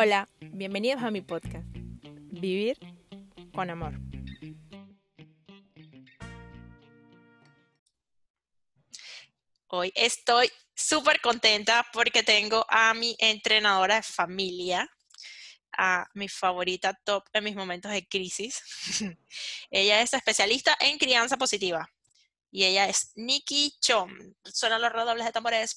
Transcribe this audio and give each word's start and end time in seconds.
Hola, 0.00 0.28
bienvenidos 0.38 1.02
a 1.02 1.10
mi 1.10 1.22
podcast, 1.22 1.66
Vivir 1.72 2.78
con 3.52 3.68
Amor. 3.68 3.94
Hoy 9.66 9.92
estoy 9.96 10.52
súper 10.72 11.20
contenta 11.20 11.84
porque 11.92 12.22
tengo 12.22 12.64
a 12.68 12.94
mi 12.94 13.16
entrenadora 13.18 13.96
de 13.96 14.02
familia, 14.04 14.88
a 15.76 16.06
mi 16.14 16.28
favorita 16.28 16.94
top 17.02 17.24
en 17.32 17.42
mis 17.42 17.56
momentos 17.56 17.90
de 17.90 18.06
crisis. 18.06 18.62
ella 19.72 20.00
es 20.00 20.14
especialista 20.14 20.76
en 20.78 20.96
crianza 20.98 21.36
positiva 21.36 21.90
y 22.52 22.66
ella 22.66 22.88
es 22.88 23.10
Nikki 23.16 23.74
Chom. 23.80 24.16
Suenan 24.44 24.80
los 24.80 24.92
redobles 24.92 25.26
de 25.26 25.32
tambores. 25.32 25.76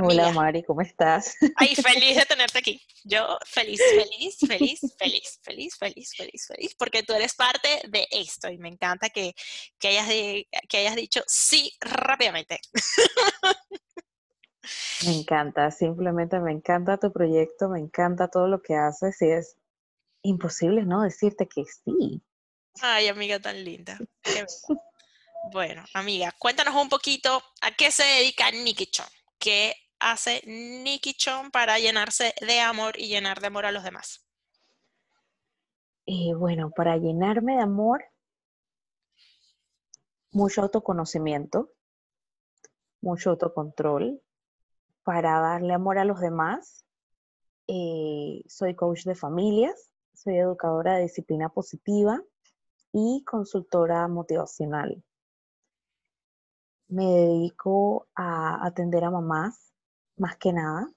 Hola 0.00 0.32
Mari, 0.32 0.62
¿cómo 0.62 0.80
estás? 0.80 1.36
Ay, 1.56 1.74
feliz 1.74 2.16
de 2.16 2.24
tenerte 2.24 2.58
aquí. 2.58 2.80
Yo 3.04 3.38
feliz, 3.44 3.80
feliz, 3.80 4.38
feliz, 4.38 4.80
feliz, 4.96 5.40
feliz, 5.42 5.76
feliz, 5.78 6.14
feliz, 6.16 6.46
feliz, 6.46 6.74
porque 6.78 7.02
tú 7.02 7.14
eres 7.14 7.34
parte 7.34 7.68
de 7.88 8.06
esto 8.10 8.48
y 8.50 8.58
me 8.58 8.68
encanta 8.68 9.08
que, 9.10 9.34
que, 9.78 9.88
hayas, 9.88 10.08
que 10.68 10.78
hayas 10.78 10.96
dicho 10.96 11.22
sí 11.26 11.72
rápidamente. 11.80 12.60
Me 15.06 15.16
encanta, 15.16 15.70
simplemente 15.70 16.38
me 16.40 16.52
encanta 16.52 16.98
tu 16.98 17.10
proyecto, 17.10 17.70
me 17.70 17.78
encanta 17.78 18.28
todo 18.28 18.48
lo 18.48 18.60
que 18.60 18.74
haces 18.74 19.16
y 19.22 19.30
es 19.30 19.56
imposible 20.22 20.82
no 20.82 21.02
decirte 21.02 21.48
que 21.48 21.64
sí. 21.64 22.20
Ay, 22.82 23.08
amiga 23.08 23.38
tan 23.40 23.64
linda. 23.64 23.98
Bueno, 25.52 25.84
amiga, 25.94 26.34
cuéntanos 26.38 26.74
un 26.74 26.90
poquito 26.90 27.42
a 27.62 27.70
qué 27.70 27.90
se 27.90 28.04
dedica 28.04 28.50
Nicky 28.50 28.86
Chon. 28.86 29.06
¿Qué 29.98 30.06
hace 30.06 30.42
Nicky 30.46 31.14
Chon 31.14 31.50
para 31.50 31.78
llenarse 31.78 32.34
de 32.40 32.60
amor 32.60 32.98
y 32.98 33.08
llenar 33.08 33.40
de 33.40 33.48
amor 33.48 33.66
a 33.66 33.72
los 33.72 33.84
demás? 33.84 34.24
Eh, 36.06 36.34
bueno, 36.34 36.70
para 36.70 36.96
llenarme 36.96 37.56
de 37.56 37.62
amor, 37.62 38.04
mucho 40.32 40.62
autoconocimiento, 40.62 41.70
mucho 43.00 43.30
autocontrol, 43.30 44.22
para 45.02 45.40
darle 45.40 45.74
amor 45.74 45.98
a 45.98 46.04
los 46.04 46.20
demás. 46.20 46.84
Eh, 47.66 48.42
soy 48.46 48.74
coach 48.74 49.04
de 49.04 49.14
familias, 49.14 49.90
soy 50.14 50.38
educadora 50.38 50.96
de 50.96 51.02
disciplina 51.02 51.48
positiva 51.50 52.22
y 52.92 53.22
consultora 53.24 54.08
motivacional. 54.08 55.02
Me 56.88 57.04
dedico 57.04 58.08
a 58.14 58.66
atender 58.66 59.04
a 59.04 59.10
mamás 59.10 59.68
más 60.18 60.36
que 60.36 60.52
nada, 60.52 60.90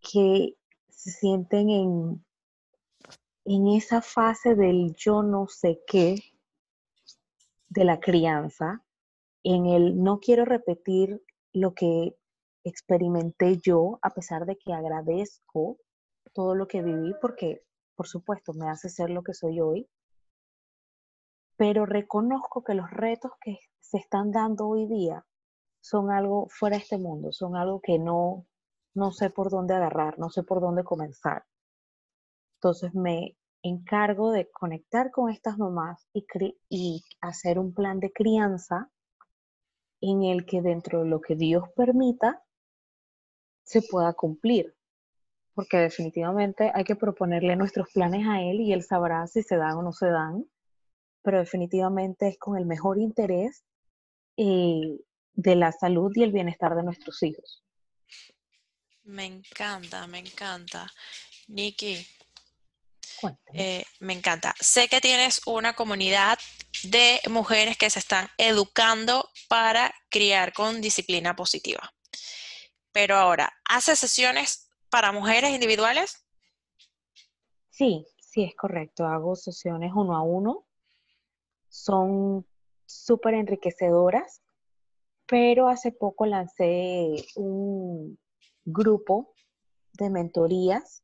que 0.00 0.56
se 0.88 1.10
sienten 1.10 1.70
en, 1.70 2.24
en 3.44 3.66
esa 3.68 4.02
fase 4.02 4.54
del 4.54 4.94
yo 4.94 5.22
no 5.22 5.46
sé 5.48 5.80
qué 5.86 6.16
de 7.68 7.84
la 7.84 8.00
crianza, 8.00 8.82
en 9.42 9.66
el 9.66 10.02
no 10.02 10.20
quiero 10.20 10.44
repetir 10.44 11.22
lo 11.52 11.74
que 11.74 12.16
experimenté 12.64 13.58
yo, 13.58 13.98
a 14.02 14.10
pesar 14.10 14.46
de 14.46 14.56
que 14.56 14.72
agradezco 14.72 15.78
todo 16.32 16.54
lo 16.54 16.66
que 16.66 16.82
viví, 16.82 17.14
porque 17.20 17.62
por 17.94 18.06
supuesto 18.06 18.52
me 18.52 18.68
hace 18.68 18.88
ser 18.88 19.10
lo 19.10 19.22
que 19.22 19.34
soy 19.34 19.60
hoy, 19.60 19.88
pero 21.56 21.86
reconozco 21.86 22.62
que 22.62 22.74
los 22.74 22.90
retos 22.90 23.32
que 23.40 23.58
se 23.80 23.98
están 23.98 24.30
dando 24.30 24.68
hoy 24.68 24.86
día 24.86 25.24
son 25.88 26.10
algo 26.10 26.48
fuera 26.50 26.76
de 26.76 26.82
este 26.82 26.98
mundo, 26.98 27.32
son 27.32 27.56
algo 27.56 27.80
que 27.80 27.98
no, 27.98 28.46
no 28.94 29.10
sé 29.10 29.30
por 29.30 29.50
dónde 29.50 29.74
agarrar, 29.74 30.18
no 30.18 30.28
sé 30.28 30.42
por 30.42 30.60
dónde 30.60 30.84
comenzar. 30.84 31.44
Entonces 32.56 32.94
me 32.94 33.38
encargo 33.62 34.30
de 34.30 34.50
conectar 34.50 35.10
con 35.10 35.30
estas 35.30 35.56
mamás 35.56 36.06
y, 36.12 36.26
y 36.68 37.04
hacer 37.22 37.58
un 37.58 37.72
plan 37.72 38.00
de 38.00 38.12
crianza 38.12 38.90
en 40.02 40.24
el 40.24 40.44
que 40.44 40.60
dentro 40.60 41.04
de 41.04 41.08
lo 41.08 41.22
que 41.22 41.36
Dios 41.36 41.64
permita 41.74 42.44
se 43.64 43.80
pueda 43.80 44.12
cumplir. 44.12 44.74
Porque 45.54 45.78
definitivamente 45.78 46.70
hay 46.74 46.84
que 46.84 46.96
proponerle 46.96 47.56
nuestros 47.56 47.88
planes 47.94 48.26
a 48.28 48.42
Él 48.42 48.60
y 48.60 48.74
Él 48.74 48.82
sabrá 48.82 49.26
si 49.26 49.42
se 49.42 49.56
dan 49.56 49.78
o 49.78 49.82
no 49.82 49.92
se 49.92 50.08
dan. 50.08 50.44
Pero 51.22 51.38
definitivamente 51.38 52.28
es 52.28 52.38
con 52.38 52.58
el 52.58 52.66
mejor 52.66 52.98
interés 52.98 53.64
eh, 54.36 55.00
de 55.38 55.54
la 55.54 55.70
salud 55.70 56.10
y 56.16 56.24
el 56.24 56.32
bienestar 56.32 56.74
de 56.74 56.82
nuestros 56.82 57.22
hijos. 57.22 57.62
Me 59.04 59.24
encanta, 59.24 60.04
me 60.08 60.18
encanta. 60.18 60.92
Nikki, 61.46 62.04
eh, 63.52 63.84
me 64.00 64.14
encanta. 64.14 64.52
Sé 64.60 64.88
que 64.88 65.00
tienes 65.00 65.40
una 65.46 65.74
comunidad 65.74 66.38
de 66.82 67.20
mujeres 67.30 67.78
que 67.78 67.88
se 67.88 68.00
están 68.00 68.26
educando 68.36 69.28
para 69.48 69.94
criar 70.10 70.52
con 70.52 70.80
disciplina 70.80 71.36
positiva. 71.36 71.88
Pero 72.90 73.16
ahora, 73.16 73.52
¿hace 73.64 73.94
sesiones 73.94 74.68
para 74.90 75.12
mujeres 75.12 75.50
individuales? 75.50 76.26
Sí, 77.70 78.04
sí, 78.18 78.42
es 78.42 78.56
correcto. 78.56 79.06
Hago 79.06 79.36
sesiones 79.36 79.92
uno 79.94 80.16
a 80.16 80.22
uno. 80.22 80.66
Son 81.68 82.44
súper 82.86 83.34
enriquecedoras 83.34 84.42
pero 85.28 85.68
hace 85.68 85.92
poco 85.92 86.26
lancé 86.26 87.14
un 87.36 88.18
grupo 88.64 89.34
de 89.92 90.10
mentorías 90.10 91.02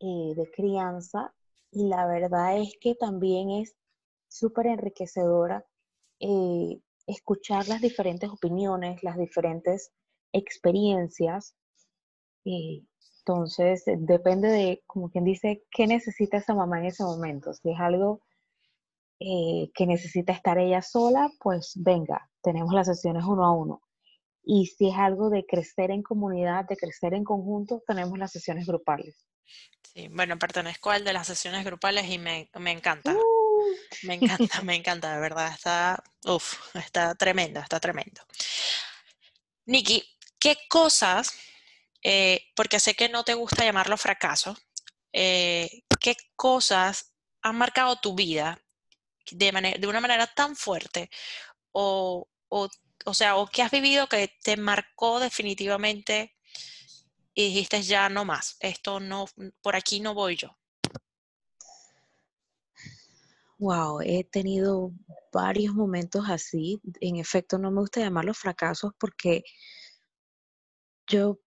eh, 0.00 0.34
de 0.34 0.50
crianza 0.50 1.32
y 1.70 1.88
la 1.88 2.06
verdad 2.06 2.58
es 2.58 2.76
que 2.80 2.94
también 2.94 3.50
es 3.50 3.76
súper 4.28 4.66
enriquecedora 4.66 5.64
eh, 6.18 6.80
escuchar 7.06 7.68
las 7.68 7.80
diferentes 7.80 8.28
opiniones, 8.30 9.02
las 9.02 9.16
diferentes 9.16 9.92
experiencias. 10.32 11.54
Eh, 12.44 12.82
entonces, 13.18 13.84
depende 13.86 14.48
de, 14.48 14.82
como 14.86 15.10
quien 15.10 15.24
dice, 15.24 15.64
qué 15.70 15.86
necesita 15.86 16.38
esa 16.38 16.54
mamá 16.54 16.80
en 16.80 16.86
ese 16.86 17.04
momento. 17.04 17.52
Si 17.52 17.70
es 17.70 17.78
algo 17.78 18.20
que 19.18 19.86
necesita 19.86 20.32
estar 20.32 20.58
ella 20.58 20.82
sola, 20.82 21.30
pues 21.40 21.72
venga, 21.76 22.28
tenemos 22.42 22.72
las 22.74 22.86
sesiones 22.86 23.24
uno 23.24 23.44
a 23.44 23.52
uno. 23.52 23.82
Y 24.48 24.66
si 24.66 24.90
es 24.90 24.94
algo 24.96 25.28
de 25.28 25.44
crecer 25.44 25.90
en 25.90 26.02
comunidad, 26.02 26.66
de 26.68 26.76
crecer 26.76 27.14
en 27.14 27.24
conjunto, 27.24 27.82
tenemos 27.86 28.16
las 28.16 28.30
sesiones 28.30 28.66
grupales. 28.66 29.26
Sí, 29.92 30.08
bueno, 30.08 30.38
pertenezco 30.38 30.90
al 30.90 31.04
de 31.04 31.12
las 31.12 31.26
sesiones 31.26 31.64
grupales 31.64 32.08
y 32.08 32.18
me, 32.18 32.48
encanta. 32.54 33.12
Uh. 33.12 33.74
Me 34.04 34.14
encanta, 34.14 34.62
me 34.62 34.76
encanta, 34.76 35.14
de 35.14 35.20
verdad. 35.20 35.52
Está, 35.52 36.02
uf, 36.26 36.76
está 36.76 37.14
tremendo, 37.16 37.58
está 37.58 37.80
tremendo. 37.80 38.22
Nikki, 39.64 40.04
¿qué 40.38 40.56
cosas, 40.68 41.32
eh, 42.02 42.40
porque 42.54 42.78
sé 42.78 42.94
que 42.94 43.08
no 43.08 43.24
te 43.24 43.34
gusta 43.34 43.64
llamarlo 43.64 43.96
fracaso, 43.96 44.56
eh, 45.12 45.82
qué 46.00 46.14
cosas 46.36 47.14
han 47.42 47.56
marcado 47.56 47.96
tu 47.96 48.14
vida 48.14 48.62
de, 49.32 49.76
de 49.78 49.86
una 49.86 50.00
manera 50.00 50.26
tan 50.26 50.56
fuerte 50.56 51.10
o, 51.72 52.28
o, 52.48 52.68
o 53.04 53.14
sea, 53.14 53.36
o 53.36 53.46
qué 53.46 53.62
has 53.62 53.70
vivido 53.70 54.08
que 54.08 54.30
te 54.42 54.56
marcó 54.56 55.20
definitivamente 55.20 56.34
y 57.34 57.48
dijiste 57.48 57.82
ya 57.82 58.08
no 58.08 58.24
más, 58.24 58.56
esto 58.60 58.98
no, 58.98 59.26
por 59.60 59.76
aquí 59.76 60.00
no 60.00 60.14
voy 60.14 60.36
yo? 60.36 60.56
Wow, 63.58 64.00
he 64.02 64.24
tenido 64.24 64.92
varios 65.32 65.74
momentos 65.74 66.24
así. 66.28 66.78
En 67.00 67.16
efecto, 67.16 67.58
no 67.58 67.70
me 67.70 67.80
gusta 67.80 68.00
llamarlos 68.00 68.38
fracasos 68.38 68.92
porque 68.98 69.44
yo 71.06 71.38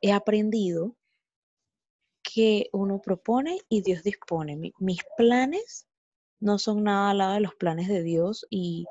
he 0.00 0.12
aprendido 0.12 0.96
que 2.22 2.68
uno 2.72 3.00
propone 3.00 3.58
y 3.68 3.82
Dios 3.82 4.04
dispone. 4.04 4.56
mis 4.78 5.00
planes 5.16 5.87
no 6.40 6.58
son 6.58 6.84
nada 6.84 7.10
al 7.10 7.18
lado 7.18 7.34
de 7.34 7.40
los 7.40 7.54
planes 7.56 7.88
de 7.88 8.02
Dios 8.02 8.46
y 8.50 8.86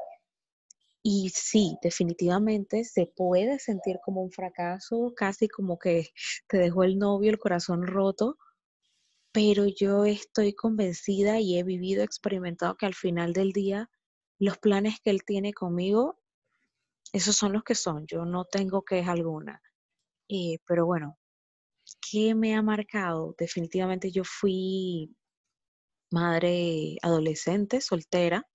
y 1.03 1.29
sí, 1.29 1.77
definitivamente 1.81 2.83
se 2.83 3.07
puede 3.15 3.59
sentir 3.59 3.97
como 4.03 4.21
un 4.21 4.31
fracaso, 4.31 5.13
casi 5.15 5.47
como 5.47 5.79
que 5.79 6.09
te 6.49 6.57
dejó 6.57 6.83
el 6.83 6.97
novio 6.97 7.31
el 7.31 7.39
corazón 7.39 7.87
roto, 7.87 8.37
pero 9.31 9.67
yo 9.67 10.05
estoy 10.05 10.53
convencida 10.53 11.39
y 11.39 11.57
he 11.57 11.63
vivido, 11.63 12.03
experimentado 12.03 12.75
que 12.77 12.85
al 12.87 12.95
final 12.95 13.33
del 13.33 13.51
día 13.53 13.89
los 14.39 14.57
planes 14.57 14.99
que 15.03 15.11
él 15.11 15.23
tiene 15.25 15.53
conmigo, 15.53 16.19
esos 17.13 17.35
son 17.37 17.53
los 17.53 17.63
que 17.63 17.75
son, 17.75 18.05
yo 18.07 18.25
no 18.25 18.45
tengo 18.45 18.83
queja 18.83 19.13
alguna. 19.13 19.61
Eh, 20.29 20.59
pero 20.67 20.85
bueno, 20.85 21.17
¿qué 22.11 22.35
me 22.35 22.55
ha 22.55 22.61
marcado? 22.61 23.35
Definitivamente 23.37 24.11
yo 24.11 24.23
fui 24.25 25.15
madre 26.11 26.97
adolescente, 27.01 27.81
soltera, 27.81 28.47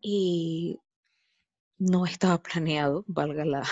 y 0.00 0.78
no 1.78 2.06
estaba 2.06 2.42
planeado, 2.42 3.04
valga 3.06 3.44
la, 3.44 3.62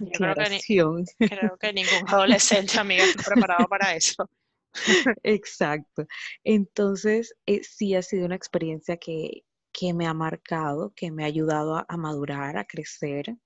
creo 0.12 0.34
que, 0.34 1.28
creo 1.28 1.56
que 1.58 1.72
ningún 1.72 2.08
adolescente, 2.08 2.78
amiga, 2.78 3.04
está 3.04 3.22
preparado 3.34 3.66
para 3.68 3.94
eso. 3.94 4.28
Exacto. 5.22 6.06
Entonces, 6.44 7.34
eh, 7.46 7.62
sí 7.62 7.94
ha 7.94 8.02
sido 8.02 8.26
una 8.26 8.36
experiencia 8.36 8.96
que, 8.96 9.44
que, 9.72 9.92
me 9.94 10.06
ha 10.06 10.14
marcado, 10.14 10.92
que 10.94 11.10
me 11.10 11.24
ha 11.24 11.26
ayudado 11.26 11.84
a, 11.86 11.96
madurar, 11.96 12.56
a 12.56 12.64
crecer 12.64 13.36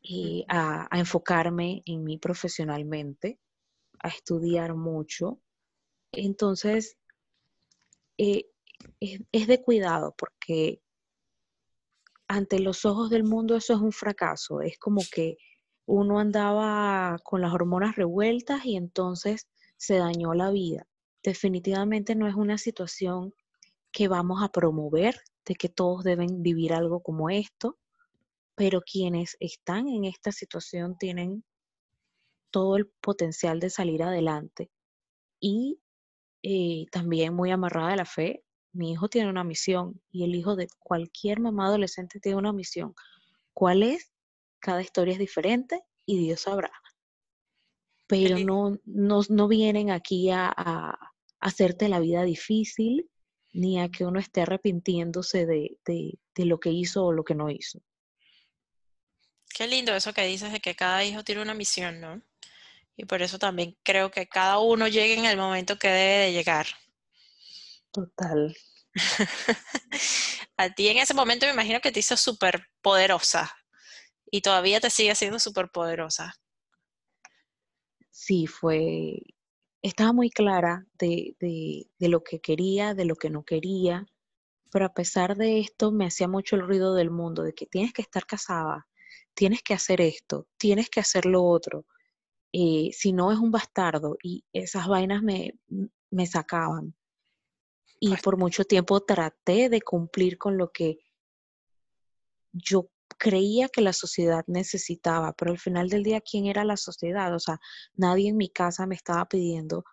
y 0.00 0.44
a, 0.48 0.88
enfocarme 0.92 1.82
en 1.86 2.04
mí 2.04 2.18
profesionalmente, 2.18 3.38
a 4.00 4.08
estudiar 4.08 4.74
mucho. 4.74 5.40
Entonces, 6.12 6.98
eh, 8.18 8.46
es, 9.00 9.46
de 9.46 9.62
cuidado 9.62 10.14
porque 10.16 10.82
ante 12.28 12.60
los 12.60 12.84
ojos 12.84 13.10
del 13.10 13.24
mundo 13.24 13.56
eso 13.56 13.74
es 13.74 13.80
un 13.80 13.92
fracaso. 13.92 14.60
Es 14.60 14.78
como 14.78 15.00
que 15.10 15.36
uno 15.86 16.20
andaba 16.20 17.18
con 17.24 17.40
las 17.40 17.52
hormonas 17.52 17.96
revueltas 17.96 18.64
y 18.64 18.76
entonces 18.76 19.48
se 19.76 19.96
dañó 19.96 20.34
la 20.34 20.50
vida. 20.50 20.86
Definitivamente 21.22 22.14
no 22.14 22.28
es 22.28 22.34
una 22.34 22.58
situación 22.58 23.34
que 23.90 24.08
vamos 24.08 24.42
a 24.42 24.50
promover, 24.50 25.16
de 25.44 25.54
que 25.54 25.68
todos 25.68 26.04
deben 26.04 26.42
vivir 26.42 26.72
algo 26.72 27.02
como 27.02 27.30
esto, 27.30 27.78
pero 28.54 28.80
quienes 28.80 29.36
están 29.40 29.88
en 29.88 30.04
esta 30.04 30.32
situación 30.32 30.96
tienen 30.98 31.44
todo 32.50 32.76
el 32.76 32.86
potencial 33.00 33.60
de 33.60 33.70
salir 33.70 34.02
adelante. 34.02 34.70
Y 35.40 35.81
eh, 36.42 36.86
también 36.90 37.34
muy 37.34 37.50
amarrada 37.50 37.90
de 37.90 37.96
la 37.96 38.04
fe, 38.04 38.44
mi 38.72 38.92
hijo 38.92 39.08
tiene 39.08 39.28
una 39.28 39.44
misión 39.44 40.00
y 40.10 40.24
el 40.24 40.34
hijo 40.34 40.56
de 40.56 40.68
cualquier 40.78 41.40
mamá 41.40 41.66
adolescente 41.66 42.20
tiene 42.20 42.38
una 42.38 42.52
misión. 42.52 42.94
¿Cuál 43.52 43.82
es? 43.82 44.12
Cada 44.60 44.80
historia 44.80 45.12
es 45.12 45.18
diferente 45.18 45.82
y 46.06 46.18
Dios 46.18 46.40
sabrá. 46.40 46.72
Pero 48.06 48.38
no, 48.38 48.78
no, 48.84 49.48
vienen 49.48 49.90
aquí 49.90 50.30
a, 50.30 50.98
hacerte 51.40 51.88
la 51.88 51.98
vida 51.98 52.22
difícil 52.22 53.08
ni 53.52 53.80
a 53.80 53.88
que 53.88 54.04
uno 54.04 54.20
esté 54.20 54.42
arrepintiéndose 54.42 55.46
de, 55.46 55.78
de 55.84 56.44
lo 56.44 56.60
que 56.60 56.70
hizo 56.70 57.04
o 57.04 57.12
lo 57.12 57.24
que 57.24 57.34
no 57.34 57.50
hizo. 57.50 57.80
Qué 59.54 59.66
lindo 59.66 59.94
eso 59.94 60.12
que 60.14 60.24
dices 60.24 60.52
de 60.52 60.60
que 60.60 60.74
cada 60.74 61.04
hijo 61.04 61.24
tiene 61.24 61.42
una 61.42 61.54
misión, 61.54 62.00
¿no? 62.00 62.22
Y 62.96 63.04
por 63.06 63.22
eso 63.22 63.38
también 63.38 63.76
creo 63.82 64.10
que 64.10 64.26
cada 64.26 64.58
uno 64.58 64.88
llegue 64.88 65.14
en 65.14 65.24
el 65.24 65.36
momento 65.36 65.78
que 65.78 65.88
debe 65.88 66.24
de 66.26 66.32
llegar. 66.32 66.66
Total. 67.90 68.56
a 70.56 70.70
ti 70.70 70.88
en 70.88 70.98
ese 70.98 71.14
momento 71.14 71.46
me 71.46 71.52
imagino 71.52 71.80
que 71.80 71.92
te 71.92 72.00
hizo 72.00 72.16
súper 72.16 72.66
poderosa 72.82 73.54
y 74.30 74.40
todavía 74.42 74.80
te 74.80 74.90
sigue 74.90 75.14
siendo 75.14 75.38
súper 75.38 75.70
poderosa. 75.70 76.34
Sí, 78.10 78.46
fue, 78.46 79.18
estaba 79.80 80.12
muy 80.12 80.30
clara 80.30 80.86
de, 80.98 81.36
de, 81.40 81.90
de, 81.98 82.08
lo 82.08 82.22
que 82.22 82.40
quería, 82.40 82.94
de 82.94 83.04
lo 83.04 83.16
que 83.16 83.30
no 83.30 83.44
quería, 83.44 84.06
pero 84.70 84.86
a 84.86 84.94
pesar 84.94 85.36
de 85.36 85.60
esto 85.60 85.92
me 85.92 86.06
hacía 86.06 86.28
mucho 86.28 86.56
el 86.56 86.62
ruido 86.62 86.94
del 86.94 87.10
mundo, 87.10 87.42
de 87.42 87.54
que 87.54 87.66
tienes 87.66 87.92
que 87.92 88.02
estar 88.02 88.26
casada, 88.26 88.86
tienes 89.34 89.62
que 89.62 89.74
hacer 89.74 90.00
esto, 90.00 90.46
tienes 90.56 90.88
que 90.88 91.00
hacer 91.00 91.26
lo 91.26 91.44
otro, 91.44 91.86
eh, 92.52 92.90
si 92.92 93.12
no 93.12 93.32
es 93.32 93.38
un 93.38 93.50
bastardo, 93.50 94.16
y 94.22 94.44
esas 94.52 94.88
vainas 94.88 95.22
me, 95.22 95.54
me 96.10 96.26
sacaban. 96.26 96.94
Y 98.00 98.16
por 98.16 98.36
mucho 98.36 98.64
tiempo 98.64 99.00
traté 99.00 99.68
de 99.68 99.80
cumplir 99.80 100.36
con 100.36 100.58
lo 100.58 100.70
que 100.72 100.98
yo 102.52 102.90
creía 103.18 103.68
que 103.68 103.80
la 103.80 103.92
sociedad 103.92 104.44
necesitaba, 104.48 105.32
pero 105.34 105.52
al 105.52 105.58
final 105.58 105.88
del 105.88 106.02
día, 106.02 106.20
¿quién 106.20 106.46
era 106.46 106.64
la 106.64 106.76
sociedad? 106.76 107.34
O 107.34 107.38
sea, 107.38 107.60
nadie 107.94 108.28
en 108.30 108.36
mi 108.36 108.48
casa 108.48 108.86
me 108.86 108.96
estaba 108.96 109.26
pidiendo 109.26 109.84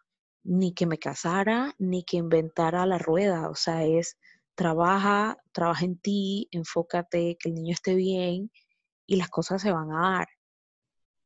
ni 0.44 0.74
que 0.74 0.86
me 0.86 0.98
casara, 0.98 1.76
ni 1.78 2.04
que 2.04 2.18
inventara 2.18 2.86
la 2.86 2.98
rueda. 2.98 3.50
O 3.50 3.56
sea, 3.56 3.86
es 3.86 4.18
trabaja, 4.56 5.38
trabaja 5.52 5.86
en 5.86 5.98
ti, 6.00 6.48
enfócate, 6.52 7.38
que 7.40 7.50
el 7.50 7.56
niño 7.56 7.74
esté 7.74 7.96
bien 7.96 8.52
y 9.06 9.16
las 9.18 9.30
cosas 9.30 9.62
se 9.62 9.72
van 9.72 9.92
a 9.92 10.02
dar. 10.02 10.28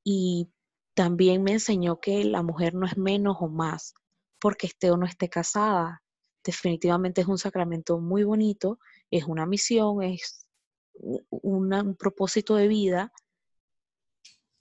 Y 0.03 0.51
también 0.93 1.43
me 1.43 1.53
enseñó 1.53 1.99
que 1.99 2.23
la 2.23 2.43
mujer 2.43 2.75
no 2.75 2.85
es 2.85 2.97
menos 2.97 3.37
o 3.39 3.47
más 3.47 3.93
porque 4.39 4.67
esté 4.67 4.91
o 4.91 4.97
no 4.97 5.05
esté 5.05 5.29
casada 5.29 6.03
definitivamente 6.43 7.21
es 7.21 7.27
un 7.27 7.37
sacramento 7.37 7.99
muy 7.99 8.23
bonito, 8.23 8.79
es 9.09 9.23
una 9.25 9.45
misión, 9.45 10.03
es 10.03 10.45
un 10.93 11.95
propósito 11.97 12.55
de 12.55 12.67
vida, 12.67 13.11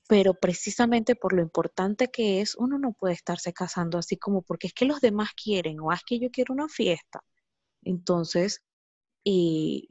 pero 0.09 0.35
precisamente 0.35 1.17
por 1.17 1.33
lo 1.33 1.43
importante 1.43 2.09
que 2.09 2.41
es, 2.41 2.55
uno 2.57 2.79
no 2.79 2.93
puede 2.93 3.15
estarse 3.15 3.53
casando 3.53 3.99
así 3.99 4.17
como 4.17 4.43
porque 4.43 4.69
es 4.69 4.75
que 4.75 4.85
los 4.85 5.01
demás 5.01 5.31
quieren 5.33 5.81
o 5.81 5.93
es 5.93 6.03
que 6.05 6.19
yo 6.19 6.31
quiero 6.31 6.55
una 6.55 6.69
fiesta. 6.69 7.23
Entonces, 7.83 8.63
eh, 9.25 9.83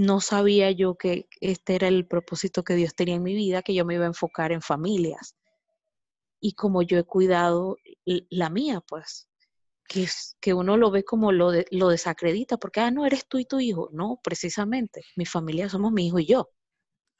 no 0.00 0.20
sabía 0.20 0.70
yo 0.70 0.96
que 0.96 1.28
este 1.40 1.74
era 1.74 1.88
el 1.88 2.06
propósito 2.06 2.64
que 2.64 2.74
Dios 2.74 2.94
tenía 2.94 3.16
en 3.16 3.22
mi 3.22 3.34
vida, 3.34 3.62
que 3.62 3.74
yo 3.74 3.84
me 3.84 3.94
iba 3.94 4.04
a 4.04 4.08
enfocar 4.08 4.50
en 4.50 4.62
familias. 4.62 5.36
Y 6.40 6.54
como 6.54 6.82
yo 6.82 6.98
he 6.98 7.04
cuidado 7.04 7.76
la 8.06 8.48
mía, 8.48 8.80
pues 8.80 9.28
que, 9.86 10.08
que 10.40 10.54
uno 10.54 10.78
lo 10.78 10.90
ve 10.90 11.04
como 11.04 11.32
lo, 11.32 11.52
lo 11.70 11.88
desacredita, 11.88 12.56
porque, 12.56 12.80
ah, 12.80 12.90
no, 12.90 13.04
eres 13.04 13.26
tú 13.28 13.38
y 13.38 13.44
tu 13.44 13.60
hijo. 13.60 13.90
No, 13.92 14.18
precisamente, 14.22 15.02
mi 15.16 15.26
familia 15.26 15.68
somos 15.68 15.92
mi 15.92 16.06
hijo 16.06 16.18
y 16.18 16.26
yo. 16.26 16.50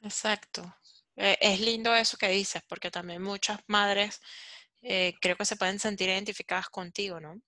Exacto. 0.01 0.75
E, 1.17 1.37
es 1.41 1.61
lindo 1.61 1.95
eso 1.95 2.17
que 2.17 2.29
dices, 2.29 2.63
porque 2.67 2.91
también 2.91 3.21
muchas 3.23 3.61
madres 3.67 4.21
eh, 4.81 5.15
creo 5.21 5.37
que 5.37 5.45
se 5.45 5.57
pueden 5.57 5.79
sentir 5.79 6.09
identificadas 6.09 6.71
contigo, 6.71 7.21
¿no? 7.21 7.43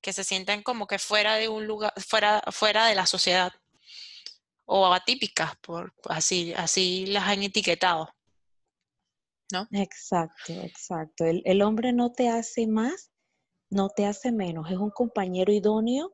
Que 0.00 0.12
se 0.12 0.22
sienten 0.22 0.62
como 0.62 0.86
que 0.86 1.00
fuera 1.00 1.34
de 1.34 1.48
un 1.48 1.66
lugar, 1.66 1.92
fuera, 1.96 2.40
fuera 2.52 2.86
de 2.86 2.94
la 2.94 3.06
sociedad 3.06 3.52
o 4.72 4.92
atípicas, 4.92 5.56
por 5.56 5.92
así, 6.08 6.52
así 6.54 7.06
las 7.06 7.24
han 7.24 7.42
etiquetado. 7.42 8.08
¿No? 9.52 9.66
Exacto, 9.72 10.52
exacto. 10.52 11.24
El, 11.24 11.42
el 11.44 11.62
hombre 11.62 11.92
no 11.92 12.12
te 12.12 12.28
hace 12.28 12.66
más 12.66 13.10
no 13.70 13.88
te 13.88 14.04
hace 14.04 14.32
menos, 14.32 14.70
es 14.70 14.76
un 14.76 14.90
compañero 14.90 15.52
idóneo, 15.52 16.12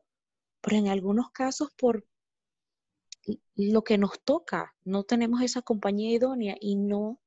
pero 0.60 0.76
en 0.76 0.88
algunos 0.88 1.30
casos 1.30 1.70
por 1.76 2.06
lo 3.56 3.82
que 3.82 3.98
nos 3.98 4.20
toca, 4.22 4.74
no 4.84 5.02
tenemos 5.02 5.40
esa 5.40 5.62
compañía 5.62 6.12
idónea 6.12 6.56
y 6.60 6.76
no 6.76 7.20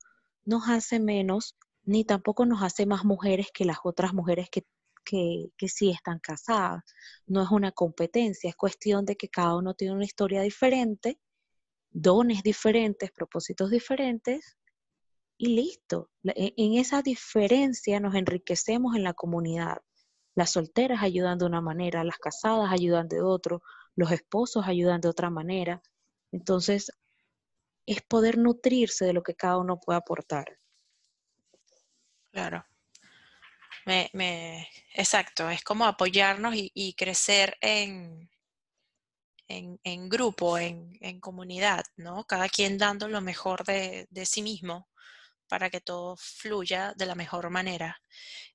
nos 0.46 0.70
hace 0.70 1.00
menos, 1.00 1.58
ni 1.84 2.06
tampoco 2.06 2.46
nos 2.46 2.62
hace 2.62 2.86
más 2.86 3.04
mujeres 3.04 3.48
que 3.54 3.66
las 3.66 3.80
otras 3.84 4.14
mujeres 4.14 4.50
que, 4.50 4.66
que, 5.04 5.48
que 5.58 5.70
sí 5.70 5.92
están 5.92 6.20
casadas. 6.20 6.84
No 7.28 7.44
es 7.44 7.52
una 7.52 7.72
competencia, 7.72 8.50
es 8.50 8.56
cuestión 8.56 9.06
de 9.06 9.16
que 9.16 9.30
cada 9.30 9.56
uno 9.58 9.74
tiene 9.74 9.94
una 9.96 10.06
historia 10.06 10.42
diferente, 10.42 11.20
dones 11.92 12.44
diferentes, 12.44 13.12
propósitos 13.12 13.72
diferentes, 13.72 14.58
y 15.40 15.56
listo. 15.56 16.12
E, 16.24 16.54
en 16.58 16.74
esa 16.76 17.02
diferencia 17.02 18.00
nos 18.00 18.14
enriquecemos 18.14 18.96
en 18.96 19.04
la 19.04 19.14
comunidad. 19.14 19.78
Las 20.36 20.52
solteras 20.52 21.02
ayudan 21.02 21.40
de 21.40 21.46
una 21.46 21.62
manera, 21.62 22.04
las 22.04 22.18
casadas 22.18 22.72
ayudan 22.72 23.08
de 23.08 23.22
otro, 23.22 23.64
los 23.96 24.12
esposos 24.12 24.68
ayudan 24.68 25.02
de 25.02 25.10
otra 25.10 25.30
manera. 25.30 25.82
Entonces, 26.32 26.92
es 27.88 28.02
poder 28.04 28.38
nutrirse 28.38 29.06
de 29.06 29.14
lo 29.14 29.24
que 29.24 29.36
cada 29.36 29.58
uno 29.58 29.80
puede 29.80 29.98
aportar. 29.98 30.60
Claro. 32.32 32.64
Me, 33.86 34.70
exacto, 34.94 35.50
es 35.50 35.64
como 35.64 35.86
apoyarnos 35.86 36.54
y, 36.56 36.94
crecer 36.94 37.58
en, 37.62 38.30
en, 39.48 40.10
grupo, 40.10 40.58
en, 40.58 41.20
comunidad, 41.20 41.84
¿no? 41.98 42.26
Cada 42.26 42.50
quien 42.50 42.78
dando 42.78 43.08
lo 43.08 43.22
mejor 43.22 43.64
de, 43.66 44.08
de 44.10 44.26
sí 44.26 44.42
mismo 44.42 44.88
para 45.50 45.70
que 45.70 45.82
todo 45.82 46.16
fluya 46.18 46.94
de 46.96 47.06
la 47.06 47.16
mejor 47.16 47.50
manera. 47.50 48.02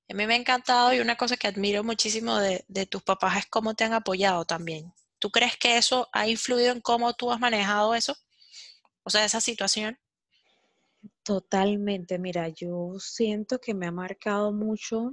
A 0.09 0.13
mí 0.13 0.25
me 0.25 0.35
ha 0.35 0.37
encantado 0.37 0.93
y 0.93 0.99
una 0.99 1.17
cosa 1.17 1.37
que 1.37 1.47
admiro 1.47 1.83
muchísimo 1.83 2.37
de, 2.37 2.63
tus 2.87 3.03
papás 3.03 3.37
es 3.37 3.45
cómo 3.47 3.75
te 3.75 3.83
han 3.83 3.93
apoyado 3.93 4.45
también. 4.45 4.93
¿Tú 5.19 5.31
crees 5.31 5.57
que 5.57 5.77
eso 5.77 6.09
ha 6.13 6.27
influido 6.27 6.71
en 6.71 6.81
cómo 6.81 7.13
tú 7.13 7.31
has 7.31 7.39
manejado 7.39 7.95
eso? 7.95 8.15
O 9.03 9.09
sea, 9.09 9.25
esa 9.25 9.41
situación. 9.41 9.99
Totalmente, 11.23 12.17
mira, 12.19 12.47
yo 12.49 12.93
siento 12.99 13.59
que 13.59 13.73
me 13.73 13.85
ha 13.87 13.91
marcado 13.91 14.53
mucho 14.53 15.11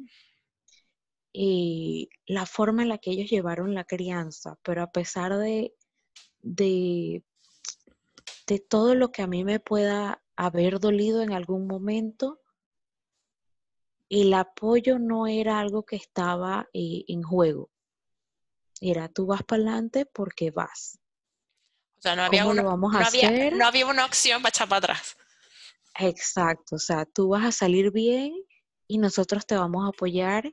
eh, 1.34 2.08
la 2.26 2.46
forma 2.46 2.82
en 2.82 2.88
la 2.88 2.98
que 2.98 3.10
ellos 3.10 3.30
llevaron 3.30 3.74
la 3.74 3.84
crianza, 3.84 4.58
pero 4.62 4.82
a 4.82 4.92
pesar 4.92 5.36
de, 5.36 5.74
de, 6.42 7.24
de 8.46 8.60
todo 8.60 8.94
lo 8.94 9.10
que 9.10 9.22
a 9.22 9.26
mí 9.26 9.42
me 9.42 9.58
pueda 9.58 10.22
haber 10.36 10.78
dolido 10.78 11.22
en 11.22 11.32
algún 11.32 11.66
momento, 11.66 12.38
el 14.10 14.32
apoyo 14.34 15.00
no 15.00 15.26
era 15.26 15.58
algo 15.58 15.84
que 15.84 15.96
estaba 15.96 16.68
eh, 16.72 17.04
en 17.08 17.22
juego. 17.24 17.68
Era 18.82 19.08
tú 19.08 19.24
vas 19.24 19.42
para 19.44 19.62
adelante 19.62 20.04
porque 20.04 20.50
vas. 20.50 20.98
O 21.98 22.02
sea, 22.02 22.16
no 22.16 22.22
había, 22.22 22.44
una, 22.46 22.62
no, 22.62 23.06
había, 23.06 23.32
no 23.50 23.64
había 23.66 23.86
una 23.86 24.04
opción 24.04 24.42
para 24.42 24.50
echar 24.50 24.68
para 24.68 24.78
atrás. 24.78 25.16
Exacto, 25.98 26.76
o 26.76 26.78
sea, 26.78 27.04
tú 27.04 27.28
vas 27.28 27.44
a 27.44 27.52
salir 27.52 27.90
bien 27.90 28.32
y 28.86 28.98
nosotros 28.98 29.46
te 29.46 29.56
vamos 29.56 29.84
a 29.84 29.88
apoyar 29.88 30.52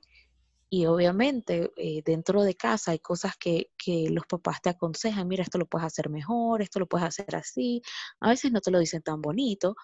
y 0.69 0.86
obviamente 0.86 1.72
eh, 1.77 2.01
dentro 2.05 2.43
de 2.43 2.55
casa 2.55 2.91
hay 2.91 3.00
cosas 3.00 3.36
que, 3.38 3.72
que, 3.77 4.10
los 4.12 4.25
papás 4.27 4.62
te 4.62 4.69
aconsejan, 4.69 5.27
mira, 5.27 5.43
esto 5.43 5.58
lo 5.58 5.65
puedes 5.65 5.88
hacer 5.88 6.10
mejor, 6.10 6.62
esto 6.62 6.79
lo 6.79 6.88
puedes 6.88 7.08
hacer 7.08 7.36
así. 7.36 7.81
A 8.19 8.29
veces 8.29 8.51
no 8.51 8.62
te 8.62 8.69
lo 8.69 8.79
dicen 8.79 9.01
tan 9.01 9.22
bonito, 9.22 9.75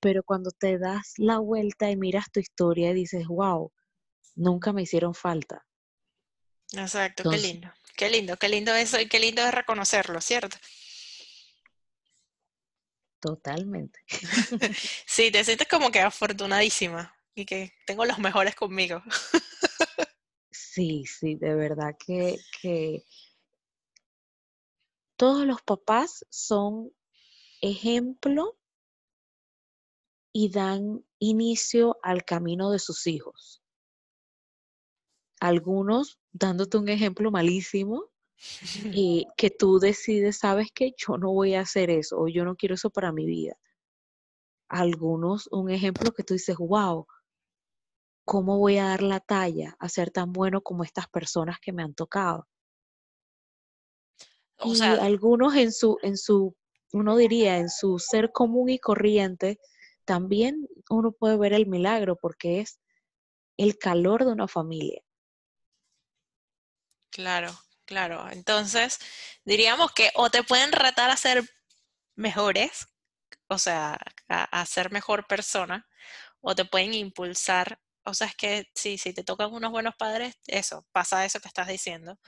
pero 0.00 0.22
cuando 0.24 0.50
te 0.50 0.78
das 0.78 1.14
la 1.18 1.38
vuelta 1.38 1.90
y 1.90 1.96
miras 1.96 2.30
tu 2.32 2.40
historia 2.40 2.90
y 2.90 2.94
dices, 2.94 3.26
wow, 3.28 3.72
nunca 4.34 4.72
me 4.72 4.82
hicieron 4.82 5.14
falta. 5.14 5.64
Exacto, 6.72 7.30
qué 7.30 7.38
lindo, 7.38 7.72
qué 7.96 8.10
lindo, 8.10 8.36
qué 8.36 8.48
lindo 8.48 8.74
eso 8.74 9.00
y 9.00 9.08
qué 9.08 9.20
lindo 9.20 9.42
es 9.42 9.54
reconocerlo, 9.54 10.20
¿cierto? 10.20 10.56
Totalmente. 13.20 14.00
sí, 15.06 15.30
te 15.30 15.42
sientes 15.44 15.66
como 15.68 15.90
que 15.90 16.00
afortunadísima 16.00 17.14
y 17.34 17.44
que 17.44 17.72
tengo 17.86 18.04
los 18.04 18.18
mejores 18.18 18.54
conmigo. 18.54 19.02
Sí, 20.50 21.04
sí, 21.06 21.34
de 21.34 21.54
verdad 21.54 21.96
que, 21.98 22.38
que 22.62 23.04
todos 25.16 25.44
los 25.44 25.60
papás 25.62 26.24
son 26.30 26.92
ejemplo 27.60 28.56
y 30.32 30.50
dan 30.50 31.04
inicio 31.18 31.98
al 32.02 32.24
camino 32.24 32.70
de 32.70 32.78
sus 32.78 33.06
hijos. 33.06 33.62
Algunos 35.40 36.20
dándote 36.32 36.78
un 36.78 36.88
ejemplo 36.88 37.30
malísimo 37.30 38.10
y 38.92 39.26
que 39.36 39.50
tú 39.50 39.78
decides, 39.78 40.38
sabes 40.38 40.68
que 40.72 40.92
yo 40.96 41.18
no 41.18 41.32
voy 41.32 41.54
a 41.54 41.60
hacer 41.60 41.90
eso 41.90 42.18
o 42.18 42.28
yo 42.28 42.44
no 42.44 42.56
quiero 42.56 42.74
eso 42.74 42.90
para 42.90 43.12
mi 43.12 43.26
vida. 43.26 43.56
Algunos, 44.68 45.48
un 45.50 45.70
ejemplo 45.70 46.12
que 46.12 46.24
tú 46.24 46.34
dices, 46.34 46.56
wow, 46.58 47.06
¿cómo 48.24 48.58
voy 48.58 48.78
a 48.78 48.88
dar 48.88 49.02
la 49.02 49.20
talla 49.20 49.76
a 49.78 49.88
ser 49.88 50.10
tan 50.10 50.32
bueno 50.32 50.60
como 50.60 50.84
estas 50.84 51.08
personas 51.08 51.58
que 51.60 51.72
me 51.72 51.82
han 51.82 51.94
tocado? 51.94 52.46
y 54.64 54.82
algunos 54.82 55.54
en 55.54 55.72
su, 55.72 55.98
en 56.02 56.16
su, 56.16 56.56
uno 56.92 57.16
diría, 57.16 57.58
en 57.58 57.68
su 57.70 57.98
ser 57.98 58.32
común 58.32 58.68
y 58.70 58.78
corriente, 58.78 59.58
también 60.04 60.68
uno 60.90 61.12
puede 61.12 61.36
ver 61.36 61.52
el 61.52 61.66
milagro 61.66 62.16
porque 62.16 62.60
es 62.60 62.80
el 63.56 63.78
calor 63.78 64.24
de 64.24 64.32
una 64.32 64.48
familia. 64.48 65.02
Claro, 67.10 67.52
claro. 67.88 68.30
Entonces, 68.30 68.98
diríamos 69.44 69.92
que 69.92 70.10
o 70.14 70.30
te 70.30 70.42
pueden 70.44 70.72
retar 70.72 71.10
a 71.10 71.16
ser 71.16 71.42
mejores, 72.16 72.88
o 73.48 73.58
sea, 73.58 73.98
a, 74.28 74.66
ser 74.66 74.92
mejor 74.92 75.26
persona, 75.26 75.88
o 76.40 76.54
te 76.54 76.64
pueden 76.64 76.94
impulsar 76.94 77.80
o 78.04 78.14
sea, 78.14 78.28
es 78.28 78.36
que 78.36 78.64
sí, 78.74 78.96
si 78.96 79.12
te 79.12 79.22
tocan 79.22 79.52
unos 79.52 79.70
buenos 79.70 79.94
padres, 79.96 80.34
eso, 80.46 80.86
pasa 80.92 81.26
eso 81.26 81.40
que 81.40 81.48
estás 81.48 81.68
diciendo, 81.68 82.18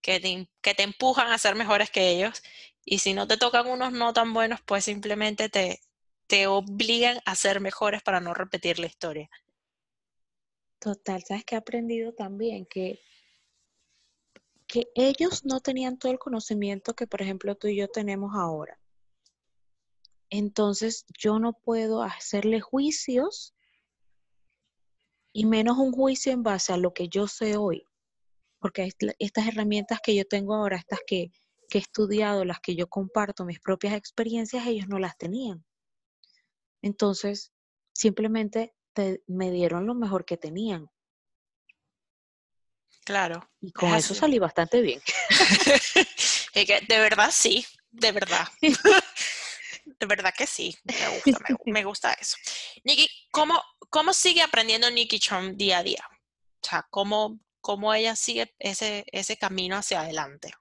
que 0.00 0.20
te, 0.20 0.48
que 0.62 0.74
te 0.74 0.84
empujan 0.84 1.32
a 1.32 1.38
ser 1.38 1.56
mejores 1.56 1.90
que 1.90 2.10
ellos. 2.10 2.40
Y 2.84 3.00
si 3.00 3.14
no 3.14 3.26
te 3.26 3.36
tocan 3.36 3.66
unos 3.66 3.92
no 3.92 4.12
tan 4.12 4.32
buenos, 4.32 4.60
pues 4.64 4.84
simplemente 4.84 5.48
te, 5.48 5.80
te 6.28 6.46
obligan 6.46 7.20
a 7.24 7.34
ser 7.34 7.60
mejores 7.60 8.02
para 8.02 8.20
no 8.20 8.32
repetir 8.32 8.78
la 8.78 8.86
historia. 8.86 9.28
Total, 10.78 11.24
sabes 11.24 11.44
que 11.44 11.56
he 11.56 11.58
aprendido 11.58 12.12
también 12.14 12.64
que, 12.66 13.00
que 14.74 14.90
ellos 14.96 15.44
no 15.44 15.60
tenían 15.60 16.00
todo 16.00 16.10
el 16.10 16.18
conocimiento 16.18 16.94
que, 16.94 17.06
por 17.06 17.22
ejemplo, 17.22 17.54
tú 17.54 17.68
y 17.68 17.76
yo 17.76 17.86
tenemos 17.86 18.32
ahora. 18.34 18.76
Entonces, 20.30 21.06
yo 21.16 21.38
no 21.38 21.52
puedo 21.52 22.02
hacerle 22.02 22.60
juicios 22.60 23.54
y 25.32 25.46
menos 25.46 25.78
un 25.78 25.92
juicio 25.92 26.32
en 26.32 26.42
base 26.42 26.72
a 26.72 26.76
lo 26.76 26.92
que 26.92 27.08
yo 27.08 27.28
sé 27.28 27.56
hoy, 27.56 27.86
porque 28.58 28.90
estas 29.20 29.46
herramientas 29.46 30.00
que 30.02 30.16
yo 30.16 30.24
tengo 30.24 30.56
ahora, 30.56 30.76
estas 30.76 30.98
que, 31.06 31.30
he 31.70 31.78
estudiado, 31.78 32.44
las 32.44 32.58
que 32.58 32.74
yo 32.74 32.88
comparto, 32.88 33.44
mis 33.44 33.60
propias 33.60 33.94
experiencias, 33.94 34.66
ellos 34.66 34.88
no 34.88 34.98
las 34.98 35.16
tenían. 35.16 35.64
Entonces, 36.82 37.52
simplemente 37.92 38.74
me 39.28 39.52
dieron 39.52 39.86
lo 39.86 39.94
mejor 39.94 40.24
que 40.24 40.36
tenían. 40.36 40.90
Claro. 43.04 43.50
Y 43.60 43.70
con 43.72 43.94
eso 43.94 44.14
salí 44.14 44.38
bastante 44.38 44.80
bien. 44.80 45.00
de 46.88 46.98
verdad, 46.98 47.30
sí, 47.30 47.64
de 47.90 48.12
verdad. 48.12 48.48
de 49.84 50.06
verdad 50.06 50.32
que 50.36 50.46
sí, 50.46 50.74
me 50.84 51.20
gusta, 51.20 51.44
me, 51.66 51.84
gusta 51.84 52.12
eso. 52.14 52.36
Nikki, 52.84 53.08
¿cómo, 53.30 53.60
¿cómo 53.90 54.12
sigue 54.14 54.42
aprendiendo 54.42 54.90
Nikki 54.90 55.18
Chom 55.18 55.56
día 55.56 55.78
a 55.78 55.82
día? 55.82 56.04
O 56.62 56.66
sea, 56.66 56.86
¿cómo, 56.90 57.38
cómo 57.60 57.92
ella 57.92 58.16
sigue 58.16 58.54
ese, 58.58 59.04
ese 59.12 59.36
camino 59.36 59.76
hacia 59.76 60.00
adelante? 60.00 60.52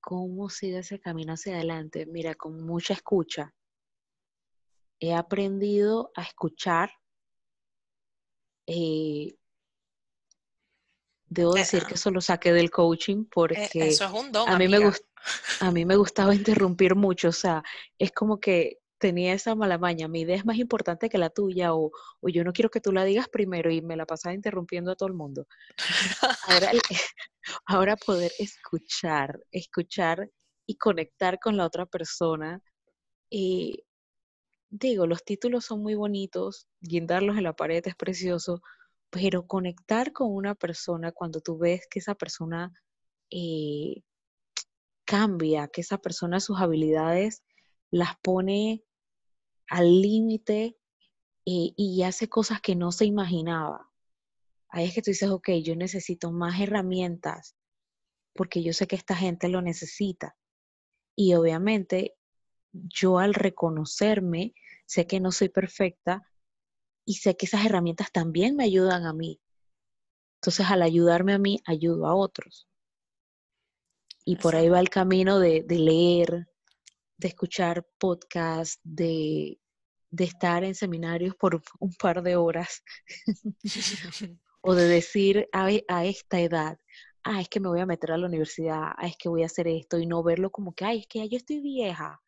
¿Cómo 0.00 0.50
sigue 0.50 0.78
ese 0.78 0.98
camino 0.98 1.34
hacia 1.34 1.54
adelante? 1.54 2.06
Mira, 2.06 2.34
con 2.34 2.60
mucha 2.66 2.92
escucha. 2.92 3.54
He 4.98 5.14
aprendido 5.14 6.10
a 6.16 6.22
escuchar. 6.22 6.90
Eh, 8.66 9.36
debo 11.32 11.54
decir 11.54 11.84
que 11.84 11.94
eso 11.94 12.10
lo 12.10 12.20
saqué 12.20 12.52
del 12.52 12.70
coaching 12.70 13.24
porque 13.24 13.68
eso 13.72 14.04
es 14.04 14.12
un 14.12 14.32
don, 14.32 14.48
a 14.48 14.58
mí 14.58 14.68
me 14.68 14.78
gusta 14.78 15.06
a 15.60 15.70
mí 15.70 15.84
me 15.84 15.96
gustaba 15.96 16.34
interrumpir 16.34 16.94
mucho, 16.94 17.28
o 17.28 17.32
sea, 17.32 17.62
es 17.98 18.12
como 18.12 18.40
que 18.40 18.78
tenía 18.98 19.34
esa 19.34 19.56
mala 19.56 19.78
maña, 19.78 20.06
mi 20.06 20.20
idea 20.20 20.36
es 20.36 20.44
más 20.44 20.58
importante 20.58 21.08
que 21.08 21.18
la 21.18 21.30
tuya 21.30 21.74
o, 21.74 21.90
yo 22.22 22.44
no 22.44 22.52
quiero 22.52 22.70
que 22.70 22.80
tú 22.80 22.92
la 22.92 23.04
digas 23.04 23.28
primero 23.28 23.70
y 23.70 23.82
me 23.82 23.96
la 23.96 24.06
pasaba 24.06 24.32
interrumpiendo 24.32 24.92
a 24.92 24.94
todo 24.94 25.08
el 25.08 25.14
mundo. 25.14 25.48
Ahora, 27.66 27.96
poder 27.96 28.30
escuchar, 28.38 29.40
escuchar 29.50 30.30
y 30.66 30.76
conectar 30.76 31.40
con 31.40 31.56
la 31.56 31.66
otra 31.66 31.84
persona. 31.84 32.62
Y 33.28 33.82
digo, 34.70 35.08
los 35.08 35.24
títulos 35.24 35.64
son 35.64 35.82
muy 35.82 35.96
bonitos, 35.96 36.68
guindarlos 36.80 37.36
en 37.36 37.42
la 37.42 37.54
pared 37.54 37.82
es 37.84 37.96
precioso, 37.96 38.62
pero 39.12 39.46
conectar 39.46 40.14
con 40.14 40.34
una 40.34 40.54
persona 40.54 41.12
cuando 41.12 41.42
tú 41.42 41.58
ves 41.58 41.86
que 41.86 41.98
esa 41.98 42.14
persona 42.14 42.72
eh, 43.30 44.02
cambia, 45.04 45.68
que 45.68 45.82
esa 45.82 45.98
persona 45.98 46.40
sus 46.40 46.58
habilidades 46.58 47.42
las 47.90 48.16
pone 48.22 48.82
al 49.68 50.00
límite 50.00 50.78
eh, 51.44 51.74
y, 51.76 52.02
hace 52.04 52.30
cosas 52.30 52.62
que 52.62 52.74
no 52.74 52.90
se 52.90 53.04
imaginaba. 53.04 53.90
Ahí 54.68 54.86
es 54.86 54.94
que 54.94 55.02
tú 55.02 55.10
dices, 55.10 55.28
ok, 55.28 55.50
yo 55.62 55.76
necesito 55.76 56.32
más 56.32 56.58
herramientas 56.58 57.54
porque 58.32 58.62
yo 58.62 58.72
sé 58.72 58.86
que 58.86 58.96
esta 58.96 59.14
gente 59.14 59.50
lo 59.50 59.60
necesita. 59.60 60.36
Y 61.14 61.34
obviamente 61.34 62.14
yo 62.72 63.18
al 63.18 63.34
reconocerme, 63.34 64.54
sé 64.86 65.06
que 65.06 65.20
no 65.20 65.32
soy 65.32 65.50
perfecta 65.50 66.26
y 67.04 67.14
sé 67.14 67.36
que 67.36 67.46
esas 67.46 67.64
herramientas 67.64 68.12
también 68.12 68.56
me 68.56 68.64
ayudan 68.64 69.06
a 69.06 69.12
mí. 69.12 69.40
Entonces 70.40 70.66
al 70.70 70.82
ayudarme 70.82 71.34
a 71.34 71.38
mí, 71.38 71.60
ayudo 71.66 72.06
a 72.06 72.14
otros. 72.14 72.68
Y 74.24 74.36
por 74.36 74.54
ahí 74.54 74.68
va 74.68 74.80
el 74.80 74.88
camino 74.88 75.38
de, 75.38 75.64
leer, 75.68 76.48
de 77.16 77.28
escuchar 77.28 77.86
podcasts, 77.98 78.80
de, 78.84 79.58
estar 80.16 80.64
en 80.64 80.74
seminarios 80.74 81.34
por 81.34 81.62
un 81.80 81.92
par 81.94 82.22
de 82.22 82.36
horas. 82.36 82.82
o 84.60 84.74
de 84.74 84.86
decir 84.86 85.48
a, 85.52 85.68
a, 85.88 86.04
esta 86.04 86.40
edad, 86.40 86.78
ah, 87.24 87.40
es 87.40 87.48
que 87.48 87.60
me 87.60 87.68
voy 87.68 87.80
a 87.80 87.86
meter 87.86 88.12
a 88.12 88.18
la 88.18 88.26
universidad, 88.26 88.92
ah, 88.96 89.06
es 89.06 89.16
que 89.16 89.28
voy 89.28 89.42
a 89.42 89.46
hacer 89.46 89.66
esto 89.66 89.98
y 89.98 90.06
no 90.06 90.22
verlo 90.22 90.50
como 90.50 90.72
que, 90.72 90.84
ay, 90.84 91.00
es 91.00 91.06
que 91.08 91.18
ya 91.18 91.24
yo 91.26 91.36
estoy 91.36 91.60
vieja. 91.60 92.22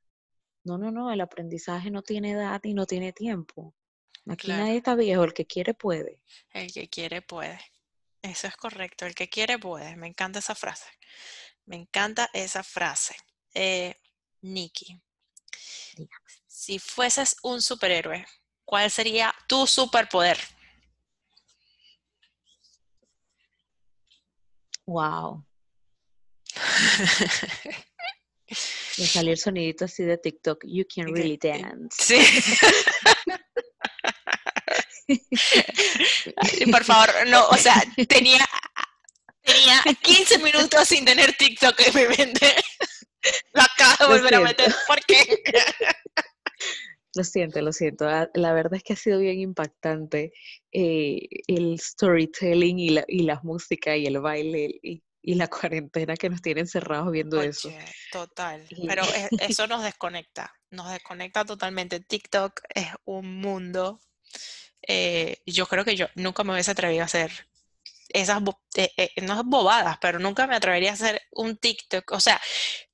No, 0.65 0.79
no, 0.79 0.91
no, 0.91 1.13
el 1.13 1.21
aprendizaje 1.21 1.91
no 1.91 2.03
tiene 2.03 2.33
edad 2.33 2.61
y 2.65 2.75
no 2.75 2.87
tiene 2.87 3.13
tiempo. 3.13 3.75
Aquí 4.27 4.49
nadie 4.49 4.79
está 4.79 4.95
viejo, 4.95 5.25
el 5.25 5.35
que 5.35 5.47
quiere 5.47 5.75
puede. 5.75 6.21
El 6.51 6.73
que 6.73 6.89
quiere 6.89 7.21
puede. 7.21 7.61
Eso 8.23 8.47
es 8.47 8.57
correcto, 8.57 9.05
el 9.05 9.15
que 9.15 9.29
quiere 9.29 9.59
puede. 9.59 9.97
Me 9.97 10.07
encanta 10.07 10.39
esa 10.39 10.55
frase. 10.55 10.87
Me 11.67 11.77
encanta 11.77 12.31
esa 12.33 12.63
frase. 12.63 13.15
Eh, 13.53 13.95
Nikki, 14.41 14.99
si 16.47 16.79
fueses 16.79 17.37
un 17.43 17.61
superhéroe, 17.61 18.25
¿cuál 18.65 18.91
sería 18.91 19.35
tu 19.47 19.67
superpoder? 19.67 20.39
Wow. 24.87 25.45
Me 28.99 29.07
salió 29.07 29.33
el 29.33 29.39
sonidito 29.39 29.87
así 29.87 30.05
de 30.05 30.17
TikTok. 30.19 30.65
You 30.67 30.85
can 30.87 31.13
really 31.13 31.37
dance. 31.37 31.97
Sí. 31.99 32.17
Por 36.71 36.85
favor, 36.85 37.11
no, 37.29 37.47
o 37.49 37.57
sea, 37.57 37.83
tenía 38.09 38.45
Tenía 39.43 39.83
15 40.01 40.39
minutos 40.39 40.89
sin 40.89 41.05
tener 41.05 41.35
TikTok 41.37 41.79
en 41.81 41.95
mi 41.95 42.17
mente. 42.17 42.55
Lo 43.53 43.61
acabo 43.63 44.15
de 44.15 44.19
volver 44.21 44.35
a 44.37 44.41
meter. 44.41 44.75
¿Por 44.87 45.01
qué? 45.05 45.43
Lo 47.15 47.25
siento, 47.25 47.61
lo 47.61 47.73
siento. 47.73 48.09
Ah, 48.09 48.29
La 48.35 48.53
verdad 48.55 48.75
es 48.75 48.83
que 48.83 48.95
ha 48.95 48.97
sido 48.97 49.19
bien 49.21 49.39
impactante 49.41 50.33
eh, 50.73 51.29
el 51.47 51.79
storytelling 51.79 52.79
y 52.79 52.89
la, 52.89 53.05
y 53.07 53.23
la 53.25 53.39
música 53.43 53.97
y 53.97 54.07
el 54.07 54.19
baile 54.21 54.81
y, 54.83 55.03
y 55.23 55.35
la 55.35 55.47
cuarentena 55.49 56.17
que 56.17 56.31
nos 56.31 56.41
tienen 56.41 56.67
cerrados 56.67 57.13
viendo 57.13 57.41
eso. 57.43 57.69
Oye, 57.69 57.85
total. 58.11 58.67
Y- 58.71 58.87
Pero 58.89 59.05
e- 59.05 59.29
eso 59.41 59.67
nos 59.67 59.83
desconecta, 59.85 60.53
nos 60.71 60.91
desconecta 60.91 61.45
totalmente. 61.45 62.01
TikTok 62.01 62.61
es 62.75 62.89
un 63.05 63.41
mundo. 63.41 64.01
Eh, 64.87 65.39
yo 65.47 65.67
creo 65.67 65.85
que 65.85 65.97
yo 65.97 66.07
nunca 66.15 66.45
me 66.45 66.53
hubiese 66.53 66.71
atrevido 66.71 67.03
a 67.03 67.07
hacer 67.07 67.49
esas, 68.09 68.41
bo- 68.43 68.63
eh, 68.77 68.93
eh, 68.97 69.11
bobadas, 69.45 69.99
pero 70.01 70.19
nunca 70.19 70.47
me 70.47 70.57
atrevería 70.57 70.91
a 70.91 70.95
hacer 70.95 71.21
un 71.33 71.57
TikTok. 71.57 72.13
O 72.13 72.21
sea, 72.21 72.41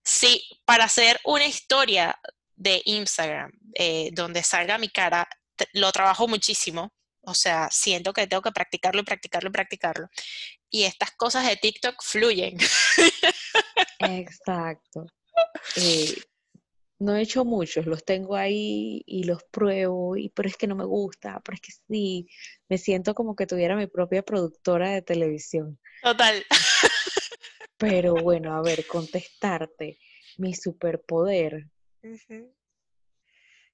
sí, 0.03 0.43
para 0.65 0.85
hacer 0.85 1.21
una 1.25 1.47
historia 1.47 2.19
de 2.57 2.83
Instagram 2.85 3.53
eh, 3.75 4.11
donde 4.13 4.43
salga 4.43 4.79
mi 4.79 4.89
cara, 4.89 5.29
lo 5.73 5.93
trabajo 5.93 6.27
muchísimo. 6.29 6.93
O 7.23 7.35
sea, 7.35 7.69
siento 7.71 8.13
que 8.15 8.27
tengo 8.27 8.43
que 8.43 8.51
practicarlo 8.53 9.05
practicarlo 9.05 9.51
y 9.51 9.53
practicarlo. 9.53 10.09
Y 10.71 10.85
estas 10.85 11.11
cosas 11.13 11.47
de 11.47 11.57
TikTok 11.57 12.03
fluyen. 12.03 12.57
Exacto. 13.99 15.07
Eh, 15.77 16.15
no 17.01 17.17
he 17.17 17.23
hecho 17.23 17.47
muchos, 17.47 17.87
los 17.87 18.05
tengo 18.05 18.37
ahí 18.37 19.03
y 19.07 19.25
los 19.25 19.43
pruebo, 19.45 20.17
y, 20.17 20.29
pero 20.29 20.49
es 20.49 20.57
que 20.57 20.67
no 20.67 20.77
me 20.77 20.85
gusta, 20.85 21.41
pero 21.43 21.55
es 21.55 21.61
que 21.63 21.73
sí, 21.89 22.29
me 22.69 22.77
siento 22.77 23.15
como 23.15 23.35
que 23.35 23.47
tuviera 23.47 23.75
mi 23.75 23.87
propia 23.87 24.23
productora 24.23 24.91
de 24.91 25.03
televisión. 25.03 25.79
Total. 26.03 26.45
Pero 27.79 28.15
bueno, 28.15 28.55
a 28.55 28.61
ver, 28.61 28.87
contestarte, 28.87 29.99
mi 30.37 30.53
superpoder, 30.53 31.67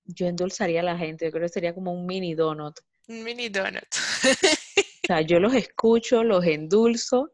yo 0.05 0.27
endulzaría 0.29 0.79
a 0.79 0.85
la 0.85 0.97
gente, 0.97 1.25
yo 1.25 1.33
creo 1.33 1.43
que 1.43 1.53
sería 1.53 1.75
como 1.75 1.93
un 1.93 2.07
mini 2.07 2.35
donut. 2.35 2.79
Un 3.09 3.25
mini 3.25 3.49
donut. 3.49 3.83
O 3.93 5.07
sea, 5.09 5.23
yo 5.23 5.41
los 5.41 5.55
escucho, 5.55 6.23
los 6.23 6.45
endulzo 6.45 7.33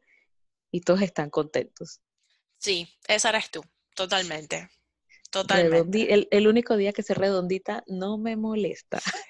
y 0.71 0.81
todos 0.81 1.03
están 1.03 1.29
contentos. 1.29 2.01
Sí, 2.57 2.89
esa 3.07 3.29
eres 3.29 3.51
tú, 3.51 3.63
totalmente. 3.95 4.71
Totalmente. 5.33 5.79
Redondi- 5.99 6.07
el, 6.09 6.29
el 6.31 6.47
único 6.47 6.77
día 6.77 6.93
que 6.93 7.03
se 7.03 7.15
redondita 7.15 7.83
no 7.89 8.19
me 8.19 8.37
molesta. 8.37 9.01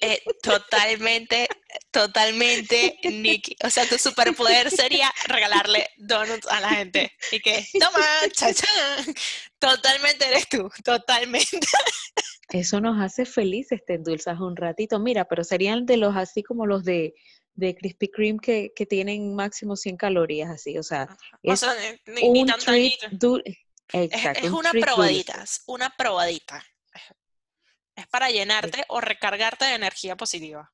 Eh, 0.00 0.20
totalmente, 0.42 1.46
totalmente, 1.92 2.98
Nikki. 3.04 3.56
O 3.64 3.70
sea, 3.70 3.86
tu 3.88 3.96
superpoder 3.98 4.68
sería 4.70 5.10
regalarle 5.28 5.88
donuts 5.96 6.46
a 6.48 6.60
la 6.60 6.70
gente. 6.70 7.12
Y 7.30 7.38
que, 7.40 7.64
toma, 7.78 8.04
chachán. 8.32 9.14
Totalmente 9.60 10.26
eres 10.26 10.48
tú, 10.48 10.68
totalmente. 10.84 11.60
Eso 12.50 12.80
nos 12.80 13.00
hace 13.00 13.24
felices, 13.24 13.80
te 13.86 13.94
endulzas 13.94 14.40
un 14.40 14.56
ratito. 14.56 14.98
Mira, 14.98 15.24
pero 15.24 15.44
serían 15.44 15.86
de 15.86 15.96
los 15.98 16.16
así 16.16 16.42
como 16.42 16.66
los 16.66 16.84
de, 16.84 17.14
de 17.54 17.74
Krispy 17.76 18.08
Kreme 18.08 18.40
que, 18.42 18.72
que 18.74 18.86
tienen 18.86 19.34
máximo 19.36 19.76
100 19.76 19.96
calorías, 19.96 20.50
así. 20.50 20.76
O 20.78 20.82
sea, 20.82 21.08
es 21.42 21.60
sea, 21.60 21.74
ni, 22.06 22.12
ni- 22.14 22.28
ni 22.30 22.40
un 22.42 22.46
treat 22.58 22.92
Es, 23.94 24.50
una 24.50 24.72
probadita, 24.72 25.40
es 25.44 25.62
una 25.66 25.88
probadita. 25.96 26.60
Es 27.94 28.08
para 28.08 28.28
llenarte 28.28 28.84
o 28.88 29.00
recargarte 29.00 29.66
de 29.66 29.74
energía 29.74 30.16
positiva. 30.16 30.72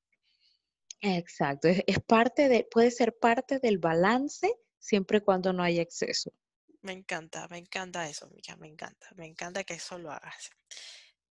Exacto, 1.02 1.68
es, 1.68 1.82
es 1.86 2.00
parte 2.00 2.48
de, 2.48 2.64
puede 2.64 2.90
ser 2.90 3.18
parte 3.18 3.58
del 3.58 3.76
balance 3.76 4.50
siempre 4.78 5.18
y 5.18 5.20
cuando 5.20 5.52
no 5.52 5.62
haya 5.62 5.82
exceso. 5.82 6.32
Me 6.80 6.92
encanta, 6.92 7.46
me 7.48 7.58
encanta 7.58 8.08
eso, 8.08 8.26
Mica, 8.30 8.56
me 8.56 8.68
encanta, 8.68 9.08
me 9.16 9.26
encanta 9.26 9.64
que 9.64 9.74
eso 9.74 9.98
lo 9.98 10.10
hagas. 10.10 10.50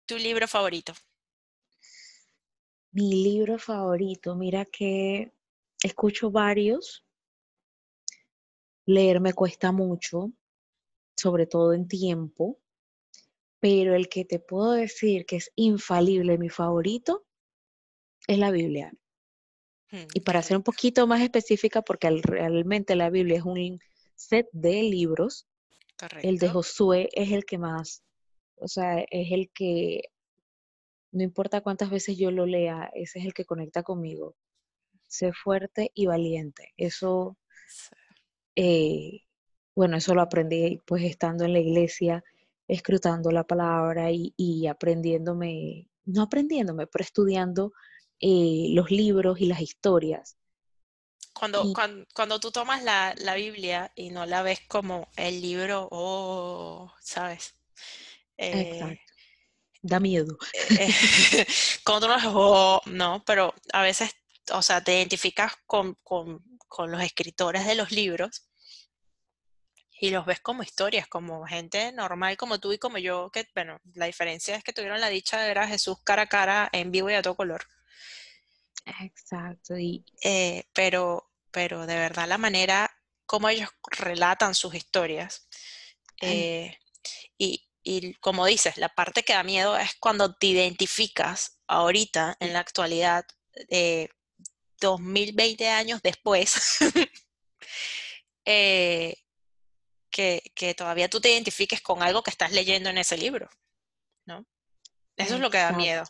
¿Tu 0.06 0.18
libro 0.18 0.48
favorito? 0.48 0.94
Mi 2.92 3.24
libro 3.24 3.60
favorito, 3.60 4.36
mira 4.36 4.64
que 4.64 5.34
escucho 5.84 6.32
varios. 6.32 7.06
Leer 8.86 9.20
me 9.20 9.34
cuesta 9.34 9.74
mucho, 9.74 10.32
sobre 11.16 11.48
todo 11.48 11.74
en 11.74 11.88
tiempo, 11.88 12.60
pero 13.60 13.96
el 13.96 14.10
que 14.10 14.26
te 14.26 14.40
puedo 14.40 14.74
decir 14.74 15.26
que 15.26 15.38
es 15.38 15.52
infalible, 15.56 16.38
mi 16.38 16.50
favorito, 16.50 17.26
es 18.28 18.38
la 18.38 18.52
Biblia. 18.52 18.94
Mm, 19.92 20.08
Y 20.14 20.20
para 20.22 20.42
ser 20.42 20.58
un 20.58 20.64
poquito 20.64 21.08
más 21.08 21.22
específica, 21.22 21.82
porque 21.82 22.08
al- 22.08 22.24
realmente 22.24 22.96
la 22.96 23.10
Biblia 23.10 23.38
es 23.38 23.44
un 23.46 23.80
set 24.16 24.48
de 24.52 24.84
libros, 24.84 25.48
el 26.22 26.38
de. 26.40 26.50
Josué 26.50 27.10
es 27.14 27.32
el 27.32 27.46
que 27.46 27.58
más, 27.58 28.04
o 28.56 28.68
sea, 28.68 29.00
es 29.10 29.32
el 29.32 29.50
que, 29.54 30.02
no 31.12 31.24
importa 31.24 31.62
cuántas 31.62 31.90
veces 31.90 32.18
yo 32.18 32.32
lo 32.32 32.46
lea, 32.46 32.90
ese 32.94 33.20
es 33.20 33.26
el 33.26 33.34
que 33.34 33.46
conecta 33.46 33.84
conmigo. 33.84 34.36
Sé 35.08 35.32
fuerte 35.34 35.92
y 35.94 36.08
valiente. 36.08 36.74
Eso, 36.78 37.38
Sí. 37.68 37.96
eh, 38.56 39.22
bueno, 39.76 39.98
eso 39.98 40.14
lo 40.16 40.22
aprendí 40.22 40.82
pues 40.86 41.04
estando 41.04 41.46
en 41.46 41.54
la 41.54 41.60
iglesia, 41.60 42.24
escrutando 42.68 43.32
la 43.32 43.44
palabra 43.46 44.12
y, 44.12 44.34
y 44.38 44.68
aprendiéndome, 44.68 45.90
no 46.06 46.24
aprendiéndome, 46.24 46.88
pero 46.88 47.04
estudiando 47.04 47.74
eh, 48.20 48.68
los 48.72 48.92
libros 48.92 49.40
y 49.42 49.48
las 49.48 49.62
historias. 49.62 50.38
Cuando, 51.34 51.68
Y 51.68 51.72
cuan- 51.72 52.08
cuando, 52.14 52.40
tú 52.40 52.52
tomas 52.52 52.84
la, 52.84 53.14
la 53.18 53.36
Biblia 53.36 53.92
y 53.96 54.10
no 54.12 54.26
la 54.26 54.42
ves 54.44 54.62
como 54.68 55.10
el 55.16 55.42
libro, 55.42 55.88
oh, 55.92 56.92
¿sabes? 57.02 57.56
Eh, 58.38 58.98
exacto, 58.98 59.14
da 59.84 60.00
miedo. 60.00 60.38
eh, 60.76 60.94
cuando 61.86 62.08
tú 62.08 62.12
no 62.12 62.16
ves, 62.16 62.26
oh, 62.28 62.82
no, 62.88 63.24
pero 63.26 63.54
a 63.74 63.82
veces, 63.82 64.12
o 64.52 64.62
sea, 64.62 64.84
te 64.84 64.96
identificas 64.98 65.54
con, 65.66 65.96
con, 66.04 66.44
con 66.68 66.92
los 66.92 67.02
escritores 67.02 67.66
de 67.66 67.76
los 67.76 67.92
libros 67.92 68.46
y 70.00 70.10
los 70.12 70.26
ves 70.26 70.40
como 70.42 70.64
historias, 70.64 71.08
como 71.08 71.46
gente 71.46 71.92
normal 71.94 72.38
como 72.38 72.60
tú 72.60 72.74
y 72.74 72.78
como 72.80 72.98
yo, 72.98 73.30
que, 73.32 73.48
bueno, 73.56 73.80
la 73.94 74.06
diferencia 74.08 74.56
es 74.56 74.64
que 74.64 74.74
tuvieron 74.74 75.02
la 75.02 75.10
dicha 75.10 75.40
de 75.42 75.48
ver 75.48 75.60
a 75.60 75.68
Jesús 75.68 75.98
cara 76.04 76.24
a 76.24 76.28
cara 76.28 76.70
en 76.74 76.92
vivo 76.92 77.10
y 77.10 77.14
a 77.16 77.22
todo 77.22 77.36
color. 77.36 77.66
Exacto. 79.02 79.78
Y 79.78 80.06
Eh, 80.24 80.66
pero, 80.74 81.30
pero 81.52 81.86
de 81.86 81.96
verdad 81.96 82.28
la 82.28 82.38
manera 82.38 82.92
como 83.26 83.50
ellos 83.50 83.70
relatan 83.92 84.56
sus 84.56 84.76
historias. 84.76 85.48
eh, 86.22 86.78
y, 87.38 87.66
y 87.84 88.14
como 88.16 88.46
dices, 88.46 88.78
la 88.78 88.90
parte 88.90 89.24
que 89.24 89.34
da 89.34 89.44
miedo 89.44 89.78
es 89.78 89.96
cuando 90.00 90.36
te 90.36 90.48
identificas 90.48 91.60
ahorita, 91.68 92.38
en 92.40 92.54
la 92.54 92.60
actualidad, 92.60 93.26
eh, 93.70 94.10
2020 94.82 95.70
años 95.70 96.02
después, 96.04 96.80
eh, 98.46 99.16
que, 100.14 100.76
todavía 100.78 101.10
tú 101.10 101.20
te 101.20 101.32
identifiques 101.32 101.82
con 101.82 102.02
algo 102.04 102.24
que 102.24 102.30
estás 102.30 102.54
leyendo 102.54 102.90
en 102.90 103.00
ese 103.00 103.18
libro, 103.18 103.50
¿no? 104.26 104.46
Eso 105.18 105.36
es 105.36 105.42
lo 105.42 105.50
que 105.50 105.58
da 105.58 105.74
miedo. 105.74 106.04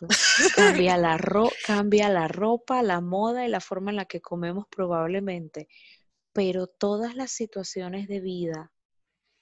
Cambia 0.54 0.96
la 0.96 1.18
cambia 1.66 2.08
la 2.08 2.28
ropa, 2.28 2.82
la 2.82 3.00
moda 3.00 3.44
y 3.44 3.48
la 3.48 3.60
forma 3.60 3.90
en 3.90 3.96
la 3.96 4.06
que 4.06 4.20
comemos 4.20 4.66
probablemente, 4.70 5.68
pero 6.32 6.66
todas 6.66 7.14
las 7.14 7.30
situaciones 7.30 8.08
de 8.08 8.20
vida 8.20 8.72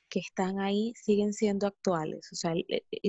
que 0.08 0.20
están 0.20 0.60
ahí 0.60 0.94
siguen 0.96 1.32
siendo 1.32 1.66
actuales. 1.66 2.28
O 2.32 2.36
sea, 2.36 2.54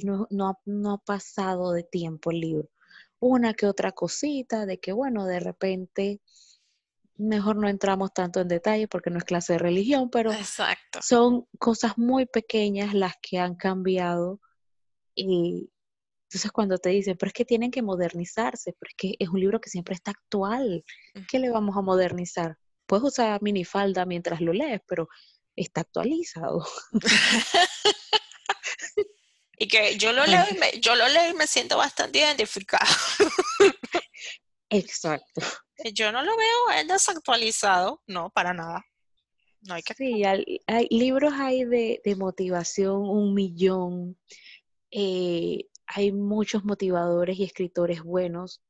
no, 0.04 0.28
no 0.66 0.94
ha 0.94 0.98
pasado 0.98 1.72
de 1.72 1.84
tiempo 1.84 2.32
el 2.32 2.40
libro. 2.40 2.70
Una 3.20 3.54
que 3.54 3.66
otra 3.66 3.92
cosita 3.92 4.66
de 4.66 4.80
que, 4.80 4.92
bueno, 4.92 5.26
de 5.26 5.40
repente, 5.40 6.22
mejor 7.24 7.56
no 7.56 7.68
entramos 7.68 8.14
tanto 8.14 8.40
en 8.40 8.48
detalle 8.48 8.88
porque 8.88 9.10
no 9.10 9.18
es 9.18 9.24
clase 9.24 9.54
de 9.54 9.60
religión, 9.60 10.10
pero 10.10 10.32
Exacto. 10.32 11.00
son 11.02 11.46
cosas 11.60 11.98
muy 11.98 12.26
pequeñas 12.26 12.94
las 12.94 13.14
que 13.22 13.40
han 13.40 13.56
cambiado 13.56 14.40
y 15.16 15.70
entonces 16.28 16.52
cuando 16.52 16.78
te 16.80 16.90
dicen, 16.90 17.16
pero 17.18 17.28
es 17.28 17.34
que 17.34 17.46
tienen 17.46 17.70
que 17.70 17.84
modernizarse, 17.84 18.76
pero 18.80 18.90
es 18.90 18.96
que 18.98 19.16
es 19.20 19.30
un 19.30 19.40
libro 19.40 19.62
que 19.62 19.70
siempre 19.70 19.94
está 19.94 20.12
actual, 20.12 20.84
¿qué 21.30 21.38
le 21.38 21.52
vamos 21.52 21.78
a 21.78 21.82
modernizar? 21.82 22.58
Puedes 22.88 23.04
usar 23.06 23.42
minifalda 23.44 24.06
mientras 24.06 24.42
lo 24.42 24.52
lees, 24.52 24.82
pero 24.88 25.08
está 25.56 25.82
actualizado. 25.82 26.66
Y 29.64 29.68
que 29.68 29.98
yo 29.98 30.12
lo 30.12 30.26
leo 30.26 30.44
y 30.52 30.58
me, 30.58 30.72
yo 30.82 30.96
lo 30.96 31.08
leo 31.08 31.30
y 31.30 31.34
me 31.36 31.48
siento 31.48 31.78
bastante 31.78 32.20
identificada. 32.20 32.86
Exacto. 34.70 35.42
Yo 35.92 36.12
no 36.12 36.24
lo 36.24 36.36
veo 36.38 36.80
él 36.80 36.88
desactualizado, 36.88 38.02
no, 38.08 38.30
para 38.30 38.54
nada. 38.54 38.86
No 39.62 39.76
hay 39.76 39.84
que 39.84 39.94
Sí, 39.94 40.24
hay, 40.24 40.88
libros 40.90 41.34
hay 41.36 41.66
de, 41.66 42.02
de 42.04 42.16
motivación, 42.16 43.02
un 43.10 43.34
millón. 43.34 44.18
eh, 44.92 45.68
hay 45.88 46.12
muchos 46.12 46.64
motivadores 46.64 47.38
y 47.40 47.44
escritores 47.44 48.02
buenos, 48.04 48.62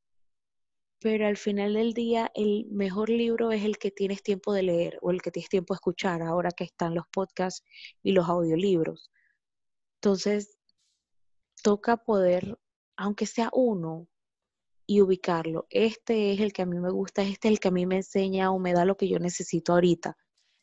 pero 1.00 1.26
al 1.26 1.36
final 1.36 1.74
del 1.74 1.92
día 1.94 2.30
el 2.34 2.66
mejor 2.70 3.08
libro 3.10 3.52
es 3.52 3.64
el 3.64 3.78
que 3.78 3.90
tienes 3.90 4.22
tiempo 4.22 4.52
de 4.52 4.62
leer 4.64 4.98
o 5.02 5.10
el 5.10 5.22
que 5.22 5.30
tienes 5.30 5.48
tiempo 5.48 5.74
de 5.74 5.76
escuchar, 5.76 6.22
ahora 6.22 6.50
que 6.50 6.64
están 6.64 6.94
los 6.94 7.06
podcasts 7.08 7.62
y 8.02 8.12
los 8.12 8.28
audiolibros. 8.28 9.10
Entonces, 10.00 10.58
toca 11.62 11.96
poder 11.96 12.58
aunque 12.96 13.26
sea 13.26 13.50
uno, 13.52 14.08
y 14.86 15.00
ubicarlo. 15.00 15.66
Este 15.70 16.32
es 16.32 16.40
el 16.40 16.52
que 16.52 16.62
a 16.62 16.66
mí 16.66 16.78
me 16.78 16.90
gusta, 16.90 17.22
este 17.22 17.48
es 17.48 17.52
el 17.52 17.60
que 17.60 17.68
a 17.68 17.72
mí 17.72 17.86
me 17.86 17.96
enseña 17.96 18.50
o 18.50 18.58
me 18.58 18.72
da 18.72 18.84
lo 18.84 18.96
que 18.96 19.08
yo 19.08 19.18
necesito 19.18 19.72
ahorita. 19.72 20.16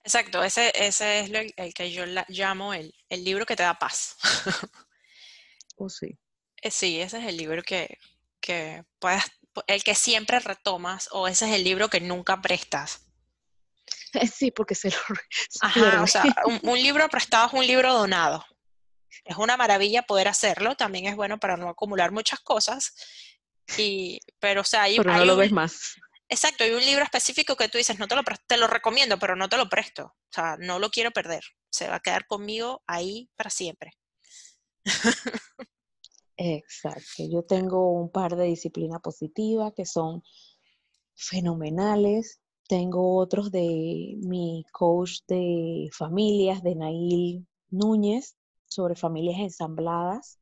Exacto, 0.03 0.43
ese, 0.43 0.71
ese 0.75 1.19
es 1.19 1.31
el 1.55 1.73
que 1.73 1.91
yo 1.91 2.05
llamo 2.27 2.73
el, 2.73 2.93
el, 3.09 3.23
libro 3.23 3.45
que 3.45 3.55
te 3.55 3.63
da 3.63 3.77
paz. 3.77 4.17
oh, 5.77 5.89
sí. 5.89 6.17
Eh, 6.61 6.71
sí, 6.71 6.99
ese 6.99 7.19
es 7.19 7.25
el 7.25 7.37
libro 7.37 7.61
que, 7.61 7.99
que 8.39 8.83
puedes, 8.99 9.23
el 9.67 9.83
que 9.83 9.93
siempre 9.93 10.39
retomas 10.39 11.09
o 11.11 11.27
ese 11.27 11.47
es 11.47 11.55
el 11.55 11.63
libro 11.63 11.89
que 11.89 12.01
nunca 12.01 12.41
prestas. 12.41 13.07
Sí, 14.33 14.51
porque 14.51 14.75
se 14.75 14.89
lo... 14.89 14.97
Ajá, 15.61 16.01
o 16.01 16.07
sea, 16.07 16.25
un, 16.45 16.59
un 16.63 16.77
libro 16.77 17.07
prestado 17.07 17.47
es 17.47 17.53
un 17.53 17.65
libro 17.65 17.93
donado. 17.93 18.45
Es 19.23 19.37
una 19.37 19.55
maravilla 19.55 20.01
poder 20.01 20.27
hacerlo, 20.27 20.75
también 20.75 21.05
es 21.05 21.15
bueno 21.15 21.39
para 21.39 21.55
no 21.55 21.69
acumular 21.69 22.11
muchas 22.11 22.41
cosas 22.41 22.93
y, 23.77 24.19
pero, 24.39 24.61
o 24.61 24.63
sea, 24.63 24.83
hay, 24.83 24.97
pero 24.97 25.13
no 25.13 25.25
lo 25.25 25.37
ves 25.37 25.51
más. 25.51 25.95
Exacto, 26.31 26.63
hay 26.63 26.71
un 26.71 26.85
libro 26.85 27.03
específico 27.03 27.57
que 27.57 27.67
tú 27.67 27.77
dices, 27.77 27.99
no 27.99 28.07
te 28.07 28.15
lo, 28.15 28.23
te 28.47 28.55
lo 28.55 28.67
recomiendo, 28.67 29.19
pero 29.19 29.35
no 29.35 29.49
te 29.49 29.57
lo 29.57 29.67
presto. 29.67 30.05
O 30.05 30.33
sea, 30.33 30.55
no 30.57 30.79
lo 30.79 30.89
quiero 30.89 31.11
perder. 31.11 31.43
Se 31.69 31.89
va 31.89 31.95
a 31.95 31.99
quedar 31.99 32.25
conmigo 32.25 32.81
ahí 32.87 33.29
para 33.35 33.49
siempre. 33.49 33.91
Exacto. 36.37 37.23
Yo 37.29 37.43
tengo 37.43 37.91
un 37.91 38.09
par 38.09 38.37
de 38.37 38.45
disciplinas 38.45 39.01
positivas 39.01 39.73
que 39.75 39.85
son 39.85 40.23
fenomenales. 41.15 42.39
Tengo 42.65 43.17
otros 43.17 43.51
de 43.51 44.15
mi 44.21 44.65
coach 44.71 45.19
de 45.27 45.89
familias, 45.91 46.63
de 46.63 46.75
Nail 46.75 47.45
Núñez, 47.69 48.37
sobre 48.65 48.95
familias 48.95 49.39
ensambladas. 49.39 50.39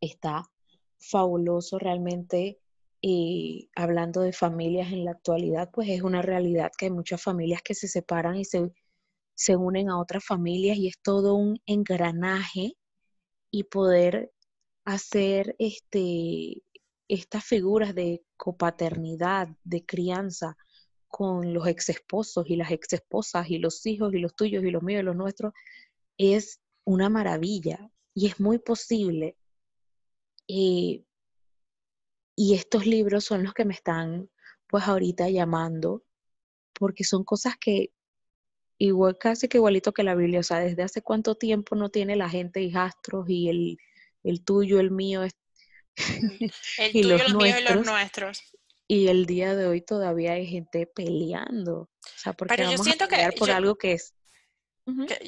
Está 0.00 0.50
fabuloso 0.98 1.78
realmente. 1.78 2.60
Y 3.00 3.70
hablando 3.74 4.22
de 4.22 4.32
familias 4.32 4.92
en 4.92 5.04
la 5.04 5.12
actualidad, 5.12 5.70
pues 5.72 5.88
es 5.90 6.02
una 6.02 6.22
realidad 6.22 6.72
que 6.76 6.86
hay 6.86 6.90
muchas 6.90 7.22
familias 7.22 7.62
que 7.62 7.74
se 7.74 7.88
separan 7.88 8.36
y 8.36 8.44
se, 8.44 8.72
se 9.34 9.56
unen 9.56 9.90
a 9.90 10.00
otras 10.00 10.24
familias 10.24 10.76
y 10.78 10.88
es 10.88 10.98
todo 11.02 11.34
un 11.34 11.60
engranaje 11.66 12.76
y 13.50 13.64
poder 13.64 14.32
hacer 14.84 15.54
este, 15.58 16.62
estas 17.08 17.44
figuras 17.44 17.94
de 17.94 18.24
copaternidad, 18.36 19.48
de 19.64 19.84
crianza 19.84 20.56
con 21.08 21.54
los 21.54 21.66
ex 21.66 21.88
esposos 21.90 22.48
y 22.48 22.56
las 22.56 22.70
ex 22.70 22.92
esposas 22.92 23.48
y 23.50 23.58
los 23.58 23.84
hijos 23.86 24.12
y 24.14 24.18
los 24.18 24.34
tuyos 24.34 24.64
y 24.64 24.70
los 24.70 24.82
míos 24.82 25.02
y 25.02 25.04
los 25.04 25.16
nuestros, 25.16 25.52
es 26.18 26.60
una 26.84 27.08
maravilla 27.08 27.90
y 28.14 28.26
es 28.26 28.40
muy 28.40 28.58
posible 28.58 29.36
y, 30.46 31.04
y 32.36 32.54
estos 32.54 32.86
libros 32.86 33.24
son 33.24 33.42
los 33.42 33.54
que 33.54 33.64
me 33.64 33.74
están 33.74 34.30
pues 34.68 34.84
ahorita 34.84 35.28
llamando, 35.30 36.04
porque 36.72 37.04
son 37.04 37.24
cosas 37.24 37.54
que 37.58 37.92
igual 38.78 39.16
casi 39.18 39.48
que 39.48 39.58
igualito 39.58 39.92
que 39.92 40.02
la 40.02 40.14
Biblia, 40.14 40.40
o 40.40 40.42
sea, 40.42 40.58
desde 40.58 40.82
hace 40.82 41.02
cuánto 41.02 41.34
tiempo 41.34 41.76
no 41.76 41.88
tiene 41.88 42.16
la 42.16 42.28
gente 42.28 42.60
hijastros 42.60 43.28
y 43.28 43.48
el, 43.48 43.78
el 44.22 44.44
tuyo, 44.44 44.80
el 44.80 44.90
mío, 44.90 45.22
el 46.78 46.90
y 46.92 47.02
tuyo, 47.02 47.18
los, 47.18 47.34
míos 47.34 47.58
y 47.60 47.72
los 47.74 47.86
nuestros. 47.86 48.42
Y 48.88 49.08
el 49.08 49.26
día 49.26 49.56
de 49.56 49.66
hoy 49.66 49.80
todavía 49.80 50.32
hay 50.32 50.46
gente 50.46 50.86
peleando. 50.86 51.74
O 51.80 52.18
sea, 52.18 52.32
porque 52.34 52.54
Pero 52.54 52.68
vamos 52.68 52.78
yo 52.78 52.84
siento 52.84 53.04
a 53.04 53.08
pelear 53.08 53.32
que 53.32 53.38
por 53.38 53.50
algo 53.50 53.76
que 53.76 53.92
es. 53.92 54.14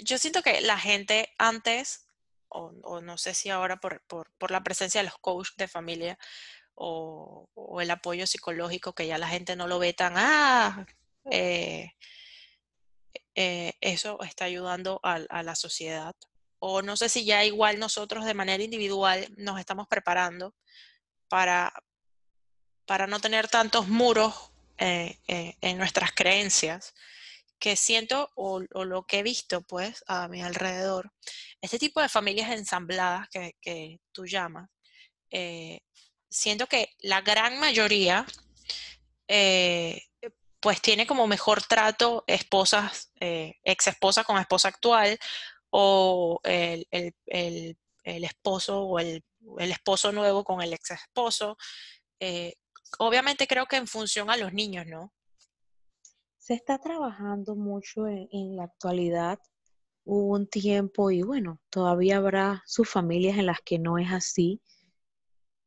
Yo 0.05 0.19
siento 0.19 0.43
que 0.43 0.61
la 0.61 0.79
gente 0.79 1.31
antes 1.37 2.08
o, 2.49 3.01
no 3.01 3.19
sé 3.19 3.35
si 3.35 3.51
ahora 3.51 3.77
por, 3.77 4.03
la 4.51 4.63
presencia 4.63 5.01
de 5.01 5.07
los 5.07 5.19
coaches 5.19 5.57
de 5.57 5.69
familia 5.69 6.19
o, 6.75 7.49
el 7.81 7.91
apoyo 7.91 8.27
psicológico, 8.27 8.95
que 8.95 9.07
ya 9.07 9.19
la 9.19 9.29
gente 9.29 9.57
no 9.57 9.67
lo 9.67 9.79
ve 9.79 9.93
tan, 9.93 10.15
ah, 10.17 10.87
eh, 11.31 11.93
eh, 13.35 13.75
eso 13.81 14.21
está 14.23 14.45
ayudando 14.47 15.01
a, 15.03 15.43
la 15.43 15.55
sociedad. 15.55 16.15
O 16.61 16.83
no 16.83 16.97
sé 16.97 17.09
si 17.09 17.25
ya 17.25 17.45
igual 17.45 17.79
nosotros 17.79 18.25
de 18.25 18.35
manera 18.35 18.63
individual 18.63 19.33
nos 19.37 19.61
estamos 19.61 19.87
preparando 19.87 20.55
para, 21.29 21.73
para 22.87 23.07
no 23.07 23.21
tener 23.21 23.49
tantos 23.49 23.89
muros 23.89 24.53
eh, 24.79 25.19
en 25.61 25.79
nuestras 25.79 26.13
creencias 26.13 26.95
que 27.59 27.77
siento 27.77 28.31
o, 28.37 28.61
lo 28.61 29.03
que 29.05 29.19
he 29.19 29.23
visto 29.23 29.63
pues 29.63 30.05
a 30.07 30.29
mi 30.29 30.43
alrededor, 30.43 31.13
este 31.61 31.79
tipo 31.79 32.01
de 32.01 32.09
familias 32.09 32.51
ensambladas 32.51 33.29
que, 33.31 34.01
tú 34.13 34.27
llamas, 34.27 34.71
eh, 35.31 35.81
siento 36.29 36.67
que 36.67 36.91
la 37.01 37.21
gran 37.21 37.59
mayoría 37.59 38.27
eh, 39.27 40.03
pues 40.61 40.81
tiene 40.81 41.07
como 41.07 41.27
mejor 41.27 41.63
trato 41.63 42.25
esposas, 42.27 43.13
eh, 43.21 43.55
ex 43.63 43.89
esposa 43.89 44.25
con 44.25 44.39
esposa 44.39 44.69
actual 44.69 45.19
o 45.71 46.41
el, 46.45 46.87
esposo 48.05 48.83
o 48.83 48.99
el, 48.99 49.23
esposo 49.59 50.13
nuevo 50.13 50.45
con 50.45 50.63
el 50.63 50.73
ex 50.73 50.93
esposo. 50.93 51.57
obviamente 52.99 53.47
creo 53.47 53.67
que 53.67 53.77
en 53.77 53.87
función 53.87 54.31
a 54.31 54.37
los 54.37 54.53
niños, 54.53 54.87
¿no? 54.87 55.13
Se 56.49 56.55
está 56.55 56.79
trabajando 56.79 57.57
mucho 57.57 58.07
en, 58.09 58.57
la 58.57 58.65
actualidad. 58.65 59.39
Hubo 60.05 60.35
un 60.35 60.47
tiempo 60.47 61.11
y 61.11 61.21
bueno, 61.21 61.61
todavía 61.69 62.17
habrá 62.17 62.63
sus 62.65 62.89
familias 62.89 63.37
en 63.37 63.45
las 63.45 63.59
que 63.61 63.79
no 63.79 63.99
es 63.99 64.11
así. 64.11 64.63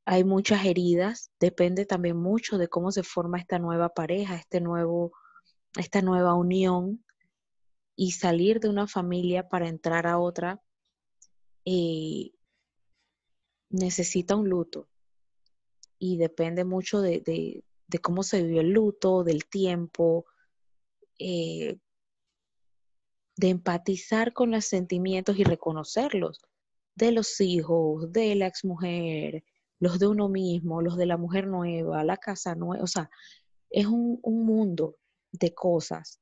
Hay 0.06 0.24
muchas 0.24 0.66
heridas, 0.66 1.30
depende 1.40 1.86
también 1.86 2.18
mucho 2.18 2.58
de 2.58 2.68
cómo 2.68 2.92
se 2.92 3.04
forma 3.04 3.38
esta 3.38 3.60
nueva 3.60 3.90
pareja, 3.90 4.36
este 4.36 4.60
nuevo, 4.60 5.12
esta 5.78 6.02
nueva 6.02 6.34
unión 6.34 7.06
y 7.96 8.14
salir 8.14 8.60
de 8.60 8.70
una 8.70 8.88
familia 8.88 9.50
para 9.50 9.68
entrar 9.68 10.08
a 10.08 10.18
otra 10.18 10.64
eh, 11.64 12.32
necesita 13.70 14.36
un 14.36 14.50
luto 14.50 14.90
y 16.00 16.18
depende 16.18 16.66
mucho 16.66 17.02
de, 17.02 17.22
de, 17.22 18.00
cómo 18.00 18.24
se 18.24 18.42
vivió 18.42 18.62
el 18.62 18.72
luto, 18.72 19.24
del 19.24 19.46
tiempo, 19.46 20.26
eh, 21.24 21.78
de 23.38 23.50
empatizar 23.50 24.34
con 24.34 24.52
los 24.52 24.66
sentimientos 24.66 25.38
y 25.38 25.44
reconocerlos 25.44 26.42
de 26.96 27.12
los 27.12 27.40
hijos, 27.40 28.12
de 28.12 28.36
la 28.36 28.48
exmujer, 28.48 29.44
los 29.80 30.00
de 30.00 30.08
uno 30.08 30.30
mismo, 30.30 30.82
los 30.82 30.98
de 30.98 31.06
la 31.06 31.18
mujer 31.18 31.48
nueva, 31.48 32.04
la 32.04 32.18
casa 32.18 32.56
nueva, 32.56 32.84
o 32.84 32.88
sea, 32.88 33.10
es 33.70 33.86
un, 33.86 34.20
mundo 34.24 34.98
de 35.32 35.54
cosas, 35.54 36.20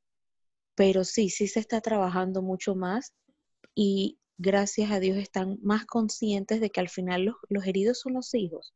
pero 0.76 1.04
sí, 1.04 1.30
sí 1.30 1.48
se 1.48 1.60
está 1.60 1.82
trabajando 1.82 2.42
mucho 2.42 2.76
más 2.76 3.14
y 3.76 4.20
gracias 4.38 4.92
a 4.92 5.00
Dios 5.00 5.18
están 5.18 5.58
más 5.62 5.86
conscientes 5.86 6.62
de 6.62 6.70
que 6.70 6.80
al 6.80 6.90
final 6.90 7.26
los, 7.26 7.36
los 7.50 7.66
heridos 7.66 8.00
son 8.00 8.14
los 8.14 8.34
hijos, 8.34 8.74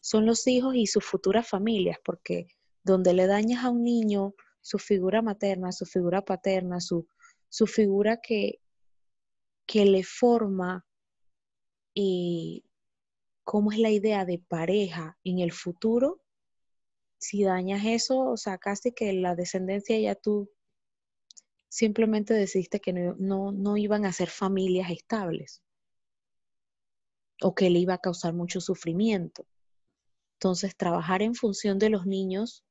son 0.00 0.26
los 0.26 0.46
hijos 0.46 0.74
y 0.76 0.86
sus 0.86 1.04
futuras 1.04 1.48
familias, 1.48 1.98
porque 2.04 2.46
donde 2.84 3.14
le 3.14 3.26
dañas 3.26 3.64
a 3.64 3.70
un 3.70 3.82
niño 3.82 4.34
su 4.64 4.78
figura 4.78 5.20
materna, 5.20 5.72
su 5.72 5.84
figura 5.84 6.24
paterna, 6.24 6.80
su, 6.80 7.06
su 7.50 7.66
figura 7.66 8.22
que, 8.22 8.60
que 9.66 9.84
le 9.84 10.02
forma 10.02 10.86
y 11.92 12.64
cómo 13.44 13.72
es 13.72 13.78
la 13.78 13.90
idea 13.90 14.24
de 14.24 14.38
pareja 14.38 15.18
en 15.22 15.40
el 15.40 15.52
futuro, 15.52 16.22
si 17.18 17.44
dañas 17.44 17.84
eso, 17.84 18.20
o 18.20 18.38
sea, 18.38 18.56
casi 18.56 18.92
que 18.92 19.12
la 19.12 19.34
descendencia 19.34 19.98
ya 19.98 20.14
tú 20.14 20.50
simplemente 21.68 22.32
decidiste 22.32 22.80
que 22.80 22.94
no, 22.94 23.52
no, 23.52 23.76
iban 23.76 24.06
a 24.06 24.14
ser 24.14 24.30
familias 24.30 24.90
estables 24.90 25.62
o 27.42 27.54
que 27.54 27.68
le 27.68 27.80
iba 27.80 27.94
a 27.94 27.98
causar 27.98 28.32
mucho 28.32 28.62
sufrimiento. 28.62 29.46
Entonces, 30.38 30.74
trabajar 30.74 31.20
en 31.20 31.34
función 31.34 31.78
de 31.78 31.90
los 31.90 32.06
niños 32.06 32.64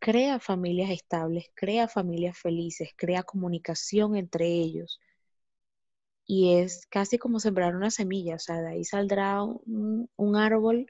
crea 0.00 0.40
familias 0.40 0.90
estables, 0.90 1.50
crea 1.54 1.86
familias 1.86 2.36
felices, 2.36 2.90
crea 2.96 3.22
comunicación 3.22 4.16
entre 4.16 4.46
ellos. 4.46 4.98
Y 6.26 6.54
es 6.58 6.86
casi 6.86 7.18
como 7.18 7.38
sembrar 7.38 7.76
una 7.76 7.90
semilla, 7.90 8.36
o 8.36 8.38
sea, 8.38 8.60
de 8.60 8.70
ahí 8.70 8.84
saldrá 8.84 9.42
un, 9.42 10.36
árbol 10.36 10.86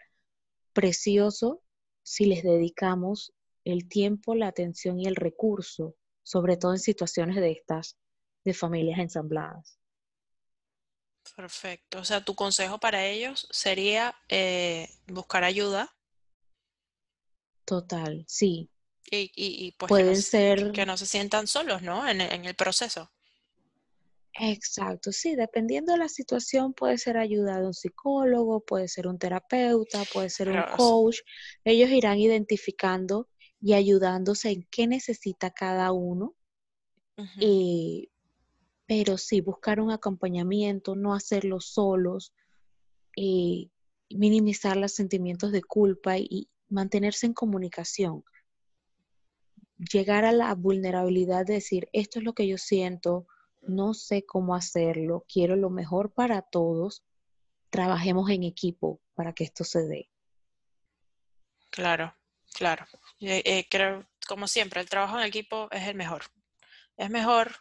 precioso 0.72 1.62
si 2.02 2.26
les 2.26 2.42
dedicamos 2.42 3.32
el 3.64 3.88
tiempo, 3.88 4.34
la 4.34 4.48
atención 4.48 5.00
y 5.00 5.06
el 5.06 5.16
recurso, 5.16 5.96
sobre 6.22 6.56
todo 6.56 6.72
en 6.72 6.78
situaciones 6.78 7.36
de 7.36 7.52
estas, 7.52 7.96
de 8.44 8.54
familias 8.54 9.00
ensambladas. 9.00 9.78
Perfecto. 11.34 11.98
O 11.98 12.04
sea, 12.04 12.24
tu 12.24 12.34
consejo 12.34 12.78
para 12.78 13.06
ellos 13.06 13.48
sería 13.50 14.14
eh, 14.28 14.88
buscar 15.06 15.42
ayuda. 15.42 15.94
Total, 17.64 18.24
sí. 18.28 18.70
Y, 19.10 19.30
y, 19.34 19.72
pues 19.72 19.88
pueden 19.88 20.08
que 20.08 20.14
no, 20.14 20.22
ser 20.22 20.72
que 20.72 20.86
no 20.86 20.96
se 20.96 21.06
sientan 21.06 21.46
solos, 21.46 21.82
¿no? 21.82 22.08
En, 22.08 22.20
el 22.20 22.54
proceso. 22.54 23.10
Exacto, 24.34 25.10
sí, 25.10 25.34
dependiendo 25.34 25.92
de 25.92 25.98
la 25.98 26.08
situación 26.08 26.72
puede 26.72 26.96
ser 26.96 27.16
ayuda 27.16 27.60
de 27.60 27.66
un 27.66 27.74
psicólogo, 27.74 28.60
puede 28.60 28.86
ser 28.86 29.08
un 29.08 29.18
terapeuta, 29.18 30.04
puede 30.12 30.30
ser 30.30 30.50
un 30.50 30.62
coach. 30.76 31.18
Ellos 31.64 31.90
irán 31.90 32.18
identificando 32.18 33.28
y 33.60 33.74
ayudándose 33.74 34.50
en 34.50 34.66
qué 34.70 34.86
necesita 34.86 35.50
cada 35.50 35.92
uno. 35.92 36.34
Eh, 37.40 38.08
pero 38.86 39.18
sí, 39.18 39.40
buscar 39.42 39.80
un 39.80 39.90
acompañamiento, 39.90 40.94
no 40.94 41.14
hacerlo 41.14 41.60
solos, 41.60 42.32
minimizar 44.08 44.76
los 44.76 44.92
sentimientos 44.92 45.52
de 45.52 45.62
culpa 45.62 46.16
y, 46.16 46.26
y 46.30 46.48
mantenerse 46.68 47.26
en 47.26 47.34
comunicación. 47.34 48.24
Llegar 49.92 50.24
a 50.24 50.32
la 50.32 50.54
vulnerabilidad 50.54 51.46
de 51.46 51.54
decir, 51.54 51.88
esto 51.92 52.18
es 52.18 52.24
lo 52.24 52.34
que 52.34 52.46
yo 52.46 52.58
siento, 52.58 53.26
no 53.62 53.94
sé 53.94 54.26
cómo 54.26 54.54
hacerlo, 54.54 55.24
quiero 55.32 55.56
lo 55.56 55.70
mejor 55.70 56.12
para 56.12 56.42
todos, 56.42 57.02
trabajemos 57.70 58.28
en 58.30 58.42
equipo 58.42 59.00
para 59.14 59.32
que 59.32 59.44
esto 59.44 59.64
se 59.64 59.86
dé. 59.86 60.10
Claro, 61.70 62.14
claro. 62.52 62.84
Eh, 63.20 63.42
eh, 63.44 63.66
creo, 63.70 64.06
como 64.26 64.48
siempre, 64.48 64.80
el 64.80 64.88
trabajo 64.88 65.18
en 65.18 65.24
equipo 65.24 65.68
es 65.70 65.86
el 65.88 65.94
mejor. 65.94 66.24
Es 66.96 67.08
mejor 67.10 67.52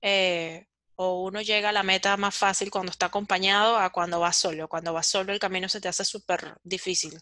eh, 0.00 0.66
o 0.96 1.22
uno 1.22 1.40
llega 1.40 1.70
a 1.70 1.72
la 1.72 1.82
meta 1.82 2.16
más 2.16 2.36
fácil 2.36 2.70
cuando 2.70 2.92
está 2.92 3.06
acompañado 3.06 3.76
a 3.76 3.90
cuando 3.90 4.20
va 4.20 4.32
solo. 4.32 4.68
Cuando 4.68 4.92
vas 4.92 5.06
solo 5.06 5.32
el 5.32 5.38
camino 5.38 5.68
se 5.68 5.80
te 5.80 5.88
hace 5.88 6.04
súper 6.04 6.56
difícil. 6.62 7.18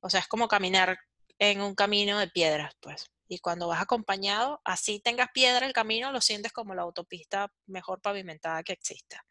O 0.00 0.10
sea, 0.10 0.20
es 0.20 0.28
como 0.28 0.48
caminar 0.48 0.98
en 1.38 1.60
un 1.60 1.74
camino 1.74 2.18
de 2.18 2.28
piedras, 2.28 2.74
pues. 2.80 3.10
Y 3.32 3.38
cuando 3.38 3.68
vas 3.68 3.80
acompañado, 3.80 4.60
así 4.64 4.98
tengas 4.98 5.28
piedra 5.32 5.64
el 5.64 5.72
camino, 5.72 6.10
lo 6.10 6.20
sientes 6.20 6.50
como 6.50 6.74
la 6.74 6.82
autopista 6.82 7.52
mejor 7.66 8.00
pavimentada 8.00 8.64
que 8.64 8.72
exista. 8.72 9.24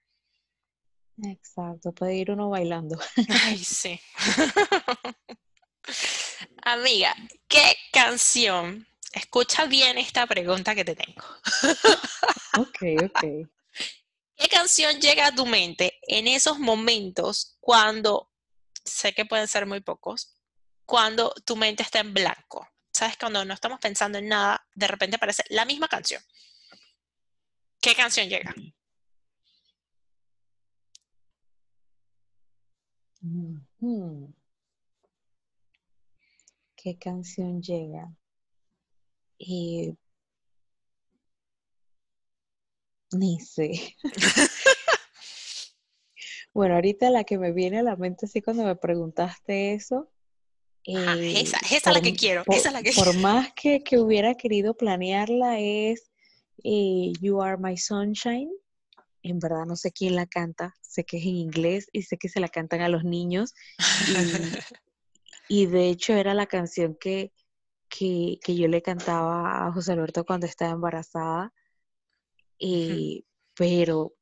Exacto, 1.21 1.91
puede 1.91 2.15
ir 2.15 2.31
uno 2.31 2.49
bailando. 2.49 2.97
Ay, 3.43 3.57
sí. 3.57 3.99
Amiga, 6.63 7.13
¿qué 7.49 7.75
canción? 7.91 8.87
Escucha 9.11 9.65
bien 9.65 9.97
esta 9.97 10.25
pregunta 10.27 10.73
que 10.73 10.85
te 10.85 10.95
tengo. 10.95 11.23
Ok, 12.57 12.81
ok. 13.03 13.21
¿Qué 14.35 14.47
canción 14.49 14.99
llega 14.99 15.27
a 15.27 15.35
tu 15.35 15.45
mente 15.45 15.99
en 16.07 16.27
esos 16.27 16.57
momentos 16.57 17.57
cuando, 17.59 18.31
sé 18.83 19.13
que 19.13 19.23
pueden 19.23 19.47
ser 19.47 19.65
muy 19.65 19.81
pocos, 19.81 20.35
cuando 20.85 21.33
tu 21.45 21.55
mente 21.55 21.83
está 21.83 21.99
en 21.99 22.13
blanco? 22.13 22.67
¿Sabes? 22.99 23.15
Cuando 23.15 23.45
no 23.45 23.53
estamos 23.53 23.79
pensando 23.79 24.17
en 24.17 24.27
nada, 24.27 24.67
de 24.75 24.85
repente 24.85 25.15
aparece 25.15 25.43
la 25.47 25.63
misma 25.63 25.87
canción. 25.87 26.21
¿Qué 27.81 27.93
canción 27.95 28.29
llega? 28.29 28.53
Ujú. 33.23 34.33
¿Qué 36.75 36.97
canción 36.97 37.61
llega? 37.61 38.11
Eh, 39.39 39.95
ni 43.11 43.39
sé. 43.39 43.69
Bueno, 46.53 46.75
ahorita 46.75 47.09
la 47.09 47.23
que 47.23 47.37
me 47.37 47.51
viene 47.51 47.79
a 47.79 47.83
la 47.83 47.95
mente 47.95 48.25
así 48.25 48.41
cuando 48.41 48.63
me 48.63 48.75
preguntaste 48.75 49.73
eso, 49.73 50.11
Ajá, 50.95 51.15
eh, 51.19 51.41
esa, 51.41 51.57
esa 51.59 51.89
es 51.91 51.95
la 51.95 52.01
que 52.01 52.13
quiero, 52.13 52.43
por- 52.43 52.55
esa 52.55 52.69
es 52.69 52.73
la 52.73 52.83
que 52.83 52.91
por 52.93 53.13
más 53.21 53.53
que, 53.53 53.83
que 53.83 53.97
hubiera 53.99 54.35
querido 54.35 54.73
planearla 54.75 55.59
es 55.59 56.09
eh, 56.63 57.11
You 57.21 57.41
Are 57.41 57.57
My 57.57 57.77
Sunshine. 57.77 58.49
En 59.21 59.39
verdad 59.39 59.65
no 59.65 59.75
sé 59.75 59.91
quién 59.91 60.15
la 60.15 60.25
canta, 60.27 60.75
sé 60.81 61.03
que 61.03 61.17
es 61.17 61.23
en 61.23 61.35
inglés 61.35 61.89
y 61.91 62.03
sé 62.03 62.17
que 62.17 62.29
se 62.29 62.39
la 62.39 62.47
cantan 62.47 62.81
a 62.81 62.89
los 62.89 63.03
niños 63.03 63.53
y, 64.07 64.13
y 65.63 65.65
de 65.65 65.89
hecho 65.89 66.13
era 66.13 66.33
la 66.33 66.45
canción 66.45 66.95
que, 66.99 67.33
que, 67.89 68.39
que 68.41 68.55
yo 68.55 68.67
le 68.69 68.81
cantaba 68.81 69.67
a 69.67 69.71
José 69.73 69.91
Alberto 69.91 70.23
cuando 70.23 70.45
estaba 70.45 70.71
embarazada, 70.71 71.51
eh, 72.59 73.23
pero 73.55 74.13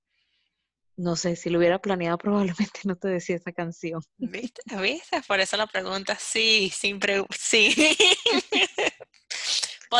no 0.98 1.16
sé, 1.16 1.36
si 1.36 1.50
lo 1.50 1.60
hubiera 1.60 1.80
planeado 1.82 2.18
probablemente 2.20 2.82
no 2.86 2.96
te 2.98 3.08
decía 3.10 3.36
esa 3.38 3.52
canción. 3.54 4.02
¿Viste? 4.20 4.62
¿Viste? 4.82 5.22
Por 5.28 5.40
eso 5.40 5.58
la 5.58 5.68
pregunta, 5.68 6.16
sí, 6.20 6.72
sin 6.76 7.00
pre- 7.00 7.26
sí. 7.38 7.98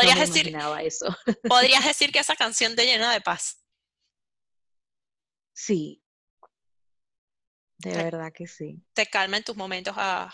Podrías 0.00 0.16
me 0.16 0.20
decir, 0.20 0.54
imaginaba 0.60 0.82
eso. 0.82 1.06
podrías 1.46 1.84
decir 1.84 2.12
que 2.12 2.20
esa 2.20 2.36
canción 2.36 2.76
te 2.76 2.86
llena 2.86 3.12
de 3.12 3.20
paz. 3.20 3.58
Sí, 5.64 6.00
de 7.78 7.92
Te, 7.92 8.04
verdad 8.04 8.32
que 8.32 8.46
sí, 8.46 8.80
te 8.94 9.06
calma 9.06 9.38
en 9.38 9.44
tus 9.44 9.56
momentos 9.56 9.94
a... 9.98 10.32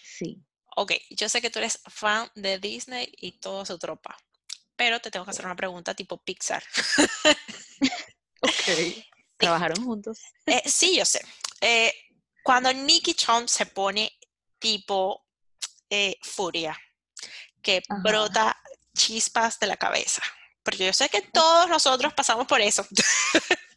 sí. 0.00 0.42
Ok, 0.76 0.92
yo 1.10 1.28
sé 1.28 1.40
que 1.42 1.50
tú 1.50 1.58
eres 1.58 1.80
fan 1.88 2.30
de 2.34 2.58
Disney 2.58 3.12
y 3.16 3.32
toda 3.40 3.66
su 3.66 3.78
tropa, 3.78 4.16
pero 4.76 5.00
te 5.00 5.10
tengo 5.10 5.24
que 5.24 5.30
hacer 5.32 5.46
una 5.46 5.56
pregunta 5.56 5.94
tipo 5.94 6.18
Pixar. 6.24 6.62
Sí, 8.76 9.04
¿Trabajaron 9.36 9.84
juntos? 9.84 10.18
eh, 10.46 10.62
sí, 10.66 10.96
yo 10.96 11.04
sé. 11.04 11.20
Eh, 11.60 11.92
cuando 12.42 12.72
Nicky 12.72 13.14
Chomp 13.14 13.48
se 13.48 13.66
pone 13.66 14.10
tipo 14.58 15.24
eh, 15.90 16.16
furia, 16.22 16.76
que 17.62 17.82
Ajá. 17.88 18.02
brota 18.02 18.56
chispas 18.96 19.58
de 19.58 19.66
la 19.68 19.76
cabeza, 19.76 20.22
porque 20.62 20.86
yo 20.86 20.92
sé 20.92 21.08
que 21.08 21.22
todos 21.22 21.68
nosotros 21.68 22.12
pasamos 22.14 22.46
por 22.46 22.60
eso. 22.60 22.86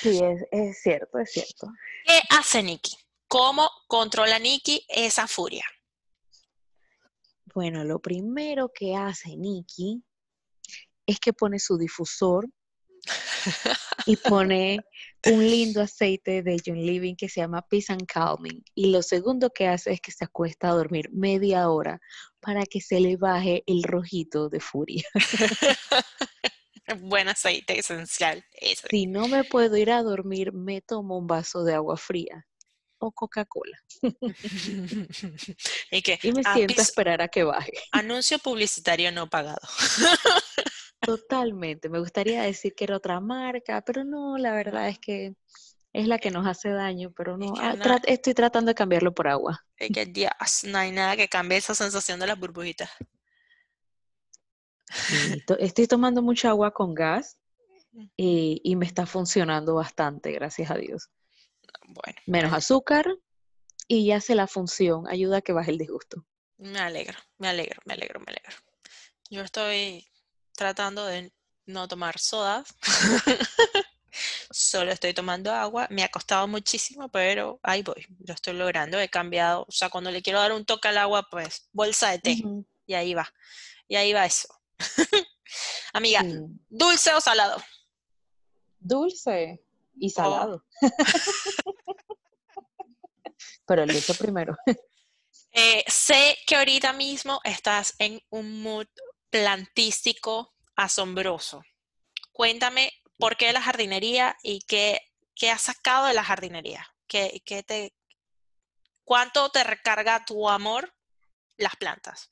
Sí, 0.00 0.20
es, 0.22 0.40
es 0.52 0.80
cierto, 0.82 1.18
es 1.18 1.32
cierto. 1.32 1.66
¿Qué 2.06 2.20
hace 2.30 2.62
Nicky? 2.62 2.96
¿Cómo 3.26 3.68
controla 3.88 4.38
Nicky 4.38 4.86
esa 4.88 5.26
furia? 5.26 5.64
Bueno, 7.54 7.84
lo 7.84 7.98
primero 8.00 8.70
que 8.72 8.94
hace 8.94 9.36
Nikki 9.36 10.02
es 11.06 11.18
que 11.18 11.32
pone 11.32 11.58
su 11.58 11.76
difusor 11.76 12.46
y 14.06 14.16
pone 14.16 14.78
un 15.26 15.40
lindo 15.44 15.80
aceite 15.80 16.42
de 16.42 16.60
John 16.64 16.84
Living 16.84 17.14
que 17.14 17.28
se 17.28 17.40
llama 17.40 17.62
Peace 17.62 17.92
and 17.92 18.06
Calming. 18.06 18.62
Y 18.74 18.90
lo 18.90 19.02
segundo 19.02 19.50
que 19.50 19.68
hace 19.68 19.92
es 19.92 20.00
que 20.00 20.12
se 20.12 20.24
acuesta 20.24 20.68
a 20.68 20.74
dormir 20.74 21.10
media 21.12 21.68
hora 21.68 22.00
para 22.40 22.64
que 22.66 22.80
se 22.80 23.00
le 23.00 23.16
baje 23.16 23.62
el 23.66 23.82
rojito 23.82 24.48
de 24.48 24.60
furia. 24.60 25.04
Buen 27.00 27.28
aceite 27.28 27.78
esencial. 27.78 28.44
Ese. 28.52 28.86
Si 28.90 29.06
no 29.06 29.26
me 29.26 29.44
puedo 29.44 29.76
ir 29.76 29.90
a 29.90 30.02
dormir, 30.02 30.52
me 30.52 30.82
tomo 30.82 31.16
un 31.18 31.26
vaso 31.26 31.64
de 31.64 31.74
agua 31.74 31.96
fría 31.96 32.46
o 32.98 33.12
Coca-Cola 33.12 33.78
y 35.90 36.02
y 36.22 36.32
me 36.32 36.42
siento 36.42 36.80
a 36.80 36.82
esperar 36.82 37.20
a 37.22 37.28
que 37.28 37.44
baje. 37.44 37.72
anuncio 37.92 38.38
publicitario 38.38 39.12
no 39.12 39.28
pagado. 39.28 39.60
Totalmente. 41.06 41.88
Me 41.88 41.98
gustaría 41.98 42.42
decir 42.42 42.74
que 42.74 42.84
era 42.84 42.96
otra 42.96 43.20
marca, 43.20 43.80
pero 43.82 44.04
no, 44.04 44.38
la 44.38 44.52
verdad 44.52 44.88
es 44.88 44.98
que 44.98 45.34
es 45.92 46.08
la 46.08 46.18
que 46.18 46.30
nos 46.30 46.46
hace 46.46 46.70
daño, 46.70 47.12
pero 47.16 47.36
Es 47.38 47.38
no. 47.38 47.54
que 47.54 47.60
ah, 47.62 47.74
tra- 47.74 48.02
estoy 48.06 48.34
tratando 48.34 48.70
de 48.70 48.74
cambiarlo 48.74 49.14
por 49.14 49.28
agua. 49.28 49.64
es 49.76 49.90
que 49.90 50.06
Dios, 50.06 50.30
no 50.64 50.78
hay 50.78 50.90
nada 50.90 51.16
que 51.16 51.28
cambie 51.28 51.58
esa 51.58 51.74
sensación 51.74 52.18
de 52.20 52.26
las 52.26 52.38
burbujitas. 52.38 52.90
Sí, 54.90 55.42
to- 55.46 55.58
estoy 55.58 55.86
tomando 55.86 56.22
mucha 56.22 56.50
agua 56.50 56.72
con 56.72 56.94
gas 56.94 57.38
y, 58.16 58.60
y 58.64 58.76
me 58.76 58.86
está 58.86 59.06
funcionando 59.06 59.74
bastante, 59.74 60.32
gracias 60.32 60.70
a 60.70 60.76
Dios. 60.76 61.10
Bueno, 61.86 62.18
Menos 62.26 62.52
me, 62.52 62.56
azúcar 62.58 63.06
y 63.88 64.06
ya 64.06 64.16
hace 64.16 64.34
la 64.34 64.46
función, 64.46 65.06
ayuda 65.08 65.38
a 65.38 65.42
que 65.42 65.52
baje 65.52 65.70
el 65.70 65.78
disgusto. 65.78 66.24
me 66.58 66.78
alegro, 66.78 67.18
me 67.38 67.48
alegro, 67.48 67.80
me 67.84 67.94
alegro, 67.94 68.20
me 68.20 68.26
alegro. 68.28 68.56
Yo 69.30 69.42
estoy 69.42 70.06
tratando 70.56 71.04
de 71.06 71.32
no 71.66 71.88
tomar 71.88 72.18
sodas. 72.18 72.74
Solo 74.50 74.92
estoy 74.92 75.12
tomando 75.12 75.52
agua. 75.52 75.88
Me 75.90 76.04
ha 76.04 76.08
costado 76.08 76.46
muchísimo, 76.46 77.08
pero 77.08 77.58
ahí 77.62 77.82
voy. 77.82 78.06
Lo 78.26 78.34
estoy 78.34 78.54
logrando. 78.54 78.98
He 79.00 79.08
cambiado. 79.08 79.64
O 79.68 79.72
sea, 79.72 79.88
cuando 79.90 80.10
le 80.10 80.22
quiero 80.22 80.38
dar 80.38 80.52
un 80.52 80.64
toque 80.64 80.88
al 80.88 80.98
agua, 80.98 81.26
pues 81.30 81.68
bolsa 81.72 82.10
de 82.10 82.18
té. 82.20 82.42
Y 82.86 82.94
ahí 82.94 83.14
va. 83.14 83.32
Y 83.88 83.96
ahí 83.96 84.12
va 84.12 84.24
eso. 84.26 84.48
Amiga, 85.92 86.20
Sí. 86.22 86.36
¿dulce 86.68 87.12
o 87.14 87.20
salado? 87.20 87.62
Dulce 88.78 89.64
y 89.96 90.08
Oh, 90.08 90.10
salado. 90.14 90.64
Pero 93.66 93.82
el 93.82 93.92
dulce 93.92 94.14
primero. 94.14 94.56
eh, 95.52 95.84
sé 95.88 96.36
que 96.46 96.56
ahorita 96.56 96.92
mismo 96.92 97.40
estás 97.44 97.94
en 97.98 98.20
un 98.30 98.62
mood 98.62 98.86
plantístico 99.34 100.54
asombroso. 100.76 101.64
Cuéntame 102.30 102.92
por 103.18 103.36
qué 103.36 103.52
la 103.52 103.60
jardinería 103.60 104.36
y 104.44 104.60
qué, 104.60 105.00
qué 105.34 105.50
has 105.50 105.62
sacado 105.62 106.06
de 106.06 106.14
la 106.14 106.22
jardinería. 106.22 106.86
¿Qué, 107.08 107.42
qué 107.44 107.64
te, 107.64 107.96
¿Cuánto 109.02 109.48
te 109.48 109.64
recarga 109.64 110.24
tu 110.24 110.48
amor 110.48 110.94
las 111.56 111.74
plantas? 111.74 112.30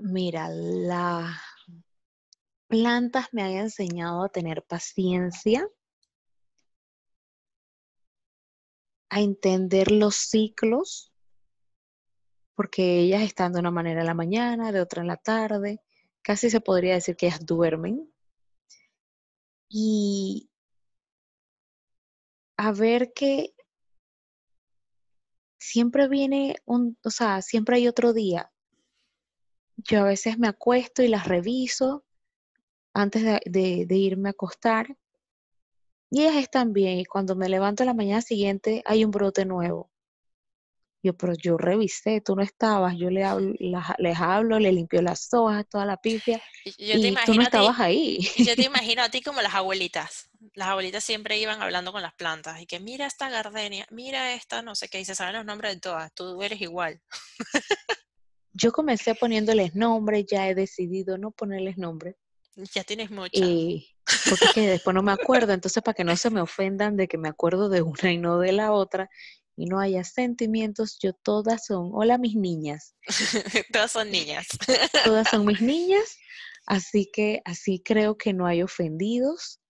Mira, 0.00 0.50
la 0.50 1.40
plantas 2.68 3.28
me 3.32 3.42
han 3.42 3.52
enseñado 3.52 4.22
a 4.22 4.28
tener 4.28 4.62
paciencia, 4.64 5.66
a 9.08 9.22
entender 9.22 9.90
los 9.90 10.14
ciclos, 10.14 11.13
porque 12.54 13.00
ellas 13.00 13.22
están 13.22 13.52
de 13.52 13.60
una 13.60 13.70
manera 13.70 14.00
en 14.00 14.06
la 14.06 14.14
mañana, 14.14 14.72
de 14.72 14.80
otra 14.80 15.02
en 15.02 15.08
la 15.08 15.16
tarde, 15.16 15.80
casi 16.22 16.50
se 16.50 16.60
podría 16.60 16.94
decir 16.94 17.16
que 17.16 17.26
ellas 17.26 17.44
duermen. 17.44 18.12
Y 19.68 20.50
a 22.56 22.72
ver 22.72 23.12
que 23.12 23.54
siempre 25.58 26.08
viene 26.08 26.56
un, 26.66 26.98
o 27.02 27.10
sea, 27.10 27.42
siempre 27.42 27.76
hay 27.76 27.88
otro 27.88 28.12
día. 28.12 28.50
Yo 29.76 30.00
a 30.00 30.04
veces 30.04 30.38
me 30.38 30.48
acuesto 30.48 31.02
y 31.02 31.08
las 31.08 31.26
reviso 31.26 32.04
antes 32.94 33.22
de, 33.44 33.86
irme 33.90 34.28
a 34.28 34.32
acostar. 34.32 34.96
Y 36.10 36.22
ellas 36.22 36.36
están 36.36 36.72
bien. 36.72 36.98
Y 36.98 37.04
cuando 37.04 37.34
me 37.34 37.48
levanto 37.48 37.84
la 37.84 37.94
mañana 37.94 38.22
siguiente 38.22 38.82
hay 38.84 39.04
un 39.04 39.10
brote 39.10 39.44
nuevo. 39.44 39.90
Yo, 41.04 41.14
pero 41.14 41.34
yo 41.34 41.58
revisé, 41.58 42.22
tú 42.22 42.34
no 42.34 42.42
estabas, 42.42 42.96
yo 42.96 43.10
le 43.10 43.24
hablo, 43.24 43.52
les 43.98 44.18
hablo, 44.18 44.58
le 44.58 44.72
limpio 44.72 45.02
las 45.02 45.28
hojas, 45.34 45.66
toda 45.68 45.84
la 45.84 45.98
pifia, 45.98 46.42
y 46.64 47.14
tú 47.26 47.34
no 47.34 47.42
estabas 47.42 47.78
ahí. 47.78 48.20
Yo 48.38 48.56
te 48.56 48.64
imagino 48.64 49.02
a 49.02 49.10
ti 49.10 49.20
como 49.20 49.42
las 49.42 49.54
abuelitas. 49.54 50.30
Las 50.54 50.68
abuelitas 50.68 51.04
siempre 51.04 51.38
iban 51.38 51.60
hablando 51.60 51.92
con 51.92 52.00
las 52.00 52.14
plantas 52.14 52.58
y 52.62 52.66
que 52.66 52.80
mira 52.80 53.04
esta 53.04 53.28
gardenia, 53.28 53.86
mira 53.90 54.32
esta, 54.32 54.62
no 54.62 54.74
sé 54.74 54.88
qué, 54.88 54.98
y 54.98 55.04
se 55.04 55.14
saben 55.14 55.34
los 55.34 55.44
nombres 55.44 55.74
de 55.74 55.80
todas, 55.80 56.10
tú 56.14 56.42
eres 56.42 56.62
igual. 56.62 57.02
yo 58.54 58.72
comencé 58.72 59.14
poniéndoles 59.14 59.74
nombres, 59.74 60.24
ya 60.26 60.48
he 60.48 60.54
decidido 60.54 61.18
no 61.18 61.32
ponerles 61.32 61.76
nombre. 61.76 62.16
Ya 62.72 62.82
tienes 62.82 63.10
mucho. 63.10 63.42
porque 64.30 64.68
después 64.68 64.94
no 64.94 65.02
me 65.02 65.12
acuerdo, 65.12 65.52
entonces 65.52 65.82
para 65.82 65.94
que 65.94 66.04
no 66.04 66.16
se 66.16 66.30
me 66.30 66.40
ofendan 66.40 66.96
de 66.96 67.08
que 67.08 67.18
me 67.18 67.28
acuerdo 67.28 67.68
de 67.68 67.82
una 67.82 68.10
y 68.10 68.16
no 68.16 68.38
de 68.38 68.52
la 68.52 68.72
otra, 68.72 69.10
y 69.56 69.66
no 69.66 69.78
haya 69.78 70.04
sentimientos, 70.04 70.98
yo 71.00 71.12
todas 71.12 71.66
son, 71.66 71.90
hola 71.92 72.18
mis 72.18 72.34
niñas. 72.34 72.94
todas 73.72 73.92
son 73.92 74.10
niñas. 74.10 74.46
todas 75.04 75.28
son 75.28 75.46
mis 75.46 75.60
niñas, 75.62 76.18
así 76.66 77.10
que 77.12 77.40
así 77.44 77.82
creo 77.84 78.16
que 78.16 78.32
no 78.32 78.46
hay 78.46 78.62
ofendidos, 78.62 79.60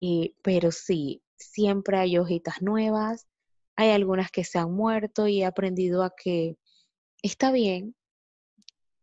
y, 0.00 0.36
pero 0.42 0.70
sí, 0.72 1.22
siempre 1.36 1.98
hay 1.98 2.18
hojitas 2.18 2.62
nuevas, 2.62 3.26
hay 3.76 3.90
algunas 3.90 4.30
que 4.30 4.44
se 4.44 4.58
han 4.58 4.72
muerto 4.72 5.28
y 5.28 5.42
he 5.42 5.44
aprendido 5.44 6.02
a 6.02 6.12
que 6.14 6.56
está 7.22 7.52
bien. 7.52 7.94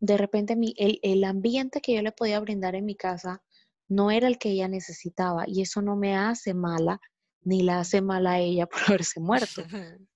De 0.00 0.18
repente 0.18 0.56
mi, 0.56 0.74
el, 0.76 0.98
el 1.02 1.24
ambiente 1.24 1.80
que 1.80 1.94
yo 1.94 2.02
le 2.02 2.12
podía 2.12 2.40
brindar 2.40 2.74
en 2.74 2.84
mi 2.84 2.94
casa 2.94 3.42
no 3.88 4.10
era 4.10 4.28
el 4.28 4.38
que 4.38 4.50
ella 4.50 4.68
necesitaba 4.68 5.44
y 5.46 5.62
eso 5.62 5.80
no 5.80 5.96
me 5.96 6.14
hace 6.16 6.52
mala 6.52 7.00
ni 7.46 7.62
la 7.62 7.78
hace 7.78 8.02
mal 8.02 8.26
a 8.26 8.40
ella 8.40 8.66
por 8.70 8.80
haberse 8.88 9.20
muerto. 9.20 9.62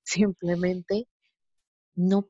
Simplemente 0.02 1.06
no 1.94 2.28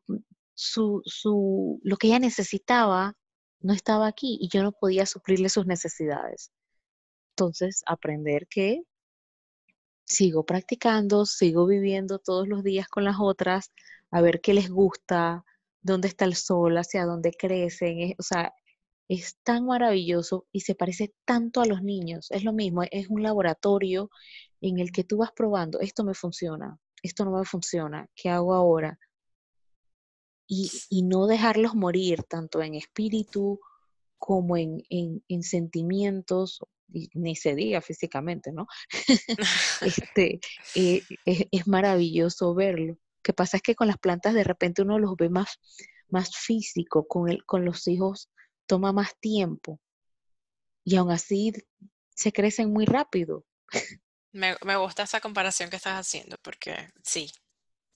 su, 0.54 1.00
su, 1.06 1.80
lo 1.82 1.96
que 1.96 2.08
ella 2.08 2.18
necesitaba 2.18 3.16
no 3.60 3.72
estaba 3.72 4.06
aquí 4.06 4.38
y 4.40 4.48
yo 4.48 4.62
no 4.62 4.72
podía 4.72 5.06
suplirle 5.06 5.48
sus 5.48 5.66
necesidades. 5.66 6.52
Entonces, 7.30 7.82
aprender 7.86 8.46
que 8.48 8.82
sigo 10.04 10.44
practicando, 10.44 11.24
sigo 11.24 11.66
viviendo 11.66 12.18
todos 12.18 12.46
los 12.46 12.62
días 12.62 12.88
con 12.88 13.04
las 13.04 13.16
otras, 13.18 13.72
a 14.10 14.20
ver 14.20 14.40
qué 14.42 14.52
les 14.52 14.68
gusta, 14.68 15.44
dónde 15.80 16.08
está 16.08 16.26
el 16.26 16.34
sol, 16.34 16.76
hacia 16.76 17.06
dónde 17.06 17.32
crecen. 17.32 18.14
o 18.18 18.22
sea, 18.22 18.52
es 19.11 19.38
tan 19.42 19.66
maravilloso 19.66 20.46
y 20.53 20.61
se 20.61 20.77
parece 20.77 21.12
tanto 21.25 21.61
a 21.61 21.66
los 21.66 21.83
niños. 21.83 22.31
Es 22.31 22.44
lo 22.44 22.53
mismo, 22.53 22.85
es 22.85 23.09
un 23.09 23.25
laboratorio 23.25 24.09
en 24.61 24.79
el 24.79 24.92
que 24.92 25.03
tú 25.03 25.16
vas 25.16 25.33
probando, 25.33 25.81
esto 25.81 26.05
me 26.05 26.14
funciona, 26.14 26.79
esto 27.03 27.25
no 27.25 27.33
me 27.33 27.44
funciona, 27.44 28.09
¿qué 28.14 28.29
hago 28.29 28.55
ahora? 28.55 29.01
Y, 30.46 31.03
no 31.03 31.27
dejarlos 31.27 31.75
morir 31.75 32.23
tanto 32.25 32.62
en 32.62 32.75
espíritu 32.75 33.61
como 34.16 34.57
en, 34.57 34.85
sentimientos, 35.42 36.61
ni 36.88 37.35
se 37.35 37.57
diga 37.57 37.81
físicamente, 37.81 38.53
¿no? 38.53 38.66
este, 39.81 40.40
eh, 40.77 41.03
es, 41.25 41.66
maravilloso 41.66 42.55
verlo. 42.55 42.92
Lo 42.94 43.23
que 43.23 43.33
pasa 43.33 43.57
es 43.57 43.62
que 43.62 43.75
con 43.75 43.88
las 43.88 43.99
plantas 43.99 44.35
de 44.35 44.44
repente 44.44 44.83
uno 44.83 45.01
los 45.01 45.16
ve 45.16 45.31
más, 45.31 45.59
más 46.09 46.37
físico, 46.37 47.07
con, 47.09 47.29
el, 47.29 47.44
con 47.44 47.64
los 47.64 47.87
hijos 47.88 48.29
toma 48.70 48.92
más 48.92 49.18
tiempo 49.18 49.80
y 50.85 50.94
aún 50.94 51.11
así 51.11 51.52
se 52.14 52.33
crecen 52.33 52.72
muy 52.72 52.87
rápido. 52.87 53.44
Me, 54.33 54.54
gusta 54.76 55.02
esa 55.02 55.20
comparación 55.20 55.70
que 55.70 55.76
estás 55.76 55.98
haciendo 55.98 56.37
porque 56.40 56.88
sí, 57.02 57.33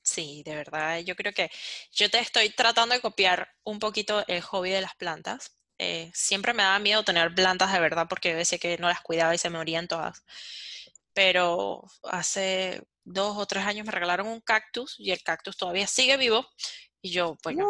sí, 0.03 0.43
de 0.45 0.57
verdad, 0.57 0.99
yo 0.99 1.15
creo 1.15 1.33
que 1.33 1.49
yo 1.93 2.11
te 2.11 2.19
estoy 2.19 2.51
tratando 2.51 2.93
de 2.93 3.01
copiar 3.01 3.49
un 3.63 3.79
poquito 3.79 4.25
el 4.27 4.43
hobby 4.43 4.71
de 4.71 4.81
las 4.81 4.97
plantas. 4.97 5.57
Eh, 5.79 6.11
siempre 6.13 6.53
me 6.53 6.65
daba 6.65 6.81
miedo 6.81 7.05
tener 7.05 7.33
plantas 7.33 7.73
de 7.73 7.79
verdad 7.79 8.07
porque 8.09 8.31
yo 8.31 8.37
decía 8.37 8.59
que 8.59 8.77
no 8.79 8.89
las 8.89 9.01
cuidaba 9.01 9.33
y 9.33 9.39
se 9.39 9.51
me 9.51 9.59
morían 9.59 9.87
todas. 9.87 10.25
Pero 11.13 11.85
hace 12.03 12.83
dos 13.05 13.37
o 13.37 13.47
tres 13.47 13.65
años 13.65 13.87
me 13.87 13.93
regalaron 13.93 14.27
un 14.27 14.41
cactus 14.41 14.97
y 14.99 15.13
el 15.13 15.23
cactus 15.23 15.57
todavía 15.57 15.87
sigue 15.87 16.17
vivo 16.17 16.49
y 17.05 17.11
yo, 17.11 17.37
bueno, 17.43 17.69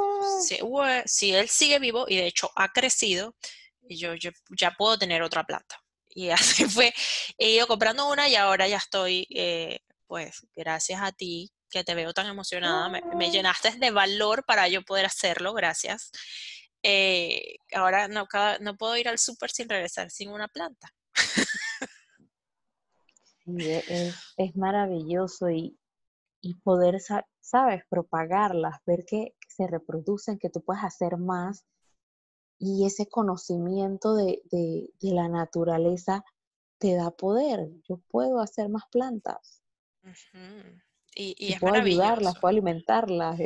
si, 1.06 1.34
él 1.34 1.48
sigue 1.48 1.80
vivo 1.80 2.06
y 2.06 2.14
de 2.14 2.28
hecho 2.28 2.52
ha 2.54 2.68
crecido, 2.68 3.34
yo, 3.82 4.14
yo 4.14 4.30
ya 4.56 4.70
puedo 4.78 4.96
tener 4.96 5.22
otra 5.22 5.42
planta. 5.42 5.82
Y 6.06 6.30
así 6.62 6.66
fue, 6.66 6.94
he 7.36 7.50
ido 7.50 7.66
comprando 7.66 8.08
una 8.08 8.28
y 8.28 8.36
ahora 8.36 8.68
ya 8.68 8.76
estoy, 8.76 9.26
eh, 9.30 9.80
pues 10.06 10.46
gracias 10.54 11.02
a 11.02 11.10
ti 11.10 11.50
que 11.68 11.82
te 11.82 11.96
veo 11.96 12.12
tan 12.12 12.28
emocionada, 12.28 12.88
me, 12.88 13.30
llenaste 13.32 13.72
de 13.72 13.90
valor 13.90 14.44
para 14.44 14.68
yo 14.68 14.82
poder 14.82 15.06
hacerlo, 15.06 15.52
gracias. 15.52 16.12
Eh, 16.84 17.56
ahora 17.72 18.06
no, 18.06 18.28
no 18.60 18.76
puedo 18.76 18.96
ir 18.96 19.08
al 19.08 19.18
súper 19.18 19.50
sin 19.50 19.68
regresar 19.68 20.12
sin 20.12 20.30
una 20.30 20.46
planta. 20.46 20.94
Sí, 23.44 23.56
es, 23.58 24.14
es 24.36 24.54
maravilloso 24.54 25.50
y, 25.50 25.76
y 26.44 26.54
poder 26.54 27.00
¿sabes? 27.40 27.82
Propagarlas, 27.88 28.78
ver 28.84 29.06
que 29.06 29.34
se 29.48 29.66
reproducen, 29.66 30.38
que 30.38 30.50
tú 30.50 30.62
puedes 30.62 30.84
hacer 30.84 31.16
más 31.16 31.64
y 32.58 32.86
ese 32.86 33.08
conocimiento 33.08 34.14
de, 34.14 34.42
la 35.00 35.28
naturaleza 35.28 36.22
te 36.78 36.94
da 36.94 37.10
poder. 37.10 37.70
Yo 37.88 37.98
puedo 38.08 38.40
hacer 38.40 38.68
más 38.68 38.84
plantas. 38.90 39.62
Y, 41.14 41.52
es 41.52 41.60
puedo 41.60 41.74
ayudarlas, 41.74 42.38
puedo 42.38 42.50
alimentarlas. 42.50 43.40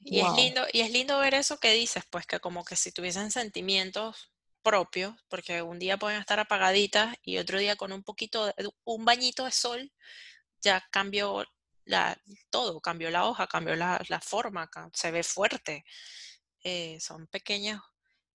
y, 0.00 0.20
es 0.20 0.32
lindo, 0.34 0.62
y 0.72 0.80
es 0.80 0.90
lindo 0.90 1.18
ver 1.20 1.34
eso 1.34 1.58
que 1.58 1.72
dices, 1.72 2.02
pues 2.10 2.26
que 2.26 2.40
como 2.40 2.64
que 2.64 2.74
si 2.74 2.90
tuviesen 2.90 3.30
sentimientos 3.30 4.32
propios, 4.62 5.14
porque 5.28 5.62
un 5.62 5.78
día 5.78 5.96
pueden 5.96 6.20
estar 6.20 6.40
apagaditas 6.40 7.16
y 7.22 7.38
otro 7.38 7.58
día 7.58 7.76
con 7.76 7.92
un 7.92 8.02
poquito, 8.02 8.46
de, 8.46 8.70
un 8.84 9.04
bañito 9.04 9.44
de 9.44 9.52
sol, 9.52 9.92
ya 10.60 10.84
cambió 10.90 11.44
la, 11.84 12.18
todo, 12.50 12.80
cambió 12.80 13.10
la 13.10 13.26
hoja, 13.26 13.46
cambió 13.46 13.74
la, 13.76 14.20
forma, 14.22 14.70
se 14.92 15.10
ve 15.10 15.22
fuerte. 15.22 15.84
Eh, 16.64 16.98
son 17.00 17.26
pequeños, 17.26 17.80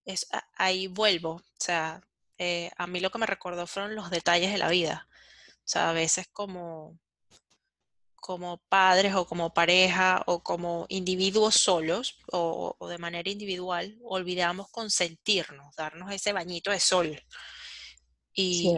es, 0.05 0.27
ahí 0.55 0.88
vuelvo, 0.88 1.36
o 1.36 1.43
sea, 1.60 2.01
eh, 2.38 2.71
a 2.77 2.88
mí 2.88 2.99
lo 2.99 3.10
que 3.10 3.19
me 3.19 3.25
recordó 3.25 3.67
fueron 3.67 3.95
los 3.95 4.10
detalles 4.10 4.51
de 4.51 4.57
la 4.57 4.69
vida. 4.69 5.07
O 5.60 5.69
sea, 5.69 5.89
a 5.89 5.93
veces 5.93 6.27
como, 6.31 6.99
como 8.15 8.57
padres 8.69 9.15
o 9.15 9.25
como 9.25 9.53
pareja 9.53 10.23
o 10.27 10.43
como 10.43 10.86
individuos 10.89 11.55
solos 11.55 12.17
o, 12.31 12.75
de 12.88 12.97
manera 12.97 13.29
individual, 13.29 13.97
olvidamos 14.03 14.69
consentirnos, 14.69 15.75
darnos 15.75 16.12
ese 16.12 16.33
bañito 16.33 16.72
de 16.72 16.80
sol. 16.80 17.24
Y, 18.34 18.78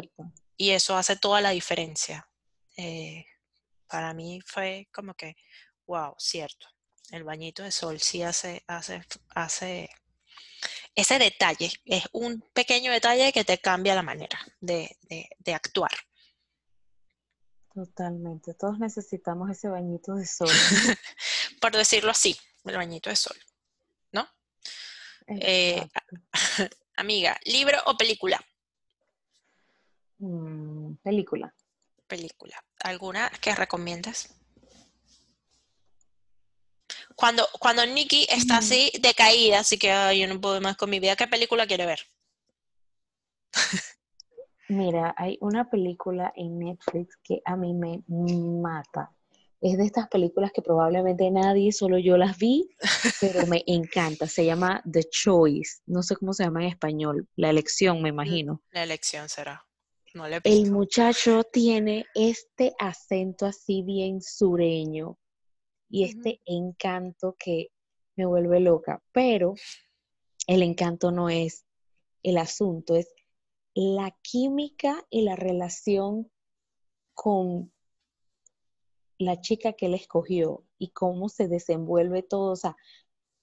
y 0.58 0.72
eso 0.72 0.96
hace 0.96 1.16
toda 1.16 1.42
la 1.42 1.52
diferencia. 1.52 2.30
Eh, 2.78 3.26
para 3.90 4.14
mí 4.14 4.40
fue 4.46 4.88
como 4.94 5.14
que, 5.16 5.36
wow, 5.88 6.14
cierto, 6.18 6.68
el 7.12 7.24
bañito 7.24 7.64
de 7.64 7.72
sol 7.72 8.00
sí 8.00 8.22
hace, 8.22 8.64
hace, 8.68 9.02
hace 9.30 9.90
ese 10.96 11.18
detalle, 11.18 11.72
es 11.86 12.04
un 12.12 12.42
pequeño 12.54 12.92
detalle 12.92 13.34
que 13.34 13.44
te 13.44 13.58
cambia 13.58 13.96
la 13.96 14.04
manera 14.04 14.40
de, 14.60 14.96
actuar. 15.54 15.92
Totalmente, 17.74 18.54
todos 18.54 18.78
necesitamos 18.80 19.50
ese 19.50 19.70
bañito 19.70 20.16
de 20.16 20.26
sol. 20.26 20.50
Por 21.62 21.72
decirlo 21.72 22.12
así, 22.12 22.38
el 22.66 22.76
bañito 22.76 23.10
de 23.10 23.16
sol, 23.16 23.38
¿no? 24.12 24.28
Eh, 25.28 25.88
amiga, 26.96 27.40
¿libro 27.46 27.78
o 27.86 27.98
película? 27.98 28.40
Mm, 30.20 30.96
película 30.96 31.54
película. 32.10 32.58
¿Alguna 32.80 33.30
que 33.42 33.56
recomiendas? 33.56 34.36
Cuando, 37.16 37.46
cuando 37.60 37.86
Nikki 37.86 38.26
está 38.30 38.60
así 38.60 38.92
decaída, 39.02 39.60
así 39.60 39.78
que 39.78 39.90
yo 40.18 40.28
no 40.28 40.40
puedo 40.40 40.62
más 40.62 40.78
con 40.78 40.90
mi 40.90 41.02
vida, 41.02 41.18
¿qué 41.18 41.28
película 41.28 41.68
quiere 41.68 41.86
ver? 41.86 42.00
Mira, 44.70 45.14
hay 45.18 45.38
una 45.42 45.70
película 45.70 46.32
en 46.36 46.60
Netflix 46.60 47.18
que 47.24 47.42
a 47.44 47.58
mí 47.58 47.74
me 47.74 48.04
mata. 48.08 49.12
Es 49.62 49.78
de 49.78 49.84
estas 49.84 50.08
películas 50.08 50.52
que 50.54 50.62
probablemente 50.62 51.30
nadie, 51.30 51.74
solo 51.74 51.98
yo 51.98 52.16
las 52.16 52.38
vi, 52.38 52.70
pero 53.20 53.46
me 53.48 53.64
encanta. 53.68 54.28
Se 54.28 54.46
llama 54.46 54.82
The 54.90 55.04
Choice. 55.10 55.82
No 55.88 56.04
sé 56.04 56.16
cómo 56.16 56.34
se 56.34 56.46
llama 56.46 56.62
en 56.62 56.70
español. 56.70 57.28
La 57.36 57.50
elección, 57.50 58.02
me 58.02 58.10
imagino. 58.10 58.62
La 58.72 58.84
elección 58.84 59.28
será. 59.28 59.66
No 60.14 60.28
le 60.28 60.38
he 60.38 60.42
El 60.44 60.72
muchacho 60.72 61.44
tiene 61.44 62.06
este 62.16 62.74
acento 62.80 63.46
así 63.46 63.84
bien 63.84 64.22
sureño 64.22 65.18
y 65.90 66.04
este 66.04 66.42
encanto 66.46 67.36
que 67.38 67.72
me 68.16 68.26
vuelve 68.26 68.60
loca. 68.60 69.04
Pero 69.12 69.56
el 70.48 70.64
encanto 70.64 71.12
no 71.12 71.30
es 71.30 71.66
el 72.24 72.38
asunto, 72.38 72.96
es 72.96 73.14
la 73.74 74.16
química 74.22 75.06
y 75.10 75.22
la 75.22 75.36
relación 75.36 76.32
con 77.14 77.72
la 79.18 79.42
chica 79.42 79.74
que 79.74 79.88
él 79.88 79.94
escogió 79.94 80.66
y 80.78 80.90
cómo 80.90 81.30
se 81.30 81.48
desenvuelve 81.48 82.24
todo. 82.24 82.54
O 82.54 82.56
sea, 82.56 82.76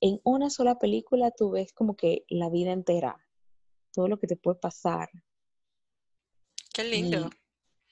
en 0.01 0.21
una 0.25 0.51
sola 0.51 0.79
película 0.79 1.31
tú 1.31 1.51
ves 1.51 1.73
como 1.73 1.97
que 1.97 2.25
la 2.29 2.51
vida 2.51 2.73
entera, 2.73 3.17
todo 3.93 4.09
lo 4.09 4.19
que 4.19 4.27
te 4.27 4.37
puede 4.37 4.59
pasar 4.59 5.09
Qué 6.77 6.85
lindo. 6.85 7.31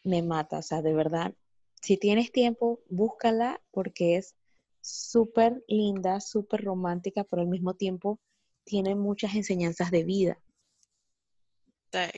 me 0.05 0.21
mata. 0.21 0.59
O 0.59 0.63
sea, 0.63 0.83
de 0.83 0.93
verdad, 0.93 1.35
si 1.81 1.97
tienes 1.97 2.31
tiempo, 2.31 2.83
búscala 2.91 3.63
porque 3.71 4.17
es 4.17 4.35
súper 4.83 5.65
linda, 5.67 6.21
súper 6.21 6.63
romántica, 6.63 7.25
pero 7.25 7.41
al 7.41 7.49
mismo 7.49 7.73
tiempo 7.73 8.21
tiene 8.65 8.95
muchas 8.95 9.35
enseñanzas 9.37 9.91
de 9.91 10.05
vida. 10.05 10.39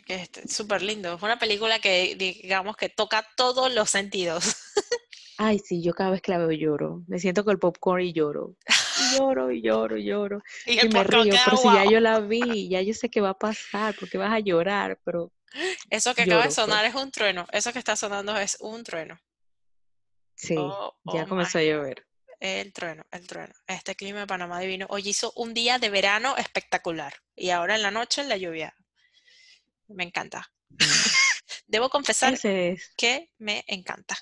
Que 0.07 0.23
es 0.23 0.53
súper 0.53 0.83
lindo. 0.83 1.15
Es 1.15 1.23
una 1.23 1.39
película 1.39 1.79
que, 1.79 2.17
digamos, 2.17 2.77
que 2.77 2.89
toca 2.89 3.25
todos 3.37 3.73
los 3.73 3.89
sentidos. 3.89 4.57
Ay, 5.39 5.61
sí, 5.61 5.83
yo 5.83 5.93
cada 5.93 6.11
vez 6.11 6.21
que 6.21 6.33
la 6.33 6.39
veo 6.39 6.51
lloro. 6.51 7.05
Me 7.07 7.21
siento 7.21 7.45
con 7.45 7.53
el 7.53 7.61
popcorn 7.61 8.03
y 8.03 8.13
lloro. 8.13 8.57
Y 8.99 9.19
lloro 9.19 9.53
y 9.53 9.63
lloro 9.63 9.99
y 9.99 10.05
lloro. 10.05 10.43
Y 10.67 10.85
Y 10.85 10.89
me 10.89 11.05
río, 11.05 11.35
pero 11.45 11.57
si 11.59 11.69
ya 11.69 11.85
yo 11.89 12.01
la 12.01 12.19
vi, 12.19 12.69
ya 12.69 12.83
yo 12.83 12.93
sé 12.93 13.09
qué 13.09 13.21
va 13.21 13.31
a 13.31 13.39
pasar, 13.39 13.95
porque 14.01 14.19
vas 14.19 14.33
a 14.33 14.41
llorar, 14.41 14.99
pero 15.05 15.31
Eso 15.91 16.15
que 16.15 16.23
acaba 16.23 16.43
de 16.43 16.49
lloro, 16.49 16.55
sonar 16.55 16.81
pues. 16.85 16.95
es 16.95 17.03
un 17.03 17.11
trueno. 17.11 17.47
Eso 17.53 17.73
que 17.73 17.79
está 17.79 17.97
sonando 17.97 18.37
es 18.37 18.57
un 18.61 18.83
trueno. 18.85 19.19
Sí, 20.35 20.55
Oh, 20.59 20.95
ya 21.15 21.25
oh 21.25 21.29
comenzó 21.29 21.59
a 21.59 21.63
llover. 21.63 22.07
El 22.41 22.73
trueno, 22.73 23.05
el 23.11 23.27
trueno. 23.27 23.55
Este 23.67 23.95
clima 23.95 24.21
de 24.21 24.27
Panamá 24.27 24.61
divino. 24.61 24.87
Hoy 24.91 25.09
hizo 25.09 25.33
un 25.37 25.55
día 25.55 25.79
de 25.79 25.89
verano 25.89 26.37
espectacular. 26.37 27.15
Y 27.35 27.51
ahora 27.51 27.77
en 27.77 27.83
la 27.83 27.91
noche 27.91 28.23
la 28.25 28.37
lluvia. 28.37 28.77
Me 29.89 30.05
encanta. 30.05 30.53
Debo 31.67 31.89
confesar 31.89 32.35
es, 32.35 32.93
que 32.97 33.31
me 33.39 33.65
encanta. 33.67 34.17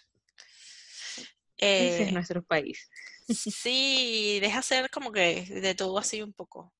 ese 1.56 2.02
es 2.04 2.08
Eh, 2.08 2.12
nuestro 2.12 2.42
país. 2.44 2.88
sí, 3.28 4.38
deja 4.40 4.62
ser 4.62 4.90
como 4.90 5.10
que 5.10 5.42
de 5.46 5.74
todo 5.74 5.98
así 5.98 6.22
un 6.22 6.32
poco. 6.32 6.72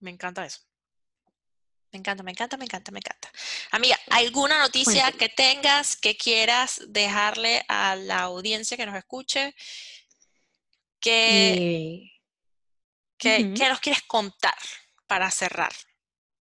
Me 0.00 0.10
encanta 0.10 0.46
eso. 0.46 0.60
Me 1.92 1.98
encanta, 1.98 2.22
me 2.22 2.30
encanta, 2.32 2.56
me 2.56 2.64
encanta, 2.64 2.92
me 2.92 2.98
encanta. 2.98 3.30
Amiga, 3.70 3.96
¿alguna 4.10 4.58
noticia 4.60 5.10
que 5.12 5.28
tengas 5.30 5.96
que 5.96 6.16
quieras 6.16 6.82
dejarle 6.88 7.64
a 7.68 7.96
la 7.96 8.20
audiencia 8.20 8.76
que 8.76 8.84
nos 8.86 8.96
escuche? 8.96 9.54
Que, 11.00 11.52
Eh, 11.52 12.10
que, 13.16 13.44
ujú. 13.44 13.54
que 13.54 13.68
nos 13.68 13.80
quieres 13.80 14.02
contar 14.02 14.56
para 15.06 15.30
cerrar? 15.30 15.72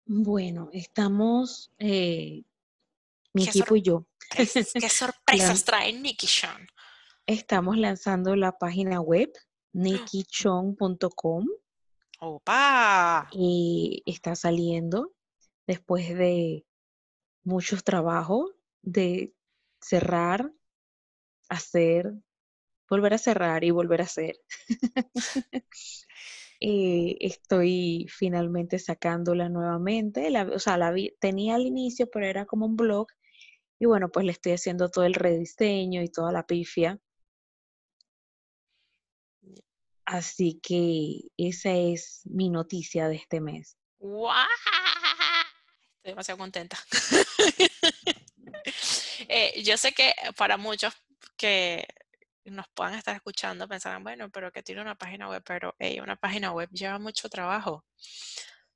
Bueno, 0.05 0.69
estamos, 0.71 1.71
eh, 1.79 2.43
mi 3.33 3.43
¿Qué, 3.43 3.49
equipo 3.49 3.75
y 3.75 3.81
yo, 3.81 4.07
qué 4.79 4.89
sorpresas 4.89 5.63
trae 5.65 5.91
Nicky 5.93 6.27
Sean? 6.27 6.67
estamos 7.25 7.77
lanzando 7.77 8.35
la 8.35 8.57
página 8.57 8.99
web 8.99 9.31
nikichon.com 9.73 11.47
¡Opa! 12.19 13.29
y 13.31 14.03
está 14.05 14.35
saliendo 14.35 15.13
después 15.67 16.09
de 16.17 16.65
muchos 17.43 17.83
trabajos 17.83 18.51
de 18.83 19.33
cerrar, 19.81 20.51
hacer, 21.49 22.13
volver 22.89 23.13
a 23.15 23.19
cerrar 23.19 23.63
y 23.65 23.71
volver 23.71 24.01
a 24.01 24.05
hacer. 24.05 24.35
Eh, 26.59 27.17
estoy 27.19 28.07
finalmente 28.09 28.79
sacándola 28.79 29.49
nuevamente. 29.49 30.29
La, 30.31 30.43
o 30.43 30.59
sea, 30.59 30.77
la 30.77 30.91
vi- 30.91 31.15
tenía 31.19 31.55
al 31.55 31.63
inicio, 31.67 32.09
pero 32.11 32.25
era 32.25 32.45
como 32.45 32.65
un 32.65 32.75
blog. 32.77 33.07
Y 33.79 33.85
bueno, 33.87 34.09
pues 34.11 34.25
le 34.25 34.33
estoy 34.33 34.53
haciendo 34.53 34.89
todo 34.89 35.05
el 35.05 35.13
rediseño 35.15 36.03
y 36.03 36.09
toda 36.09 36.31
la 36.33 36.45
pifia. 36.47 36.99
Así 40.05 40.61
que 40.63 41.23
esa 41.35 41.73
es 41.73 42.21
mi 42.23 42.49
noticia 42.49 43.09
de 43.09 43.17
este 43.17 43.41
mes. 43.41 43.75
¡Guau! 43.99 44.47
Estoy 46.03 46.11
demasiado 46.11 46.37
contenta. 46.37 46.77
Eh, 49.29 49.63
yo 49.63 49.77
sé 49.77 49.93
que 49.93 50.13
para 50.37 50.57
muchos 50.57 50.93
que 51.37 51.85
nos 52.45 52.67
puedan 52.73 52.95
estar 52.95 53.15
escuchando 53.15 53.67
pensarán, 53.67 54.03
bueno, 54.03 54.29
pero 54.29 54.51
que 54.51 54.63
tiene 54.63 54.81
una 54.81 54.95
página 54.95 55.29
web, 55.29 55.41
pero 55.45 55.75
hey, 55.79 55.99
una 56.01 56.15
página 56.17 56.51
web 56.51 56.69
lleva 56.71 56.99
mucho 56.99 57.29
trabajo, 57.29 57.85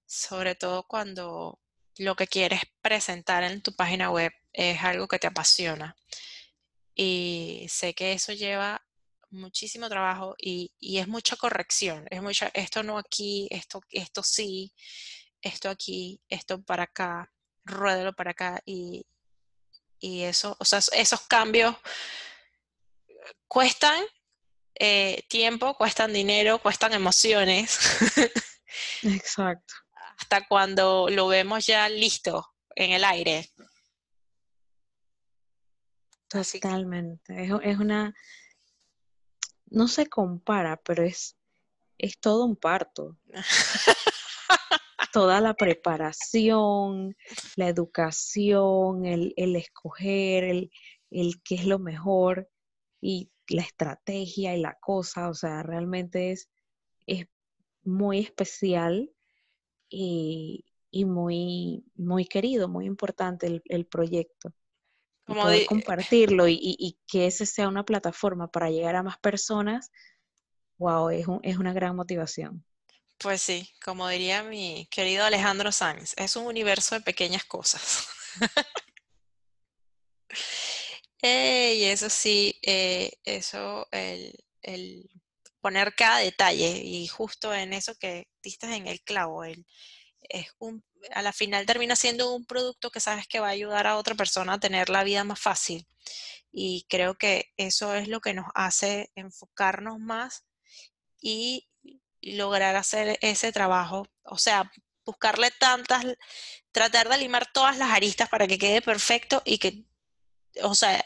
sobre 0.05 0.55
todo 0.55 0.84
cuando 0.84 1.59
lo 1.97 2.15
que 2.15 2.28
quieres 2.28 2.61
presentar 2.82 3.43
en 3.43 3.61
tu 3.61 3.75
página 3.75 4.09
web 4.09 4.32
es 4.53 4.82
algo 4.84 5.07
que 5.07 5.19
te 5.19 5.28
apasiona. 5.28 5.95
Y 6.95 7.65
sé 7.69 7.93
que 7.93 8.13
eso 8.13 8.34
lleva 8.34 8.82
muchísimo 9.30 9.89
trabajo 9.89 10.36
y, 10.38 10.73
y 10.80 10.97
es 10.99 11.07
mucha 11.07 11.36
corrección, 11.36 12.05
es 12.09 12.21
mucha, 12.21 12.49
esto 12.53 12.84
no 12.84 12.97
aquí, 12.97 13.47
esto, 13.51 13.82
esto 13.91 14.23
sí, 14.23 14.73
esto 15.41 15.69
aquí, 15.69 16.21
esto 16.29 16.61
para 16.61 16.83
acá, 16.83 17.31
ruédalo 17.65 18.13
para 18.13 18.31
acá 18.31 18.61
y, 18.65 19.05
y 19.99 20.23
eso, 20.23 20.55
o 20.59 20.65
sea, 20.65 20.79
esos 20.93 21.21
cambios 21.21 21.75
cuestan 23.47 24.03
eh, 24.75 25.23
tiempo, 25.27 25.75
cuestan 25.75 26.13
dinero, 26.13 26.59
cuestan 26.59 26.93
emociones, 26.93 27.79
Exacto. 29.03 29.73
hasta 30.17 30.47
cuando 30.47 31.07
lo 31.09 31.27
vemos 31.27 31.65
ya 31.65 31.89
listo 31.89 32.53
en 32.75 32.91
el 32.91 33.03
aire. 33.03 33.49
Totalmente. 36.27 37.45
Es, 37.45 37.51
es 37.63 37.79
una, 37.79 38.13
no 39.67 39.88
se 39.88 40.07
compara, 40.07 40.77
pero 40.77 41.03
es, 41.03 41.38
es 41.97 42.19
todo 42.19 42.45
un 42.45 42.55
parto. 42.55 43.17
Toda 45.14 45.41
la 45.41 45.53
preparación, 45.55 47.16
la 47.55 47.70
educación, 47.70 49.05
el, 49.05 49.34
el 49.38 49.55
escoger, 49.55 50.43
el, 50.43 50.72
el 51.12 51.41
qué 51.43 51.55
es 51.55 51.66
lo 51.66 51.80
mejor 51.80 52.49
y 53.01 53.32
la 53.49 53.62
estrategia 53.64 54.55
y 54.55 54.62
la 54.62 54.78
cosa, 54.82 55.30
o 55.30 55.34
sea, 55.34 55.64
realmente 55.64 56.32
es, 56.32 56.49
es 57.08 57.28
muy 57.84 58.20
especial 58.20 59.12
y, 59.89 60.66
y 60.91 61.05
muy, 61.05 61.86
muy 61.95 62.26
querido, 62.26 62.68
muy 62.70 62.86
importante 62.86 63.47
el, 63.47 63.62
el 63.66 63.86
proyecto. 63.88 64.53
Como 65.26 65.39
poder 65.41 65.66
compartirlo 65.66 66.47
y, 66.47 66.53
y- 66.55 66.78
y 66.80 66.99
que 67.08 67.28
ese 67.28 67.45
sea 67.45 67.68
una 67.70 67.86
plataforma 67.86 68.49
para 68.49 68.72
llegar 68.72 68.95
a 68.97 69.03
más 69.03 69.18
personas, 69.20 69.91
wow, 70.78 71.10
es, 71.12 71.28
un- 71.28 71.39
es 71.43 71.58
una 71.58 71.74
gran 71.74 71.95
motivación. 71.95 72.64
Pues 73.20 73.41
sí, 73.41 73.70
como 73.84 74.07
diría 74.09 74.43
mi 74.43 74.88
querido 74.91 75.26
Alejandro 75.26 75.72
Sanz, 75.72 76.13
es 76.18 76.36
un 76.36 76.45
universo 76.45 76.95
de 76.95 77.01
pequeñas 77.01 77.45
cosas. 77.45 78.07
Y 81.22 81.84
eso 81.84 82.09
sí, 82.09 82.59
eh, 82.61 83.11
eso, 83.24 83.88
el, 83.91 84.34
el 84.61 85.09
poner 85.61 85.95
cada 85.95 86.20
detalle 86.20 86.82
y 86.84 87.07
justo 87.07 87.53
en 87.53 87.74
eso 87.74 87.95
que 87.95 88.28
diste 88.43 88.68
en 88.76 88.88
el 88.88 89.01
clavo, 89.01 89.43
es 89.43 89.57
un, 90.59 90.84
a 91.11 91.22
la 91.22 91.34
final 91.34 91.65
termina 91.65 91.95
siendo 91.95 92.34
un 92.36 92.45
producto 92.45 92.91
que 92.91 92.99
sabes 92.99 93.28
que 93.28 93.39
va 93.39 93.47
a 93.47 93.51
ayudar 93.51 93.88
a 93.88 93.97
otra 93.97 94.15
persona 94.15 94.53
a 94.53 94.59
tener 94.59 94.89
la 94.89 95.03
vida 95.03 95.24
más 95.24 95.39
fácil. 95.39 95.88
Y 96.51 96.86
creo 96.89 97.15
que 97.18 97.51
eso 97.57 97.95
es 97.95 98.07
lo 98.07 98.22
que 98.22 98.34
nos 98.34 98.47
hace 98.55 99.11
enfocarnos 99.15 99.99
más 99.99 100.45
y 101.22 101.66
lograr 102.22 102.76
hacer 102.76 103.18
ese 103.22 103.51
trabajo. 103.51 104.07
O 104.24 104.38
sea, 104.38 104.72
buscarle 105.05 105.51
tantas, 105.59 106.05
tratar 106.72 107.09
de 107.09 107.18
limar 107.18 107.51
todas 107.51 107.78
las 107.78 107.91
aristas 107.91 108.30
para 108.30 108.47
que 108.47 108.57
quede 108.57 108.82
perfecto 108.82 109.41
y 109.45 109.57
que, 109.57 109.86
o 110.61 110.76
sea, 110.76 111.03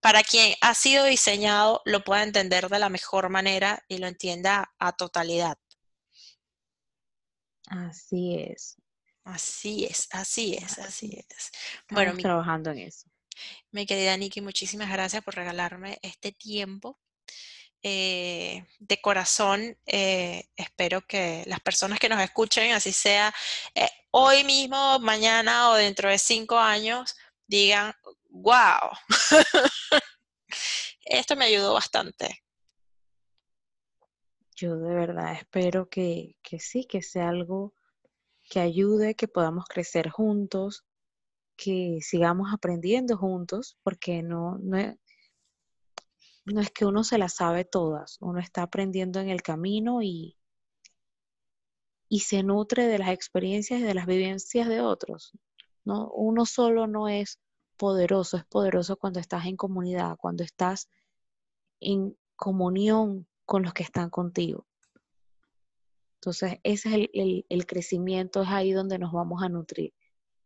para 0.00 0.22
quien 0.22 0.54
ha 0.60 0.74
sido 0.74 1.04
diseñado 1.04 1.82
lo 1.84 2.02
pueda 2.02 2.22
entender 2.22 2.68
de 2.68 2.78
la 2.78 2.88
mejor 2.88 3.28
manera 3.28 3.84
y 3.88 3.98
lo 3.98 4.06
entienda 4.06 4.74
a 4.78 4.92
totalidad. 4.92 5.58
Así 7.68 8.36
es. 8.38 8.76
Así 9.24 9.84
es, 9.84 10.08
así 10.10 10.54
es, 10.54 10.78
así 10.78 11.24
es. 11.28 11.52
Bueno, 11.88 12.12
mi, 12.14 12.22
trabajando 12.22 12.72
en 12.72 12.78
eso. 12.78 13.08
mi 13.70 13.86
querida 13.86 14.16
Nikki, 14.16 14.40
muchísimas 14.40 14.90
gracias 14.90 15.22
por 15.22 15.36
regalarme 15.36 15.98
este 16.02 16.32
tiempo. 16.32 16.98
Eh, 17.84 18.64
de 18.78 19.00
corazón, 19.00 19.76
eh, 19.86 20.48
espero 20.54 21.00
que 21.00 21.42
las 21.46 21.58
personas 21.58 21.98
que 21.98 22.08
nos 22.08 22.20
escuchen, 22.20 22.70
así 22.72 22.92
sea 22.92 23.34
eh, 23.74 23.88
hoy 24.12 24.44
mismo, 24.44 25.00
mañana 25.00 25.70
o 25.70 25.74
dentro 25.74 26.08
de 26.08 26.18
cinco 26.18 26.56
años, 26.56 27.16
digan, 27.48 27.92
wow, 28.28 28.90
esto 31.04 31.34
me 31.34 31.46
ayudó 31.46 31.74
bastante. 31.74 32.44
Yo 34.54 34.76
de 34.76 34.94
verdad 34.94 35.32
espero 35.32 35.88
que, 35.88 36.36
que 36.40 36.60
sí, 36.60 36.84
que 36.84 37.02
sea 37.02 37.30
algo 37.30 37.74
que 38.48 38.60
ayude, 38.60 39.16
que 39.16 39.26
podamos 39.26 39.64
crecer 39.64 40.08
juntos, 40.08 40.84
que 41.56 41.98
sigamos 42.00 42.52
aprendiendo 42.52 43.16
juntos, 43.16 43.76
porque 43.82 44.22
no, 44.22 44.58
no 44.58 44.78
no 46.44 46.60
es 46.60 46.70
que 46.70 46.84
uno 46.84 47.04
se 47.04 47.18
las 47.18 47.34
sabe 47.34 47.64
todas, 47.64 48.18
uno 48.20 48.40
está 48.40 48.62
aprendiendo 48.62 49.20
en 49.20 49.28
el 49.28 49.42
camino 49.42 50.02
y, 50.02 50.36
y 52.08 52.20
se 52.20 52.42
nutre 52.42 52.86
de 52.86 52.98
las 52.98 53.10
experiencias 53.10 53.80
y 53.80 53.84
de 53.84 53.94
las 53.94 54.06
vivencias 54.06 54.68
de 54.68 54.80
otros. 54.80 55.32
¿no? 55.84 56.10
Uno 56.10 56.46
solo 56.46 56.86
no 56.86 57.08
es 57.08 57.40
poderoso, 57.76 58.36
es 58.36 58.44
poderoso 58.44 58.96
cuando 58.96 59.20
estás 59.20 59.46
en 59.46 59.56
comunidad, 59.56 60.16
cuando 60.16 60.44
estás 60.44 60.88
en 61.80 62.16
comunión 62.36 63.26
con 63.44 63.62
los 63.62 63.72
que 63.72 63.82
están 63.82 64.10
contigo. 64.10 64.66
Entonces, 66.16 66.58
ese 66.62 66.88
es 66.88 66.94
el, 66.94 67.10
el- 67.14 67.46
el 67.48 67.66
crecimiento, 67.66 68.42
es 68.42 68.48
ahí 68.48 68.72
donde 68.72 68.98
nos 68.98 69.12
vamos 69.12 69.42
a 69.42 69.48
nutrir. 69.48 69.92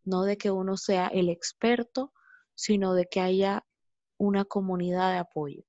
No 0.04 0.22
de 0.22 0.38
que 0.38 0.50
uno 0.50 0.76
sea 0.76 1.08
el 1.08 1.28
experto, 1.28 2.12
sino 2.54 2.94
de 2.94 3.06
que 3.06 3.20
haya 3.20 3.66
una 4.18 4.44
comunidad 4.44 5.12
de 5.12 5.18
apoyo. 5.18 5.64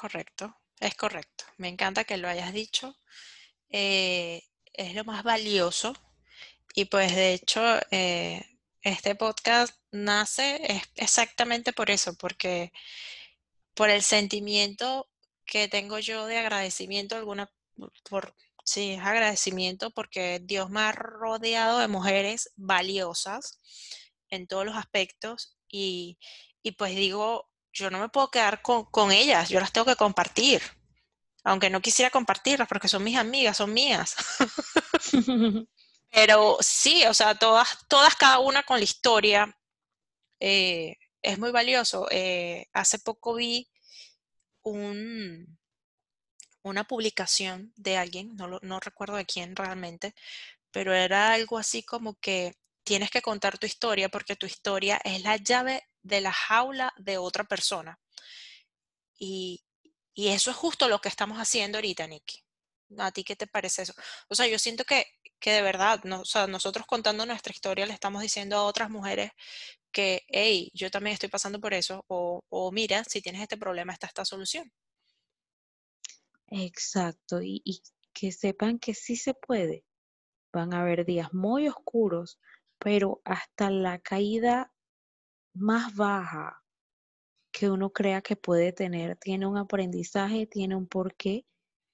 Correcto, 0.00 0.56
es 0.78 0.94
correcto. 0.94 1.44
Me 1.56 1.66
encanta 1.66 2.04
que 2.04 2.18
lo 2.18 2.28
hayas 2.28 2.52
dicho. 2.52 2.96
Eh, 3.68 4.44
es 4.72 4.94
lo 4.94 5.04
más 5.04 5.24
valioso 5.24 5.92
y 6.74 6.84
pues 6.84 7.16
de 7.16 7.34
hecho 7.34 7.60
eh, 7.90 8.44
este 8.82 9.16
podcast 9.16 9.74
nace 9.90 10.60
exactamente 10.94 11.72
por 11.72 11.90
eso, 11.90 12.14
porque 12.14 12.72
por 13.74 13.90
el 13.90 14.02
sentimiento 14.02 15.08
que 15.44 15.66
tengo 15.66 15.98
yo 15.98 16.26
de 16.26 16.38
agradecimiento 16.38 17.16
alguna 17.16 17.50
por 18.08 18.36
sí, 18.64 18.92
es 18.92 19.00
agradecimiento 19.00 19.90
porque 19.90 20.40
Dios 20.44 20.70
me 20.70 20.80
ha 20.80 20.92
rodeado 20.92 21.80
de 21.80 21.88
mujeres 21.88 22.52
valiosas 22.54 23.58
en 24.30 24.46
todos 24.46 24.64
los 24.64 24.76
aspectos 24.76 25.58
y, 25.68 26.18
y 26.62 26.72
pues 26.72 26.94
digo, 26.94 27.48
yo 27.78 27.90
no 27.90 28.00
me 28.00 28.08
puedo 28.10 28.30
quedar 28.30 28.62
con, 28.62 28.84
con 28.86 29.12
ellas, 29.12 29.48
yo 29.48 29.60
las 29.60 29.72
tengo 29.72 29.86
que 29.86 29.96
compartir, 29.96 30.62
aunque 31.44 31.70
no 31.70 31.80
quisiera 31.82 32.10
compartirlas 32.10 32.68
porque 32.68 32.88
son 32.88 33.04
mis 33.04 33.16
amigas, 33.18 33.58
son 33.58 33.72
mías. 33.74 34.16
Pero 36.10 36.56
sí, 36.60 37.04
o 37.06 37.14
sea, 37.14 37.34
todas, 37.34 37.68
todas, 37.88 38.16
cada 38.16 38.38
una 38.40 38.62
con 38.62 38.78
la 38.78 38.84
historia, 38.84 39.56
eh, 40.40 40.96
es 41.22 41.38
muy 41.38 41.50
valioso. 41.52 42.08
Eh, 42.10 42.66
hace 42.72 42.98
poco 43.00 43.34
vi 43.36 43.68
un, 44.62 45.58
una 46.62 46.84
publicación 46.84 47.72
de 47.76 47.96
alguien, 47.96 48.36
no, 48.36 48.46
lo- 48.48 48.60
no 48.62 48.80
recuerdo 48.80 49.16
de 49.16 49.26
quién 49.26 49.56
realmente, 49.56 50.14
pero 50.72 50.94
era 50.94 51.32
algo 51.32 51.58
así 51.58 51.82
como 51.84 52.16
que 52.20 52.54
tienes 52.84 53.10
que 53.10 53.22
contar 53.22 53.58
tu 53.58 53.66
historia 53.66 54.08
porque 54.10 54.36
tu 54.36 54.46
historia 54.46 55.00
es 55.04 55.22
la 55.22 55.36
llave 55.38 55.82
de 56.08 56.20
la 56.20 56.32
jaula 56.32 56.92
de 56.96 57.18
otra 57.18 57.44
persona. 57.44 57.98
Y, 59.18 59.62
y 60.14 60.28
eso 60.28 60.50
es 60.50 60.56
justo 60.56 60.88
lo 60.88 61.00
que 61.00 61.08
estamos 61.08 61.38
haciendo 61.38 61.78
ahorita, 61.78 62.06
Nikki. 62.06 62.42
¿A 62.98 63.12
ti 63.12 63.22
qué 63.22 63.36
te 63.36 63.46
parece 63.46 63.82
eso? 63.82 63.92
O 64.28 64.34
sea, 64.34 64.46
yo 64.46 64.58
siento 64.58 64.84
que, 64.84 65.06
que 65.38 65.52
de 65.52 65.62
verdad, 65.62 66.02
no, 66.04 66.22
o 66.22 66.24
sea, 66.24 66.46
nosotros 66.46 66.86
contando 66.86 67.26
nuestra 67.26 67.52
historia 67.52 67.86
le 67.86 67.92
estamos 67.92 68.22
diciendo 68.22 68.56
a 68.56 68.64
otras 68.64 68.88
mujeres 68.90 69.30
que, 69.92 70.22
hey, 70.28 70.70
yo 70.72 70.90
también 70.90 71.14
estoy 71.14 71.28
pasando 71.28 71.60
por 71.60 71.74
eso, 71.74 72.04
o, 72.08 72.42
o 72.48 72.72
mira, 72.72 73.04
si 73.04 73.20
tienes 73.20 73.42
este 73.42 73.58
problema, 73.58 73.92
está 73.92 74.06
esta 74.06 74.24
solución. 74.24 74.72
Exacto, 76.50 77.42
y, 77.42 77.60
y 77.64 77.82
que 78.14 78.32
sepan 78.32 78.78
que 78.78 78.94
sí 78.94 79.16
se 79.16 79.34
puede. 79.34 79.84
Van 80.52 80.72
a 80.72 80.80
haber 80.80 81.04
días 81.04 81.32
muy 81.34 81.68
oscuros, 81.68 82.38
pero 82.78 83.20
hasta 83.24 83.70
la 83.70 83.98
caída 83.98 84.72
más 85.58 85.94
baja 85.96 86.62
que 87.52 87.70
uno 87.70 87.90
crea 87.90 88.22
que 88.22 88.36
puede 88.36 88.72
tener 88.72 89.16
tiene 89.18 89.46
un 89.46 89.56
aprendizaje, 89.58 90.46
tiene 90.46 90.76
un 90.76 90.86
porqué 90.86 91.46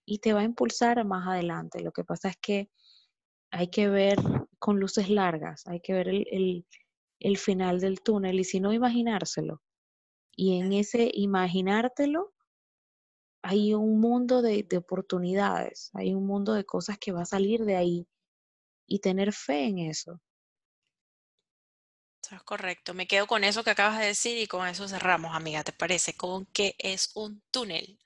y 0.07 0.19
te 0.21 0.33
va 0.35 0.41
a 0.41 0.45
impulsar 0.45 1.05
más 1.07 1.27
adelante. 1.29 1.81
Lo 1.83 1.93
que 1.93 2.05
pasa 2.05 2.29
es 2.31 2.37
que 2.39 2.71
hay 3.53 3.69
que 3.71 3.89
ver 3.89 4.19
con 4.59 4.81
luces 4.81 5.11
largas, 5.11 5.67
hay 5.67 5.81
que 5.81 5.95
ver 5.95 6.09
el, 6.09 6.27
el- 6.31 6.67
el 7.21 7.39
final 7.39 7.81
del 7.81 8.01
túnel 8.03 8.41
y 8.41 8.45
si 8.45 8.61
no, 8.61 8.73
imaginárselo. 8.75 9.63
Y 10.37 10.59
en 10.61 10.73
ese 10.75 11.11
imaginártelo 11.15 12.35
hay 13.43 13.75
un 13.75 14.01
mundo 14.01 14.43
de, 14.43 14.65
de 14.65 14.77
oportunidades, 14.79 15.91
hay 15.95 16.15
un 16.15 16.27
mundo 16.27 16.53
de 16.55 16.65
cosas 16.65 16.99
que 16.99 17.13
va 17.13 17.23
a 17.23 17.27
salir 17.27 17.65
de 17.65 17.77
ahí 17.77 18.09
y 18.89 19.01
tener 19.01 19.33
fe 19.33 19.67
en 19.67 19.79
eso. 19.81 20.21
Eso 22.35 22.41
es 22.41 22.47
correcto. 22.47 22.95
Me 22.95 23.07
quedo 23.07 23.29
con 23.29 23.45
eso 23.45 23.63
que 23.63 23.71
acabas 23.71 24.01
de 24.01 24.07
decir 24.07 24.37
y 24.39 24.49
con 24.49 24.67
eso 24.67 24.89
cerramos, 24.89 25.37
amiga. 25.37 25.63
¿Te 25.63 25.73
parece? 25.73 26.17
Con 26.17 26.47
que 26.47 26.75
es 26.81 27.13
un 27.15 27.41
túnel, 27.53 27.97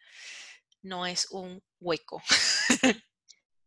no 0.83 1.07
es 1.07 1.31
un 1.31 1.63
hueco. 1.81 2.23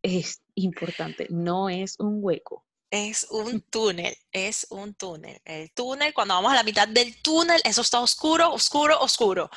Es 0.04 0.42
importante, 0.56 1.28
no 1.30 1.70
es 1.70 2.00
un 2.00 2.18
hueco. 2.24 2.66
Es 2.90 3.28
un 3.30 3.62
túnel, 3.72 4.16
es 4.32 4.66
un 4.72 4.96
túnel. 4.96 5.40
El 5.46 5.72
túnel, 5.74 6.12
cuando 6.14 6.34
vamos 6.34 6.52
a 6.52 6.56
la 6.56 6.64
mitad 6.64 6.88
del 6.88 7.22
túnel, 7.22 7.62
eso 7.64 7.82
está 7.82 8.00
oscuro, 8.00 8.52
oscuro, 8.52 9.00
oscuro. 9.00 9.50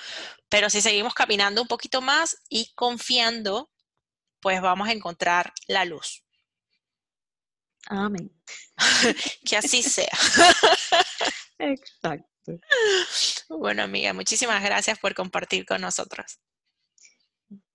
Pero 0.51 0.69
si 0.69 0.83
seguimos 0.83 1.15
caminando 1.15 1.63
un 1.63 1.69
poquito 1.69 2.03
más 2.03 2.43
y 2.51 2.73
confiando, 2.75 3.71
pues 4.41 4.61
vamos 4.61 4.89
a 4.89 4.93
encontrar 4.93 5.53
la 5.67 5.87
luz. 5.87 6.24
Amén. 7.87 8.31
Que 9.45 9.57
así 9.57 9.83
sea. 9.83 10.09
Exacto. 11.59 12.59
Bueno, 13.49 13.83
amiga, 13.83 14.13
muchísimas 14.13 14.63
gracias 14.63 14.99
por 14.99 15.15
compartir 15.15 15.65
con 15.65 15.81
nosotros. 15.81 16.41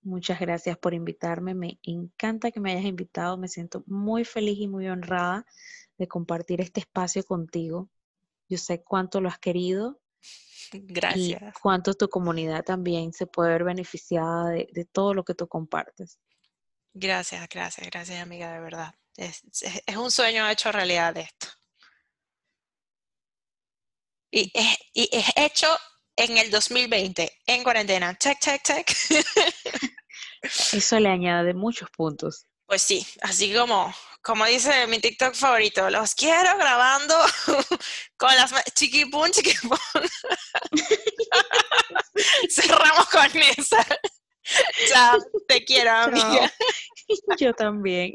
Muchas 0.02 0.40
gracias 0.40 0.78
por 0.78 0.94
invitarme. 0.94 1.54
Me 1.54 1.78
encanta 1.82 2.50
que 2.50 2.60
me 2.60 2.72
hayas 2.72 2.84
invitado. 2.84 3.36
Me 3.36 3.48
siento 3.48 3.84
muy 3.86 4.24
feliz 4.24 4.58
y 4.58 4.68
muy 4.68 4.88
honrada 4.88 5.44
de 5.98 6.08
compartir 6.08 6.60
este 6.60 6.80
espacio 6.80 7.22
contigo. 7.24 7.90
Yo 8.48 8.58
sé 8.58 8.82
cuánto 8.82 9.20
lo 9.20 9.28
has 9.28 9.38
querido 9.38 10.00
y 10.72 10.80
Gracias. 10.92 11.54
cuánto 11.60 11.94
tu 11.94 12.08
comunidad 12.08 12.64
también 12.64 13.12
se 13.12 13.26
puede 13.26 13.50
ver 13.50 13.64
beneficiada 13.64 14.50
de, 14.50 14.68
de 14.72 14.84
todo 14.84 15.14
lo 15.14 15.24
que 15.24 15.34
tú 15.34 15.48
compartes. 15.48 16.18
Gracias, 16.92 17.48
gracias, 17.48 17.86
gracias, 17.88 18.20
amiga, 18.20 18.52
de 18.52 18.60
verdad. 18.60 18.94
Es, 19.20 19.42
es- 19.60 19.82
es 19.84 19.96
un 19.96 20.10
sueño 20.10 20.48
hecho 20.48 20.72
realidad 20.72 21.12
de 21.14 21.20
esto. 21.20 21.46
Y 24.32 24.50
es, 24.54 24.78
y 24.94 25.08
es 25.12 25.26
hecho 25.36 25.66
en 26.16 26.38
el 26.38 26.50
2020, 26.50 27.30
en 27.46 27.62
cuarentena. 27.62 28.16
Check, 28.16 28.38
check, 28.40 28.62
check. 28.62 28.90
Eso 30.72 30.98
le 30.98 31.10
añade 31.10 31.52
muchos 31.52 31.90
puntos. 31.90 32.46
Pues 32.66 32.80
sí, 32.82 33.06
así 33.20 33.52
como, 33.52 33.92
como 34.22 34.46
dice 34.46 34.86
mi 34.86 35.00
TikTok 35.00 35.34
favorito, 35.34 35.90
los 35.90 36.14
quiero 36.14 36.56
grabando 36.56 37.14
con 38.16 38.34
las 38.36 38.54
chiquipún, 38.74 39.30
chiquipún. 39.32 39.76
Cerramos 42.48 43.06
con 43.10 43.26
esa. 43.58 43.86
Chao, 44.88 45.18
te 45.46 45.62
quiero, 45.64 45.90
amiga. 45.90 46.50
Yo 47.38 47.52
también. 47.52 48.12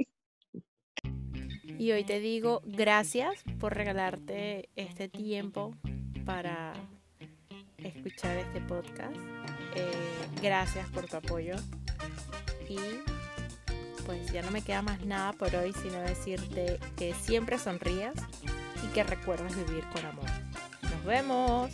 Y 1.77 1.91
hoy 1.91 2.03
te 2.03 2.19
digo 2.19 2.61
gracias 2.65 3.43
por 3.59 3.75
regalarte 3.75 4.69
este 4.75 5.09
tiempo 5.09 5.75
para 6.25 6.73
escuchar 7.77 8.37
este 8.37 8.61
podcast. 8.61 9.15
Eh, 9.75 9.91
gracias 10.41 10.87
por 10.89 11.05
tu 11.05 11.17
apoyo. 11.17 11.55
Y 12.69 12.77
pues 14.05 14.31
ya 14.31 14.41
no 14.41 14.51
me 14.51 14.61
queda 14.61 14.81
más 14.81 15.05
nada 15.05 15.33
por 15.33 15.53
hoy, 15.55 15.73
sino 15.73 15.99
decirte 15.99 16.79
que 16.95 17.13
siempre 17.13 17.57
sonrías 17.57 18.15
y 18.83 18.93
que 18.93 19.03
recuerdes 19.03 19.55
vivir 19.67 19.83
con 19.91 20.05
amor. 20.05 20.29
Nos 20.83 21.05
vemos. 21.05 21.71